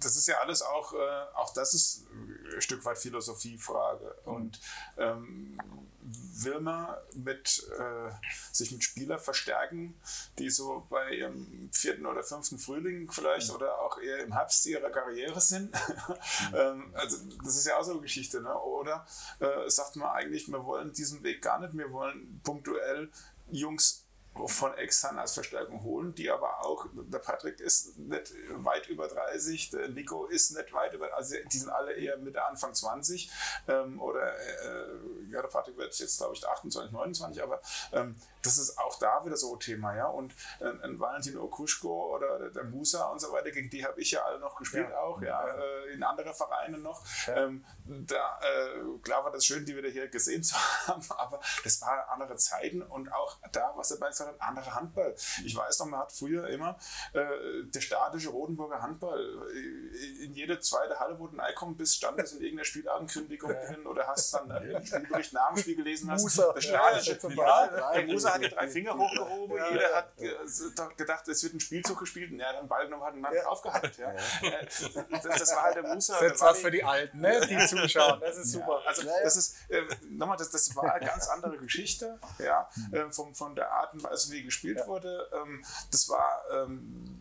[0.00, 4.14] Das ist ja alles auch, äh, auch das ist ein Stück weit Philosophiefrage.
[4.24, 4.60] Und
[4.98, 5.58] ähm,
[6.02, 8.10] will man mit, äh,
[8.52, 9.98] sich mit Spielern verstärken,
[10.38, 14.90] die so bei ihrem vierten oder fünften Frühling vielleicht oder auch eher im Herbst ihrer
[14.90, 15.74] Karriere sind?
[16.54, 18.40] ähm, also das ist ja auch so eine Geschichte.
[18.40, 18.54] Ne?
[18.54, 19.06] Oder
[19.40, 23.10] äh, sagt man eigentlich, wir wollen diesen Weg gar nicht, wir wollen punktuell
[23.50, 24.05] Jungs
[24.46, 29.70] von extern als Verstärkung holen, die aber auch, der Patrick ist nicht weit über 30,
[29.70, 33.30] der Nico ist nicht weit über, also die sind alle eher Mitte, Anfang 20
[33.68, 37.60] ähm, oder äh, ja, der Patrick wird jetzt glaube ich 28, 29, aber
[37.92, 38.16] ähm,
[38.46, 42.38] das ist auch da wieder so ein Thema, ja, und äh, ein Valentin Okuschko oder
[42.38, 44.98] der, der Musa und so weiter, gegen die habe ich ja alle noch gespielt Ja.
[45.00, 49.76] auch, ja, äh, in anderen Vereinen noch, ähm, da, äh, klar war das schön, die
[49.76, 50.54] wieder hier gesehen zu
[50.86, 55.14] haben, aber das waren andere Zeiten und auch da, was dabei gesagt hat, andere Handball.
[55.44, 56.78] Ich weiß noch, man hat früher immer
[57.12, 59.20] äh, der statische Rotenburger Handball.
[59.52, 63.86] äh, In jede zweite Halle, wo du reinkommen bist, stand das in irgendeiner Spielankündigung drin
[63.86, 66.22] oder hast dann einen Spielbericht nach dem Spiel gelesen hast.
[66.22, 66.52] Musa.
[66.52, 67.92] Der statische, Ja, ja,
[68.38, 70.36] Die drei Finger hochgehoben, Ja, jeder hat ge-
[70.96, 73.34] gedacht, es wird ein Spielzug gespielt und er hat den Ball genommen, hat einen Mann
[73.34, 73.42] Ja.
[73.44, 73.92] draufgehalten.
[73.98, 74.12] Ja.
[74.12, 74.66] Äh,
[75.10, 76.18] Das, das war halt der Musa.
[76.20, 77.40] Das ist was für die Alten, ne?
[77.46, 78.20] die zuschauen.
[78.20, 78.82] Das ist super.
[78.86, 83.34] Also das ist, äh, nochmal, das, das war eine ganz andere Geschichte, ja, äh, vom,
[83.34, 85.28] von der Art und Weise, wie gespielt wurde.
[85.34, 87.15] Ähm, das war ähm,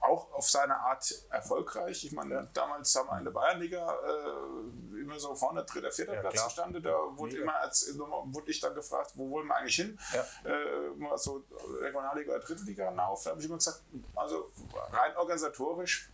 [0.00, 2.04] auch auf seine Art erfolgreich.
[2.04, 6.20] Ich meine, damals haben wir in der Bayernliga äh, immer so vorne dritter, vierter Ja,
[6.20, 6.48] Platz klar.
[6.48, 6.80] zustande.
[6.80, 9.98] Da wurde immer als, wurde ich dann gefragt, wo wollen wir eigentlich hin?
[10.12, 10.50] Ja.
[10.50, 11.44] Äh, so
[11.80, 13.22] Regionalliga oder dritte Liga hinauf.
[13.24, 13.82] Da habe ich immer gesagt,
[14.14, 14.50] also
[14.92, 16.10] rein organisatorisch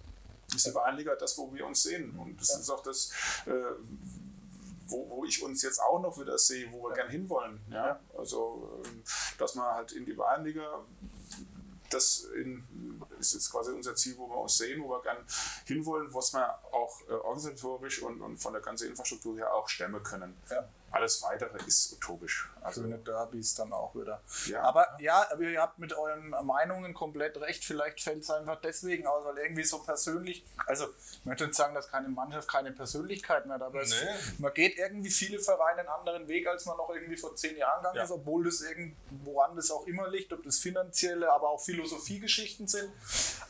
[0.55, 2.19] ist die Bayernliga das, wo wir uns sehen.
[2.19, 3.13] Und das ist auch das,
[3.47, 3.53] äh,
[4.87, 7.61] wo, wo ich uns jetzt auch noch wieder sehe, wo wir gern hinwollen.
[7.71, 8.01] Ja?
[8.19, 9.03] Also, ähm,
[9.39, 10.81] dass man halt in die Bayernliga,
[11.91, 12.65] das in,
[13.19, 15.19] ist jetzt quasi unser Ziel, wo wir uns sehen, wo wir gern
[15.67, 20.03] hinwollen, was wir auch äh, organisatorisch und, und von der ganzen Infrastruktur her auch stemmen
[20.03, 20.37] können.
[20.51, 20.69] Ja.
[20.93, 22.51] Alles weitere ist utopisch.
[22.63, 24.21] Also, Schöne Derbys dann auch wieder.
[24.47, 24.63] Ja.
[24.63, 27.65] Aber ja, ihr habt mit euren Meinungen komplett recht.
[27.65, 31.75] Vielleicht fällt es einfach deswegen aus, weil irgendwie so persönlich, also ich möchte nicht sagen,
[31.75, 34.09] dass keine Mannschaft keine Persönlichkeit mehr hat, aber es, Nee.
[34.39, 37.79] man geht irgendwie viele Vereine einen anderen Weg, als man noch irgendwie vor zehn Jahren
[37.81, 38.05] gegangen Ja.
[38.05, 42.67] ist, obwohl das irgend, woran das auch immer liegt, ob das finanzielle, aber auch Philosophiegeschichten
[42.69, 42.91] sind.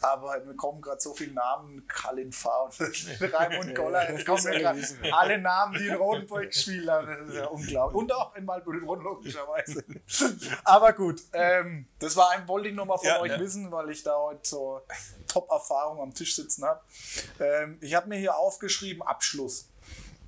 [0.03, 2.81] Aber mir kommen gerade so viele Namen, Kalin Fahr und
[3.35, 4.81] Raimund Goller, jetzt kommen mir gerade
[5.13, 7.30] alle Namen, die in Rotenburg gespielt haben.
[7.31, 7.97] Ist ja unglaublich.
[7.97, 9.85] Und auch in Waldbüttelbrunn logischerweise.
[10.65, 13.41] Aber gut, ähm, das war ein, wollte ich nochmal von Ja, euch ja.
[13.41, 14.81] wissen, weil ich da heute so
[15.29, 16.81] Top-Erfahrung am Tisch sitzen habe.
[17.39, 19.69] Ähm, ich habe mir hier aufgeschrieben, Abschluss.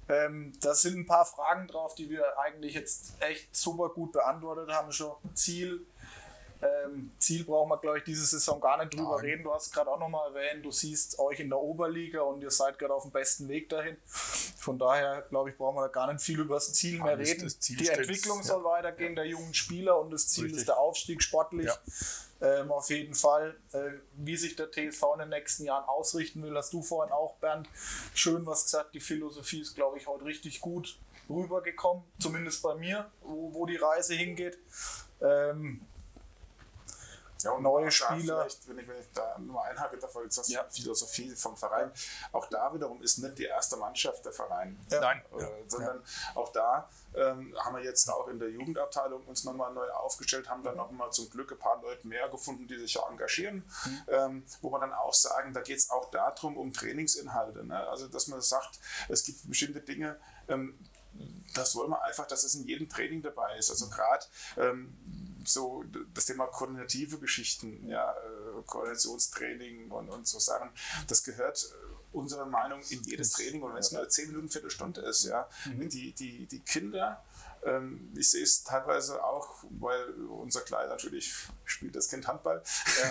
[0.09, 4.70] Ähm, da sind ein paar Fragen drauf, die wir eigentlich jetzt echt super gut beantwortet
[4.70, 4.93] haben.
[4.93, 5.87] Schon Ziel.
[6.62, 9.24] Ähm, Ziel brauchen wir, glaube ich, diese Saison gar nicht drüber Nein.
[9.24, 9.43] reden.
[9.43, 12.78] Du hast gerade auch nochmal erwähnt, du siehst euch in der Oberliga und ihr seid
[12.78, 13.97] gerade auf dem besten Weg dahin.
[14.06, 17.30] Von daher, glaube ich, brauchen wir da gar nicht viel über das Ziel mehr Alles
[17.30, 17.44] reden.
[17.44, 18.44] das Ziel Die Entwicklung ja.
[18.44, 20.60] soll weitergehen der jungen Spieler und das Ziel Richtig.
[20.60, 21.66] ist der Aufstieg sportlich.
[21.66, 22.60] Ja.
[22.60, 23.78] Ähm, auf jeden Fall, äh,
[24.16, 27.68] wie sich der TSV in den nächsten Jahren ausrichten will, hast du vorhin auch, Bernd,
[28.14, 28.94] schön was gesagt.
[28.94, 30.97] Die Philosophie ist, glaube ich, heute richtig gut
[31.28, 34.59] rübergekommen, zumindest bei mir, wo, wo die Reise hingeht.
[35.20, 35.80] Ähm,
[37.43, 38.40] Ja, und neue da Spieler.
[38.40, 40.64] Vielleicht, wenn ich, wenn ich da nur einhake, davon jetzt hast du Ja.
[40.70, 41.90] Philosophie vom Verein.
[42.32, 44.78] Auch da wiederum ist nicht die erste Mannschaft der Verein.
[44.90, 45.01] Ja.
[45.01, 45.23] Nein.
[45.39, 46.02] Äh, sondern
[46.35, 50.62] auch da ähm, haben wir jetzt auch in der Jugendabteilung uns nochmal neu aufgestellt, haben
[50.62, 53.64] dann nochmal zum Glück ein paar Leute mehr gefunden, die sich ja engagieren,
[54.09, 57.64] ähm, wo man dann auch sagen, da geht es auch darum, um Trainingsinhalte.
[57.64, 57.89] Ne?
[57.89, 58.78] Also, dass man sagt,
[59.09, 60.78] es gibt bestimmte Dinge, ähm,
[61.55, 63.70] das wollen wir einfach, dass es in jedem Training dabei ist.
[63.70, 64.24] Also gerade
[64.56, 64.97] ähm,
[65.48, 70.70] so das Thema koordinative Geschichten, ja, äh, Koordinationstraining und, und so Sachen,
[71.06, 73.62] das gehört äh, unserer Meinung in jedes Training.
[73.62, 77.23] Und wenn es nur 10 Minuten, Viertelstunde ist, ja, die, die, die Kinder
[78.16, 81.32] ich sehe es teilweise auch, weil unser Kleiner natürlich
[81.64, 82.62] spielt das Kind Handball.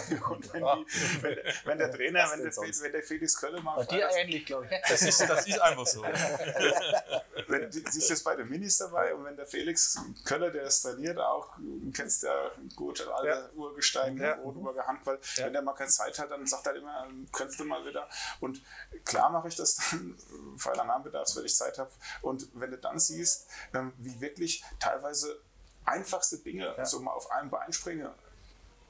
[0.10, 0.26] Ja.
[0.30, 3.78] Und wenn, die, wenn, wenn, der Trainer, wenn der, wenn der, Felix Kölle mal.
[3.78, 4.90] Bei dir ähnlich, glaube ich.
[4.90, 6.04] Das ist, das ist einfach so.
[7.48, 10.82] wenn, sie ist jetzt bei den Minis dabei und wenn der Felix Kölle, der ist
[10.82, 11.56] trainiert, auch,
[11.94, 13.50] kennst ja gut, alle ja.
[13.56, 14.34] Urgestein, ja.
[14.34, 15.46] Rotenburger Handball, ja.
[15.46, 18.08] wenn der mal keine Zeit hat, dann sagt er immer, könntest du mal wieder.
[18.42, 18.62] Und
[19.06, 20.18] klar mache ich das dann,
[20.58, 21.92] weil er Nachmittags, wenn ich Zeit habe.
[22.22, 24.41] Und wenn du dann siehst, ähm, wie wirklich
[24.80, 25.42] teilweise
[25.86, 26.86] einfachste Dinge ja.
[26.86, 28.10] so mal auf einem Bein springen.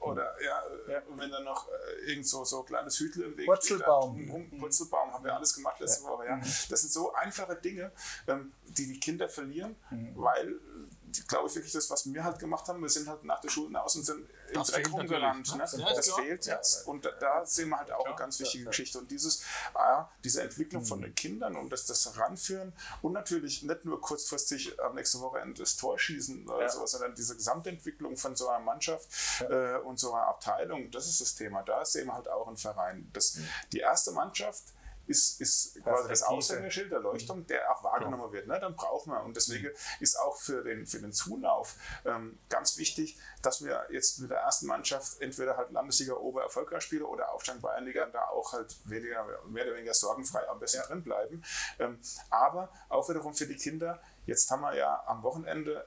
[0.00, 1.02] Oder ja, ja.
[1.08, 4.20] und wenn dann noch äh, irgend so, so kleines Hütel im Weg Wurzelbaum.
[4.20, 6.10] Steht, Wurzelbaum haben wir alles gemacht letzte ja.
[6.10, 6.26] Woche.
[6.26, 6.38] Ja.
[6.38, 7.92] Das sind so einfache Dinge,
[8.26, 10.12] ähm, die die Kinder verlieren, mhm.
[10.16, 10.58] weil
[11.28, 12.80] glaube ich, wirklich das, was wir halt gemacht haben.
[12.80, 15.56] Wir sind halt nach der Schule hinaus und sind im Dreck rumgerannt.
[15.56, 15.64] Ne?
[15.78, 16.86] Ja, das fehlt jetzt.
[16.86, 18.98] Und da, sehen wir halt auch eine ganz wichtige Geschichte.
[18.98, 19.42] Und dieses,
[19.74, 21.04] ah, diese Entwicklung von mhm.
[21.04, 22.72] den Kindern und das, das Ranführen
[23.02, 27.36] und natürlich nicht nur kurzfristig am nächsten Wochenende das Tor schießen oder sowas, sondern diese
[27.36, 29.08] Gesamtentwicklung von so einer Mannschaft
[29.48, 31.62] äh, und so einer Abteilung, das ist das Thema.
[31.62, 33.08] Da sehen wir halt auch einen Verein.
[33.12, 33.48] Das, mhm.
[33.72, 34.62] die erste Mannschaft,
[35.12, 38.32] ist, ist quasi das Aushängeschild der Leuchtung, der auch wahrgenommen genau.
[38.32, 38.46] wird.
[38.46, 38.58] Ne?
[38.58, 39.22] Dann brauchen wir.
[39.22, 40.00] Und deswegen mhm.
[40.00, 44.38] ist auch für den, für den Zulauf ähm, ganz wichtig, dass wir jetzt mit der
[44.38, 49.24] ersten Mannschaft entweder halt Landessieger Ober erfolgreich spielen oder Aufstand Bayernliga da auch halt weniger,
[49.48, 50.86] mehr oder weniger sorgenfrei am besten ja.
[50.86, 51.44] drin bleiben.
[51.78, 51.98] Ähm,
[52.30, 55.84] aber auch wiederum für die Kinder, Jetzt haben wir ja am Wochenende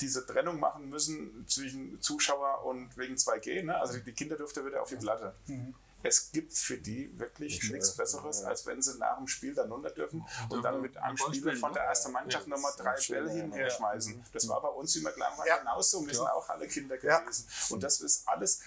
[0.00, 3.64] diese Trennung machen müssen zwischen Zuschauer und wegen 2G.
[3.64, 3.78] Ne?
[3.78, 5.34] Also die Kinder dürfte wieder auf die Platte.
[5.46, 9.70] Mhm es gibt für die wirklich nichts Besseres, als wenn sie nach dem Spiel dann
[9.70, 13.30] runter dürfen und dann mit einem Spieler von der ersten Mannschaft ja, nochmal drei Bälle
[13.30, 14.24] hinher schmeißen.
[14.32, 15.58] Das war bei uns immer klar ja.
[15.58, 16.06] genauso.
[16.06, 17.46] Wir sind auch alle Kinder gewesen.
[17.70, 18.62] Und das ist alles,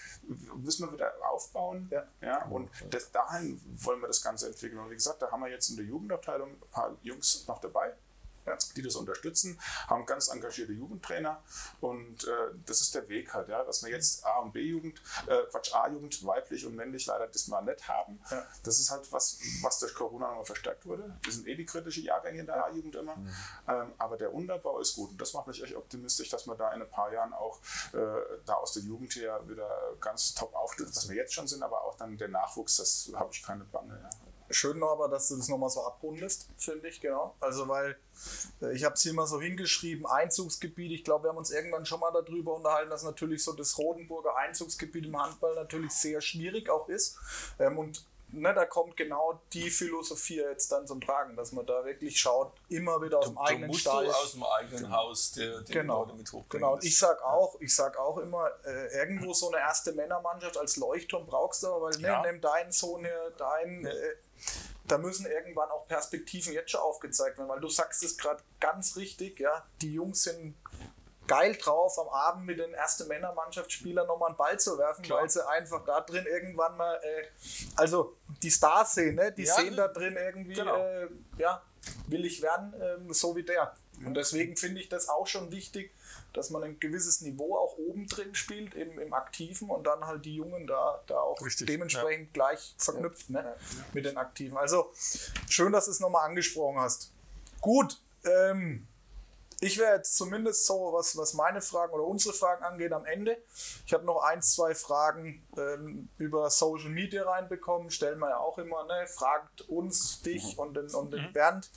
[0.56, 1.90] müssen wir wieder aufbauen.
[2.20, 4.78] Ja und das, dahin wollen wir das Ganze entwickeln.
[4.78, 7.94] Und wie gesagt, da haben wir jetzt in der Jugendabteilung ein paar Jungs noch dabei
[8.76, 11.42] die das unterstützen, haben ganz engagierte Jugendtrainer
[11.80, 12.30] und äh,
[12.64, 16.24] das ist der Weg halt, ja, dass wir jetzt A und B-Jugend, äh, Quatsch, A-Jugend,
[16.24, 18.20] weiblich und männlich leider das mal nicht haben.
[18.30, 18.44] Ja.
[18.62, 21.16] Das ist halt was, was durch Corona nochmal verstärkt wurde.
[21.22, 23.30] Wir sind eh die kritische Jahrgänge in der A-Jugend immer, mhm.
[23.68, 26.72] ähm, aber der Unterbau ist gut und das macht mich echt optimistisch, dass wir da
[26.72, 27.60] in ein paar Jahren auch
[27.92, 27.98] äh,
[28.44, 29.68] da aus der Jugend her wieder
[30.00, 33.30] ganz top aufstellen, was wir jetzt schon sind, aber auch dann der Nachwuchs, das habe
[33.32, 33.98] ich keine Bange.
[34.02, 34.10] Ja.
[34.50, 37.34] Schön noch aber, dass du das nochmal so abrundest, finde ich, genau.
[37.40, 37.96] Also, weil
[38.62, 40.92] äh, ich habe es hier mal so hingeschrieben, Einzugsgebiet.
[40.92, 44.36] Ich glaube, wir haben uns irgendwann schon mal darüber unterhalten, dass natürlich so das Rodenburger
[44.36, 47.18] Einzugsgebiet im Handball natürlich sehr schwierig auch ist.
[47.58, 51.84] Ähm, und ne, da kommt genau die Philosophie jetzt dann zum Tragen, dass man da
[51.84, 54.04] wirklich schaut, immer wieder aus du, dem eigenen musst Stall.
[54.04, 54.96] Du aus dem eigenen genau.
[54.96, 56.04] Haus der, der genau.
[56.04, 56.62] Leute mit hochbringen.
[56.62, 60.56] Genau, und ich sag auch, ich sag auch immer, äh, irgendwo so eine erste Männermannschaft
[60.56, 62.22] als Leuchtturm brauchst du, weil ne, ja.
[62.22, 63.86] nimm deinen Sohn her, deinen.
[63.86, 63.92] Äh,
[64.86, 68.96] da müssen irgendwann auch Perspektiven jetzt schon aufgezeigt werden, weil du sagst es gerade ganz
[68.96, 70.54] richtig, ja, die Jungs sind
[71.26, 75.22] geil drauf, am Abend mit den ersten Männermannschaftsspielern nochmal einen Ball zu werfen, Klar.
[75.22, 77.24] weil sie einfach da drin irgendwann mal, äh,
[77.74, 79.32] also die Stars sehen, ne?
[79.32, 80.76] die ja, sehen da drin irgendwie, genau.
[80.76, 81.08] äh,
[81.38, 81.62] ja,
[82.06, 83.74] will ich werden, äh, so wie der.
[84.04, 85.92] Und deswegen finde ich das auch schon wichtig,
[86.36, 90.24] dass man ein gewisses Niveau auch oben drin spielt, eben im Aktiven und dann halt
[90.24, 92.32] die Jungen da, da auch Richtig, dementsprechend ja.
[92.32, 93.56] gleich verknüpft ne, ja.
[93.92, 94.56] mit den Aktiven.
[94.56, 94.92] Also
[95.48, 97.12] schön, dass du es nochmal angesprochen hast.
[97.60, 98.86] Gut, ähm,
[99.60, 103.38] ich wäre jetzt zumindest so, was, was meine Fragen oder unsere Fragen angeht, am Ende.
[103.86, 107.90] Ich habe noch ein, zwei Fragen ähm, über Social Media reinbekommen.
[107.90, 109.06] Stellen wir ja auch immer, ne?
[109.06, 110.60] Fragt uns, dich mhm.
[110.60, 111.32] und den, und den mhm.
[111.32, 111.70] Bernd.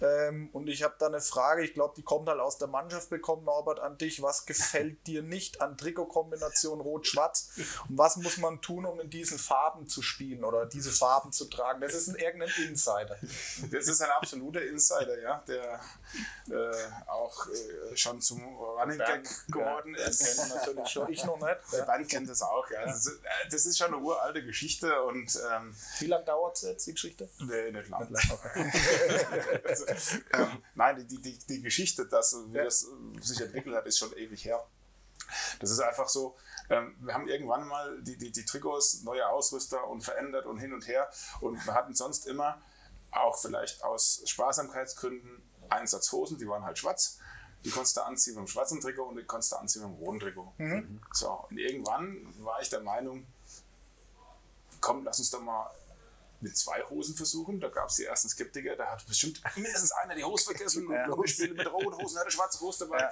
[0.00, 3.08] Ähm, und ich habe da eine Frage, ich glaube, die kommt halt aus der Mannschaft
[3.10, 4.22] bekommen, Norbert, an dich.
[4.22, 7.50] Was gefällt dir nicht an Trikotkombination Rot-Schwarz?
[7.88, 11.46] Und was muss man tun, um in diesen Farben zu spielen oder diese Farben zu
[11.46, 11.80] tragen?
[11.80, 13.16] Das ist ein irgendein Insider.
[13.70, 15.80] Das ist ein absoluter Insider, ja, der
[16.50, 20.36] äh, auch äh, schon zum Running Gag geworden ja, ist.
[20.36, 21.12] Kennt natürlich schon.
[21.12, 21.56] Ich noch nicht.
[21.72, 22.68] Der Band kennt das auch.
[22.70, 22.84] Ja.
[22.84, 25.02] Das, ist, äh, das, ist, schon eine uralte Geschichte.
[25.02, 27.28] Und, ähm, Wie lange dauert es jetzt, die Geschichte?
[27.38, 28.10] Nee, nicht lang.
[28.10, 28.72] Nicht lang okay.
[29.64, 29.85] also,
[30.32, 32.86] ähm, nein, die, die, die Geschichte, dass, wie das
[33.20, 34.64] sich entwickelt hat, ist schon ewig her.
[35.60, 36.36] Das ist einfach so,
[36.70, 40.72] ähm, wir haben irgendwann mal die, die, die Trikots, neue Ausrüster und verändert und hin
[40.72, 41.08] und her.
[41.40, 42.60] Und wir hatten sonst immer,
[43.10, 47.18] auch vielleicht aus Sparsamkeitsgründen, Einsatzhosen, die waren halt schwarz.
[47.64, 50.04] Die konntest du anziehen mit dem schwarzen Trikot und die konntest du anziehen mit dem
[50.04, 50.52] roten Trikot.
[50.58, 51.00] Mhm.
[51.12, 53.26] So, und irgendwann war ich der Meinung,
[54.80, 55.70] komm, lass uns doch mal
[56.40, 57.60] mit zwei Hosen versuchen.
[57.60, 60.90] Da gab es die ersten Skeptiker, da hat bestimmt mindestens einer die Hose vergessen.
[60.90, 61.06] ja.
[61.06, 63.00] Und wir spielen mit roten Hosen, hat eine schwarze Hose dabei.
[63.00, 63.10] Ja.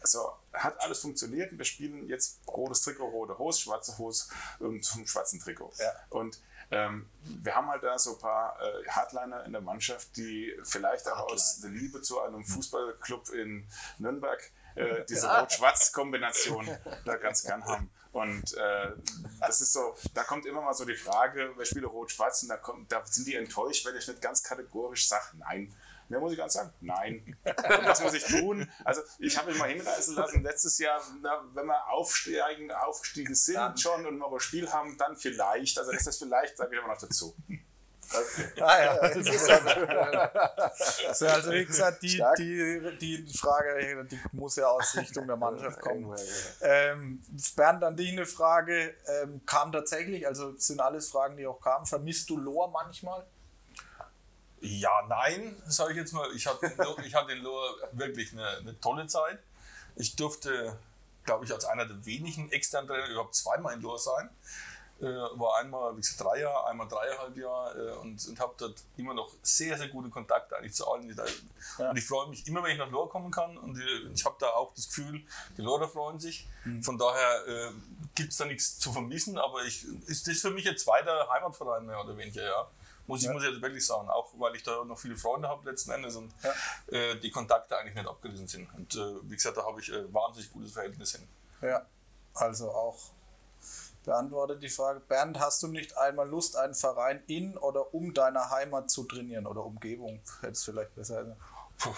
[0.00, 4.26] also hat alles funktioniert und wir spielen jetzt rotes Trikot, rote Hose, schwarze Hose
[4.58, 5.72] und zum schwarzen Trikot.
[5.78, 5.92] Ja.
[6.10, 6.40] Und
[6.72, 11.08] ähm, wir haben halt da so ein paar äh, Hardliner in der Mannschaft, die vielleicht
[11.08, 13.66] auch aus der Liebe zu einem Fußballclub in
[13.98, 14.40] Nürnberg
[14.74, 16.68] äh, diese Rot-Schwarz-Kombination
[17.04, 17.90] da ganz gern haben.
[18.12, 18.92] Und äh,
[19.40, 22.42] das ist so, da kommt immer mal so die Frage, wer spielt Rot-Schwarz?
[22.42, 25.74] Und da, kommt, da sind die enttäuscht, wenn ich nicht ganz kategorisch sage, nein.
[26.12, 26.70] Mehr muss ich ganz sagen?
[26.82, 27.36] Nein.
[27.84, 28.70] Was muss ich tun?
[28.84, 33.56] Also ich habe mich mal hinreißen lassen, letztes Jahr, na, wenn wir aufsteigen, aufgestiegen sind
[33.56, 33.78] Dann.
[33.78, 35.78] schon und noch ein Spiel haben, dann vielleicht.
[35.78, 37.34] Also das ist vielleicht, sage ich aber noch dazu.
[38.60, 39.08] Ah, ja.
[39.08, 39.50] Das ist
[41.08, 42.22] also, also wie gesagt, die,
[43.00, 46.14] die, die Frage die muss ja aus Richtung der Mannschaft kommen.
[46.60, 47.22] Ähm,
[47.56, 48.94] Bernd, an dich eine Frage.
[49.06, 51.86] Ähm, kam tatsächlich, also es sind alles Fragen, die auch kamen.
[51.86, 53.26] Vermisst du Lohr manchmal?
[54.62, 56.28] Ja, nein, sage ich jetzt mal.
[56.36, 56.72] Ich hatte,
[57.04, 59.40] ich hatte in Lohr wirklich eine, eine tolle Zeit.
[59.96, 60.78] Ich durfte,
[61.24, 64.30] glaube ich, als einer der wenigen externen Trainer überhaupt zweimal in Lohr sein.
[65.00, 68.76] Äh, war einmal, wie gesagt, drei Jahre, einmal dreieinhalb Jahre äh, und, und habe dort
[68.96, 71.08] immer noch sehr, sehr gute Kontakte eigentlich zu allen.
[71.08, 71.24] Die da,
[71.78, 71.90] Ja.
[71.90, 73.58] Und ich freue mich immer, wenn ich nach Lohr kommen kann.
[73.58, 75.22] Und äh, ich habe da auch das Gefühl,
[75.56, 76.46] die Lorer freuen sich.
[76.64, 76.84] Mhm.
[76.84, 77.70] Von daher äh,
[78.14, 79.38] gibt es da nichts zu vermissen.
[79.38, 82.70] Aber ich, ist das für mich ein zweiter Heimatverein mehr oder weniger, ja.
[83.06, 83.32] Muss ich, Ja.
[83.32, 86.16] muss ich jetzt wirklich sagen, auch weil ich da noch viele Freunde habe letzten Endes
[86.16, 86.52] und Ja.
[86.96, 88.72] äh, die Kontakte eigentlich nicht abgerissen sind.
[88.74, 91.26] Und äh, wie gesagt, da habe ich äh, wahnsinnig gutes Verhältnis hin.
[91.62, 91.84] Ja,
[92.34, 92.98] also auch
[94.04, 95.00] beantwortet die Frage.
[95.00, 99.46] Bernd, hast du nicht einmal Lust, einen Verein in oder um deine Heimat zu trainieren
[99.46, 100.20] oder Umgebung?
[100.40, 101.36] Hätte es vielleicht besser.
[101.78, 101.90] Puh.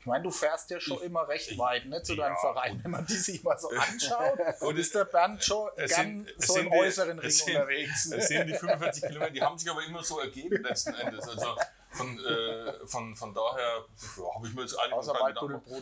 [0.00, 2.80] Ich meine, du fährst ja schon immer recht weit ne, zu deinem ja, Verein.
[2.82, 6.70] Wenn man die sich mal so anschaut, Und ist der Bernd schon sind- so im
[6.70, 8.06] die- äußeren Ring sind- unterwegs.
[8.06, 8.16] Ne?
[8.16, 11.28] Es sind die 45 Kilometer, die haben sich aber immer so ergeben letzten Endes.
[11.28, 11.54] Also
[11.92, 13.84] von, äh, von, von daher
[14.16, 15.34] ja, habe ich mir jetzt eigentlich Außer gemacht.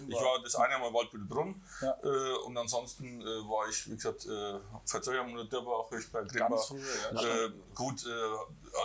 [0.09, 1.97] Ich war das eine Mal Waldbüttelbrunn Ja.
[2.03, 4.55] äh, und ansonsten äh, war ich, wie gesagt, äh,
[4.87, 6.67] Verzögerung oder Dörbach, Höchberg, Ganz Grimbach.
[7.13, 7.45] früher, ja.
[7.47, 8.05] Äh, gut,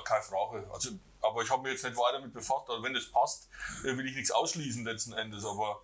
[0.02, 0.68] keine Frage.
[0.72, 0.92] Also,
[1.22, 2.70] aber ich habe mich jetzt nicht weiter damit befasst.
[2.70, 3.50] Also wenn das passt,
[3.84, 5.46] will ich nichts ausschließen letzten Endes.
[5.46, 5.82] Aber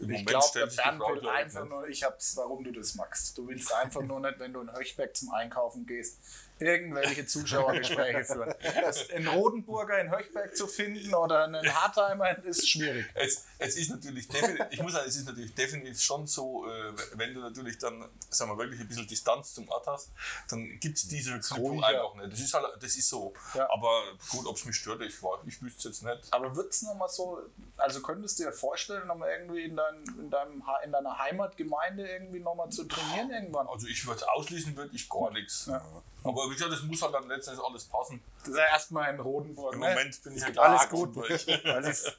[0.00, 1.70] im Ich Moment stellt sich Bernd will glaub ich, einfach nicht.
[1.70, 3.38] nur, ich hab's, warum du das magst.
[3.38, 6.18] Du willst einfach nur nicht, wenn du in Höchberg zum Einkaufen gehst,
[6.58, 8.54] irgendwelche Zuschauergespräche führen.
[8.82, 13.06] Das- Einen Rodenburger in Höchberg zu finden oder einen Hartheimer ist schwierig.
[13.14, 14.28] Es, es ist natürlich
[14.70, 18.50] ich muss sagen, es ist natürlich definitiv schon so, äh, wenn du natürlich dann, sagen
[18.52, 20.10] wir wirklich ein bisschen Distanz zum Ort hast,
[20.48, 21.86] dann gibt es diese Verknüpfung ruhiger.
[21.88, 22.32] einfach nicht.
[22.32, 23.32] Das ist halt, das ist so.
[23.54, 23.68] Ja.
[23.70, 26.32] Aber gut, ob es mich stört, ich, war- ich wüsste es jetzt nicht.
[26.32, 27.40] Aber wird es nochmal so,
[27.76, 32.40] also könntest du dir vorstellen, nochmal irgendwie in, dein, in, deinem, in deiner Heimatgemeinde irgendwie
[32.40, 33.66] nochmal zu trainieren irgendwann?
[33.68, 35.66] Also ich würde ausschließen, würde ich gar nichts.
[35.66, 35.84] Ja.
[36.22, 38.22] Aber wie gesagt, es muss halt dann letztendlich alles passen.
[38.40, 39.74] Das ist ja erstmal in Rodenburg.
[39.74, 39.88] Im ne?
[39.90, 41.16] Moment bin ich ja Alles klar gut.
[41.16, 41.46] durch.
[41.46, 42.18] Weil ich-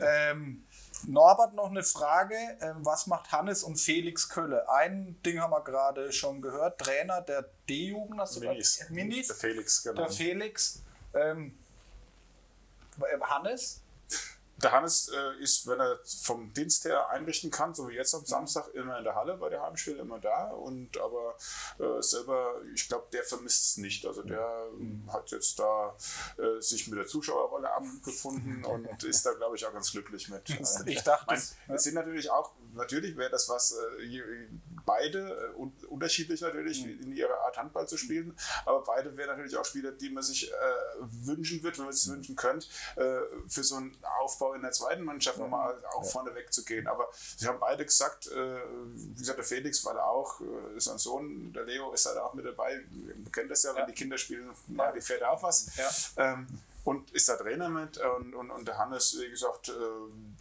[0.00, 0.64] ähm,
[1.06, 2.36] Norbert noch eine Frage.
[2.60, 4.68] Ähm, was macht Hannes und Felix Kölle?
[4.70, 6.78] Ein Ding haben wir gerade schon gehört.
[6.80, 8.84] Trainer der D-Jugend, hast du Minis.
[8.88, 9.26] Minis.
[9.28, 10.02] Der Felix, genau.
[10.02, 10.80] Der Felix.
[11.14, 11.58] Ähm,
[13.00, 13.81] äh, Hannes?
[14.62, 18.24] Der Hannes äh, ist, wenn er vom Dienst her einrichten kann, so wie jetzt am
[18.24, 20.50] Samstag, immer in der Halle bei der Heimspiel, immer da.
[20.50, 21.36] Und aber
[21.78, 24.06] äh, selber, ich glaube, der vermisst es nicht.
[24.06, 25.96] Also der ähm, hat jetzt da
[26.38, 30.42] äh, sich mit der Zuschauerrolle abgefunden und ist da, glaube ich, auch ganz glücklich mit.
[30.58, 34.48] Also, Ich dachte, mein, es sind natürlich auch, natürlich wäre das was, äh,
[34.84, 37.00] beide äh, un unterschiedlich natürlich Mhm.
[37.02, 40.50] in ihrer Art Handball zu spielen, aber beide wären natürlich auch Spieler, die man sich
[40.50, 40.54] äh,
[41.00, 42.66] wünschen wird, wenn man es sich wünschen könnte,
[42.96, 46.86] äh, für so einen Aufbau in der zweiten Mannschaft nochmal auch vorne wegzugehen.
[46.86, 48.60] Aber sie haben beide gesagt, äh,
[48.94, 52.18] wie gesagt, der Felix, weil er auch, äh, ist ein Sohn, der Leo ist halt
[52.18, 53.86] auch mit dabei, man kennt das ja, wenn Ja.
[53.86, 55.66] die Kinder spielen, machen die Väter auch was.
[55.76, 56.32] Ja.
[56.32, 56.46] Ähm,
[56.84, 59.72] und ist da Trainer mit und, und, und der Hannes, wie gesagt, äh,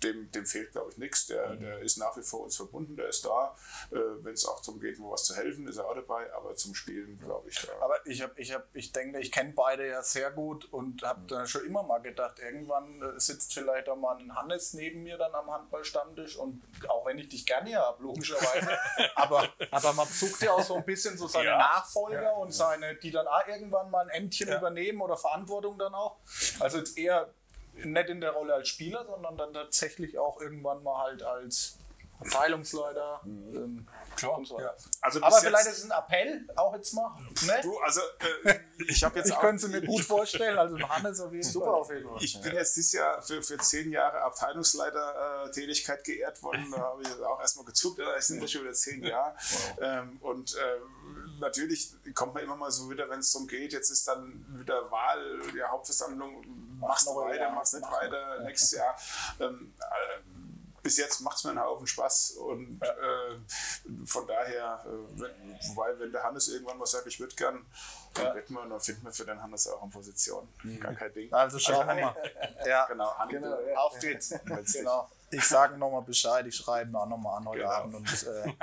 [0.03, 1.27] dem, dem fehlt, glaube ich, nichts.
[1.27, 1.59] Der, Mhm.
[1.59, 3.55] der ist nach wie vor uns verbunden, der ist da.
[3.91, 6.55] Äh, Wenn es auch darum geht, wo was zu helfen, ist er auch dabei, aber
[6.55, 7.71] zum Spielen, glaube ich, da.
[7.83, 11.21] Aber ich habe, ich habe, ich denke, ich kenne beide ja sehr gut und habe
[11.27, 15.17] da schon immer mal gedacht, irgendwann äh, sitzt vielleicht auch mal ein Hannes neben mir
[15.17, 18.69] dann am Handballstammtisch und auch wenn ich dich gerne habe, logischerweise,
[19.15, 21.57] aber, aber man sucht ja auch so ein bisschen so seine Ja.
[21.57, 24.57] Nachfolger und seine, die dann auch irgendwann mal ein Ämtchen Ja.
[24.57, 26.17] übernehmen oder Verantwortung dann auch.
[26.59, 27.33] Also jetzt eher
[27.73, 31.77] nicht in der Rolle als Spieler, sondern dann tatsächlich auch irgendwann mal halt als
[32.21, 33.21] Abteilungsleiter.
[33.25, 34.59] Ähm, Klar, und so.
[34.59, 34.73] ja.
[35.01, 37.17] Also Aber vielleicht ist es ein Appell, auch jetzt mal.
[37.45, 37.59] Ne?
[37.63, 38.01] Du, also
[38.43, 41.65] äh, ich habe jetzt Ich könnte es mir gut vorstellen, also Hannes auf jeden Super
[41.65, 41.75] Fall.
[41.75, 42.17] auf jeden Fall.
[42.23, 46.71] Ich bin jetzt dieses Jahr für, für zehn Jahre Abteilungsleiter-Tätigkeit geehrt worden.
[46.71, 49.35] Da habe ich auch erstmal gezuckt, aber es sind ja schon wieder zehn Jahre.
[49.79, 53.89] Ähm, und ähm, natürlich kommt man immer mal so wieder, wenn es darum geht, jetzt
[53.89, 56.43] ist dann wieder Wahl, ja, Hauptversammlung,
[56.79, 58.95] machst noch du weiter, Jahr, machst nicht weiter, nächstes Jahr.
[59.39, 60.40] Ähm, äh,
[60.83, 65.99] bis jetzt macht es mir einen Haufen Spaß und äh, von daher, äh, wenn, wobei,
[65.99, 67.65] wenn der Hannes irgendwann mal sagt, ich würde gern,
[68.13, 70.47] dann wird man, dann finden wir für den Hannes auch eine Position.
[70.79, 71.31] Gar kein Ding.
[71.33, 72.15] Also schauen wir mal.
[72.65, 73.33] Ja, Genau, Hannes.
[73.33, 73.77] Genau, ja.
[73.77, 74.29] auf geht's.
[74.73, 75.09] Genau.
[75.33, 77.71] Ich sage nochmal Bescheid, ich schreibe ihn auch nochmal an heute Genau.
[77.71, 78.53] Abend und äh,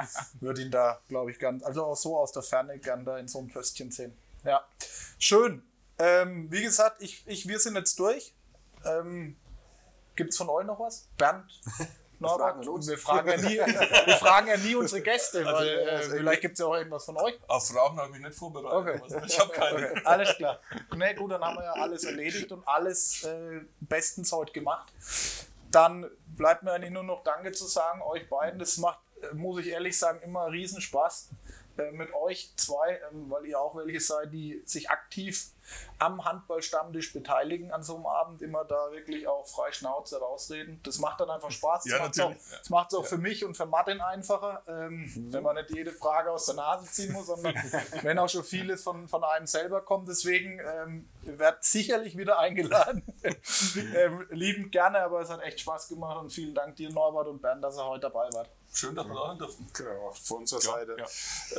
[0.41, 3.27] würde ihn da, glaube ich, ganz, also auch so aus der Ferne gern da in
[3.27, 4.17] so einem Pöstchen sehen.
[4.45, 4.67] Ja,
[5.19, 5.63] schön.
[5.99, 8.35] Ähm, wie gesagt, ich, ich, wir sind jetzt durch.
[8.85, 9.37] Ähm,
[10.15, 11.09] Gibt es von euch noch was?
[11.17, 11.45] Bernd?
[12.21, 12.67] Norbert?
[12.67, 16.55] Wir fragen, ja nie, wir fragen ja nie unsere Gäste, weil äh, also vielleicht gibt
[16.55, 17.39] es ja auch irgendwas von euch.
[17.47, 19.03] Auf Fragen habe ich mich nicht vorbereitet.
[19.03, 19.23] Okay.
[19.27, 19.91] Ich habe keine.
[19.91, 20.61] Okay, alles klar.
[20.97, 24.93] Ne, gut, dann haben wir ja alles erledigt und alles äh, bestens heute gemacht.
[25.71, 28.59] Dann bleibt mir eigentlich nur noch Danke zu sagen, euch beiden.
[28.59, 28.99] Das macht,
[29.35, 31.31] muss ich ehrlich sagen, immer riesen Spaß
[31.79, 35.51] äh, mit euch zwei, ähm, weil ihr auch welche seid, die sich aktiv
[35.99, 40.81] am Handballstammtisch beteiligen an so einem Abend, immer da wirklich auch frei Schnauze rausreden.
[40.85, 41.85] Das macht dann einfach Spaß.
[41.85, 45.11] Das Ja, macht es auch, das macht's auch für mich und für Martin einfacher, ähm,
[45.33, 47.55] wenn man nicht jede Frage aus der Nase ziehen muss, sondern
[48.03, 50.09] wenn auch schon vieles von, von einem selber kommt.
[50.09, 53.03] Deswegen ähm, ihr werdet sicherlich wieder eingeladen.
[53.95, 57.43] ähm, liebend gerne, aber es hat echt Spaß gemacht und vielen Dank dir, Norbert und
[57.43, 58.49] Bernd, dass ihr heute dabei wart.
[58.73, 59.67] Schön, dass wir da sein durften.
[59.73, 60.97] Genau, von unserer Ja, Seite.
[60.99, 61.05] ja.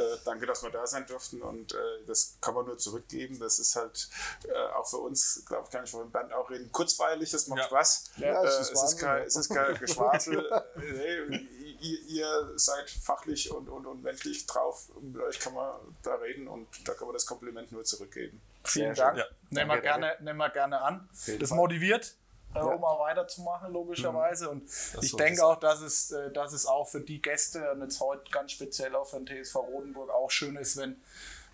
[0.02, 3.40] Äh, danke, dass wir da sein durften und äh, das kann man nur zurückgeben.
[3.40, 3.98] Das ist halt
[4.47, 7.59] äh, auch für uns, glaube ich, kann ich von Bernd auch reden, kurzweilig, das macht
[7.59, 7.65] Ja.
[7.67, 8.03] Spaß.
[8.17, 9.23] Ja, äh, es ist kein, ja.
[9.26, 10.63] es ist kein Geschwafel.
[10.76, 11.47] Nee,
[11.81, 14.89] ihr, ihr seid fachlich und, und, und menschlich drauf.
[15.01, 15.71] Mit euch kann man
[16.03, 18.41] da reden und da kann man das Kompliment nur zurückgeben.
[18.65, 19.17] Vielen Sehr Dank.
[19.19, 19.26] schön.
[19.51, 21.09] Nehmen, wir gerne, nehmen wir gerne an.
[21.39, 21.57] Das Fall.
[21.57, 22.15] motiviert,
[22.53, 22.63] äh, Ja.
[22.65, 24.49] um auch weiterzumachen, logischerweise.
[24.49, 24.63] Und
[25.01, 27.99] ich so denke auch, dass es, äh, dass es auch für die Gäste und jetzt
[28.01, 31.01] heute ganz speziell auch für den TSV Rodenburg auch schön ist, wenn,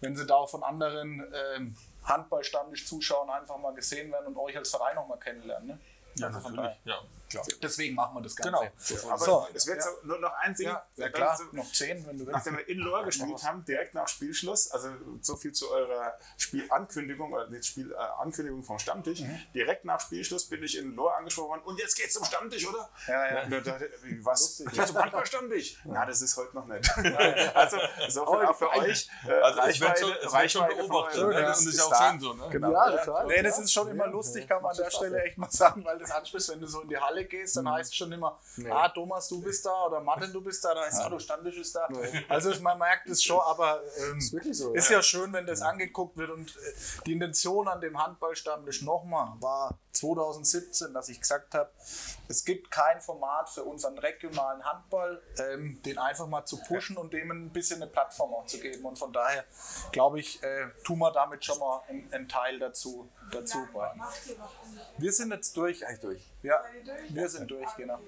[0.02, 1.24] wenn sie da auch von anderen
[1.56, 5.68] ähm, Handballstammtisch-Zuschauern einfach mal gesehen werden und euch als Verein noch mal kennenlernen.
[5.68, 5.80] Ne?
[6.16, 6.78] Ja, Also natürlich.
[6.86, 7.00] Ja,
[7.30, 7.46] klar.
[7.62, 8.72] Deswegen machen wir das Ganze.
[8.88, 9.10] Genau.
[9.12, 9.48] Aber So.
[9.54, 9.84] es wird Ja.
[9.84, 10.68] so, nur noch ein Ding.
[10.68, 12.34] Ja, ja klar, so- noch zehn, wenn du willst.
[12.38, 14.90] Nachdem wir in Lohr gespielt haben, direkt nach Spielschluss, also
[15.22, 19.40] so viel zu eurer Spielankündigung, oder nicht Spielankündigung vom Stammtisch, Mhm.
[19.54, 22.90] direkt nach Spielschluss bin ich in Lohr angesprochen worden und jetzt geht's zum Stammtisch, oder?
[23.08, 23.44] Ja, ja.
[23.44, 23.80] Und da
[24.22, 24.64] was?
[24.74, 25.80] Ja, zum Handballstammtisch?
[25.86, 26.90] Na, das ist heute noch nicht.
[27.56, 29.10] also, insofern auch für euch.
[29.28, 31.22] Äh, Also wird schon, es wird schon Reichweite beobachtet.
[31.22, 31.28] Ne?
[31.28, 32.10] euch Das ist ja auch da.
[32.12, 32.34] schön so.
[32.34, 32.50] Ne?
[32.50, 32.72] Genau.
[32.72, 33.28] Ja, total.
[33.28, 35.98] Nee, das ist schon immer lustig, kann man an der Stelle echt mal sagen, weil
[36.00, 38.38] das ansprichst, wenn du so in die Halle gehst, dann heißt es schon immer,
[38.70, 41.58] ah, Thomas, du bist da oder Martin, du bist da, da heißt ah, du Standisch
[41.58, 41.88] ist da.
[42.28, 44.98] Also man merkt es schon, aber ähm, Ist so, ist ja.
[44.98, 46.74] ja schön, wenn das angeguckt wird und äh,
[47.06, 51.70] die Intention an dem Handballstammtisch nochmal war 2017, dass ich gesagt habe,
[52.28, 57.14] es gibt kein Format für unseren regionalen Handball, ähm, den einfach mal zu pushen und
[57.14, 58.86] dem ein bisschen eine Plattform auch zu geben.
[58.86, 59.46] Und von daher
[59.92, 63.94] glaube ich, äh, tun wir damit schon mal einen, einen Teil dazu, dazu bei.
[63.96, 64.86] Macht ihr noch ungefähr?
[64.98, 65.80] Wir sind jetzt durch.
[65.80, 66.22] Gleich durch.
[66.42, 66.64] Ja,
[67.10, 68.00] wir sind durch, genau.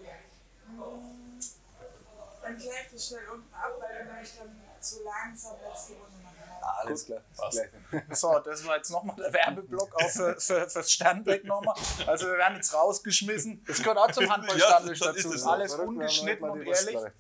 [2.42, 6.17] Dann ich das schnell unten ab, weil du nämlich dann zu langsam letzte Runde
[6.62, 7.22] Alles klar.
[7.52, 8.04] Gleich.
[8.18, 11.76] So, das war jetzt nochmal der Werbeblock auch für, für, fürs Sternbeck nochmal.
[12.06, 13.64] Also wir werden jetzt rausgeschmissen.
[13.66, 15.50] Das gehört auch zum Handballstammtisch Ja, das dazu.
[15.50, 16.96] alles ungeschnitten und ehrlich.
[16.96, 17.14] Rostfrage.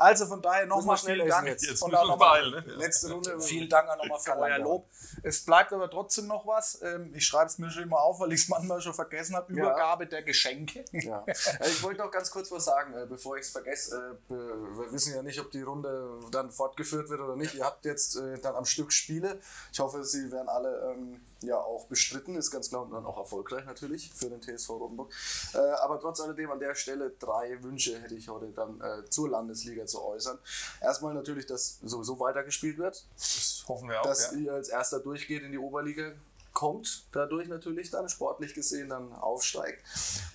[0.00, 1.46] Also von daher nochmal schnell Dank.
[1.46, 1.66] jetzt.
[1.68, 2.52] Jetzt und auch beeilen.
[2.52, 2.64] Ne?
[2.76, 3.38] Letzte Runde.
[3.38, 4.88] Vielen Dank auch nochmal für euer Lob.
[5.22, 6.80] Es bleibt aber trotzdem noch was.
[6.80, 9.52] Ähm, Ich schreibe es mir schon immer auf, weil ich es manchmal schon vergessen habe.
[9.52, 10.84] Übergabe der Geschenke.
[10.92, 11.24] Ja.
[11.60, 14.16] Äh, Ich wollte noch ganz kurz was sagen, äh, bevor ich es vergesse.
[14.30, 17.54] Äh, Wir wissen ja nicht, ob die Runde dann fortgeführt wird oder nicht.
[17.54, 19.38] Ihr habt jetzt dann am Stück Spiele.
[19.72, 23.18] Ich hoffe, sie werden alle ähm, ja auch bestritten, ist ganz klar und dann auch
[23.18, 25.12] erfolgreich natürlich für den TSV Rotenburg.
[25.82, 30.02] Aber trotz alledem an der Stelle drei Wünsche hätte ich heute dann zur Landesliga zu
[30.02, 30.38] äußern.
[30.80, 34.04] Erstmal natürlich, dass sowieso weitergespielt wird, Das hoffen wir auch.
[34.04, 34.38] dass ja.
[34.38, 36.12] ihr als erster durchgeht in die Oberliga
[36.52, 39.82] kommt, dadurch natürlich dann sportlich gesehen dann aufsteigt.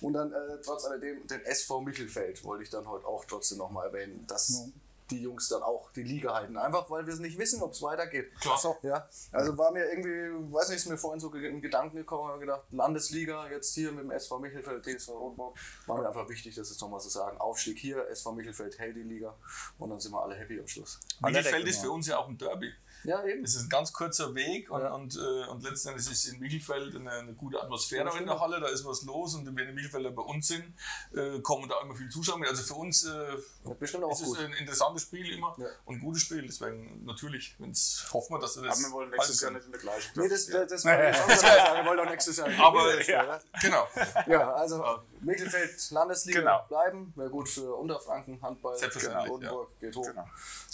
[0.00, 3.88] Und dann äh, trotz alledem den SV Michelfeld wollte ich dann heute auch trotzdem nochmal
[3.88, 4.64] erwähnen, dass
[5.10, 6.56] die Jungs dann auch die Liga halten.
[6.56, 8.32] Einfach weil wir es nicht wissen, ob es weitergeht.
[8.40, 8.58] Klar.
[8.58, 9.08] So, ja.
[9.32, 12.62] Also war mir irgendwie, weiß nicht, ist mir vorhin so in Gedanken gekommen, habe gedacht,
[12.70, 15.56] Landesliga jetzt hier mit dem SV Michelfeld, TSV Rotenburg,
[15.86, 17.38] war mir einfach wichtig, das jetzt nochmal zu sagen.
[17.38, 19.34] Aufstieg hier, SV Michelfeld hält die Liga
[19.78, 21.00] und dann sind wir alle happy am Schluss.
[21.20, 22.72] Michelfeld ist für uns ja auch ein Derby.
[23.06, 23.44] Ja, eben.
[23.44, 24.92] Es ist ein ganz kurzer Weg und, Ja.
[24.94, 28.38] und, äh, und letzten Endes ist in Michelfeld eine, eine gute Atmosphäre auch in der
[28.40, 30.64] Halle, da ist was los und wenn die Michelfelder bei uns sind,
[31.14, 32.48] äh, kommen da immer viele Zuschauer mit.
[32.48, 34.38] Also für uns äh, auch ist es gut.
[34.40, 35.66] ein interessantes Spiel immer Ja.
[35.84, 36.42] und ein gutes Spiel.
[36.42, 39.72] Deswegen natürlich, wenn's, hoffen wir, dass wir Aber das wir wollen nächstes Jahr nicht in
[39.72, 41.76] der gleichen Nee, das, Klasse das, das auch noch sagen.
[41.76, 42.48] Wir wollen doch nächstes Jahr.
[42.58, 43.40] Aber ja.
[43.60, 43.86] genau,
[44.26, 44.84] ja, also
[45.20, 46.64] Mittelfeld, Landesliga Genau.
[46.68, 47.12] bleiben.
[47.16, 50.06] Wäre gut für Unterfranken, Handball, Selbstverständlich, Rotenburg, geht hoch.
[50.06, 50.26] Genau.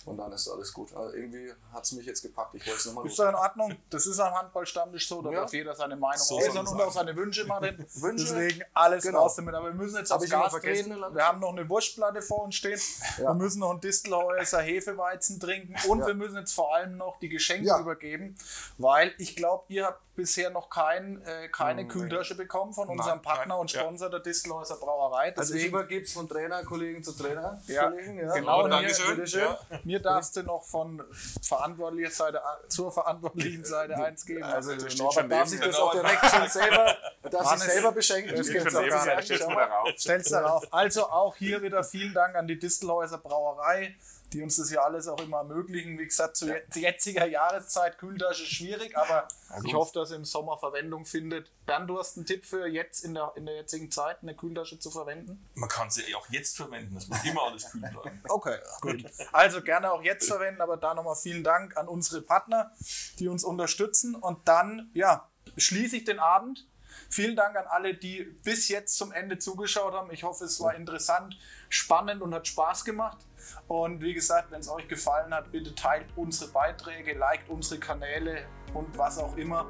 [0.04, 0.94] Und dann ist alles gut.
[0.96, 2.54] Also irgendwie hat es mich jetzt gepackt.
[2.54, 3.76] Ich wollte es nochmal Ist doch in Ordnung.
[3.90, 5.40] Das ist am Handballstammtisch so, da Ja.
[5.42, 7.86] darf jeder seine Meinung So äußern und auch seine Wünsche machen.
[7.94, 8.24] Wünsche?
[8.24, 9.20] Deswegen alles Genau.
[9.20, 9.54] raus damit.
[9.54, 10.90] Aber wir müssen jetzt Hab aufs Gas treten.
[11.14, 12.80] Wir haben noch eine Wurstplatte vor uns stehen.
[13.18, 13.24] Ja.
[13.30, 16.06] Wir müssen noch einen Distelhäuser Hefeweizen trinken und Ja.
[16.08, 18.34] wir müssen jetzt vor allem noch die Geschenke übergeben,
[18.78, 23.54] weil ich glaube, ihr habt bisher noch kein, äh, keine Kühltasche bekommen von unserem Partner
[23.54, 23.80] nein, und ja.
[23.80, 25.34] Sponsor der Distelhäuser Brauerei.
[25.36, 28.16] Also ich Deswegen übergebe es von Trainerkollegen zu Trainerkollegen.
[28.18, 28.64] Ja, Ja, genau.
[28.64, 29.16] Oh, Dankeschön.
[29.16, 29.42] bitteschön.
[29.42, 29.58] Ja.
[29.84, 31.02] mir darfst du noch von
[31.42, 34.42] verantwortlicher Seite zur verantwortlichen Seite eins geben.
[34.42, 36.96] Also steht Norbert darf sich das auch direkt schon selber,
[37.30, 38.36] darf sich selber beschenken.
[38.36, 39.24] das Ich gibt's auch gar nicht.
[39.24, 39.88] stell's mal darauf.
[39.96, 40.66] Stell's darauf.
[40.72, 43.94] Also auch hier wieder vielen Dank an die Distelhäuser Brauerei,
[44.32, 45.98] die uns das ja alles auch immer ermöglichen.
[45.98, 49.28] Wie gesagt, zu zu jetziger Jahreszeit Kühltasche schwierig, aber
[49.64, 51.50] ich hoffe, dass ihr im Sommer Verwendung findet.
[51.66, 54.78] Bernd, du hast einen Tipp für jetzt in der, in der jetzigen Zeit, eine Kühltasche
[54.78, 55.46] zu verwenden?
[55.54, 58.22] Man kann sie auch jetzt verwenden, es muss immer alles kühl bleiben.
[58.28, 59.04] Okay, gut.
[59.32, 62.72] Also gerne auch jetzt verwenden, aber da nochmal vielen Dank an unsere Partner,
[63.18, 64.14] die uns unterstützen.
[64.14, 66.66] Und dann, ja, schließe ich den Abend.
[67.08, 70.10] Vielen Dank an alle, die bis jetzt zum Ende zugeschaut haben.
[70.12, 71.36] Ich hoffe, es war interessant,
[71.74, 73.18] spannend und hat Spaß gemacht.
[73.66, 78.44] Und wie gesagt, wenn es euch gefallen hat, bitte teilt unsere Beiträge, liked unsere Kanäle
[78.74, 79.68] und was auch immer.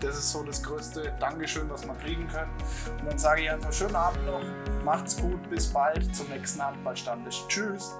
[0.00, 2.48] Das ist so das größte Dankeschön, was man kriegen kann.
[2.98, 4.42] Und dann sage ich einfach schönen Abend noch,
[4.84, 7.46] macht's gut, bis bald zum nächsten Handballstandes.
[7.48, 7.92] Tschüss.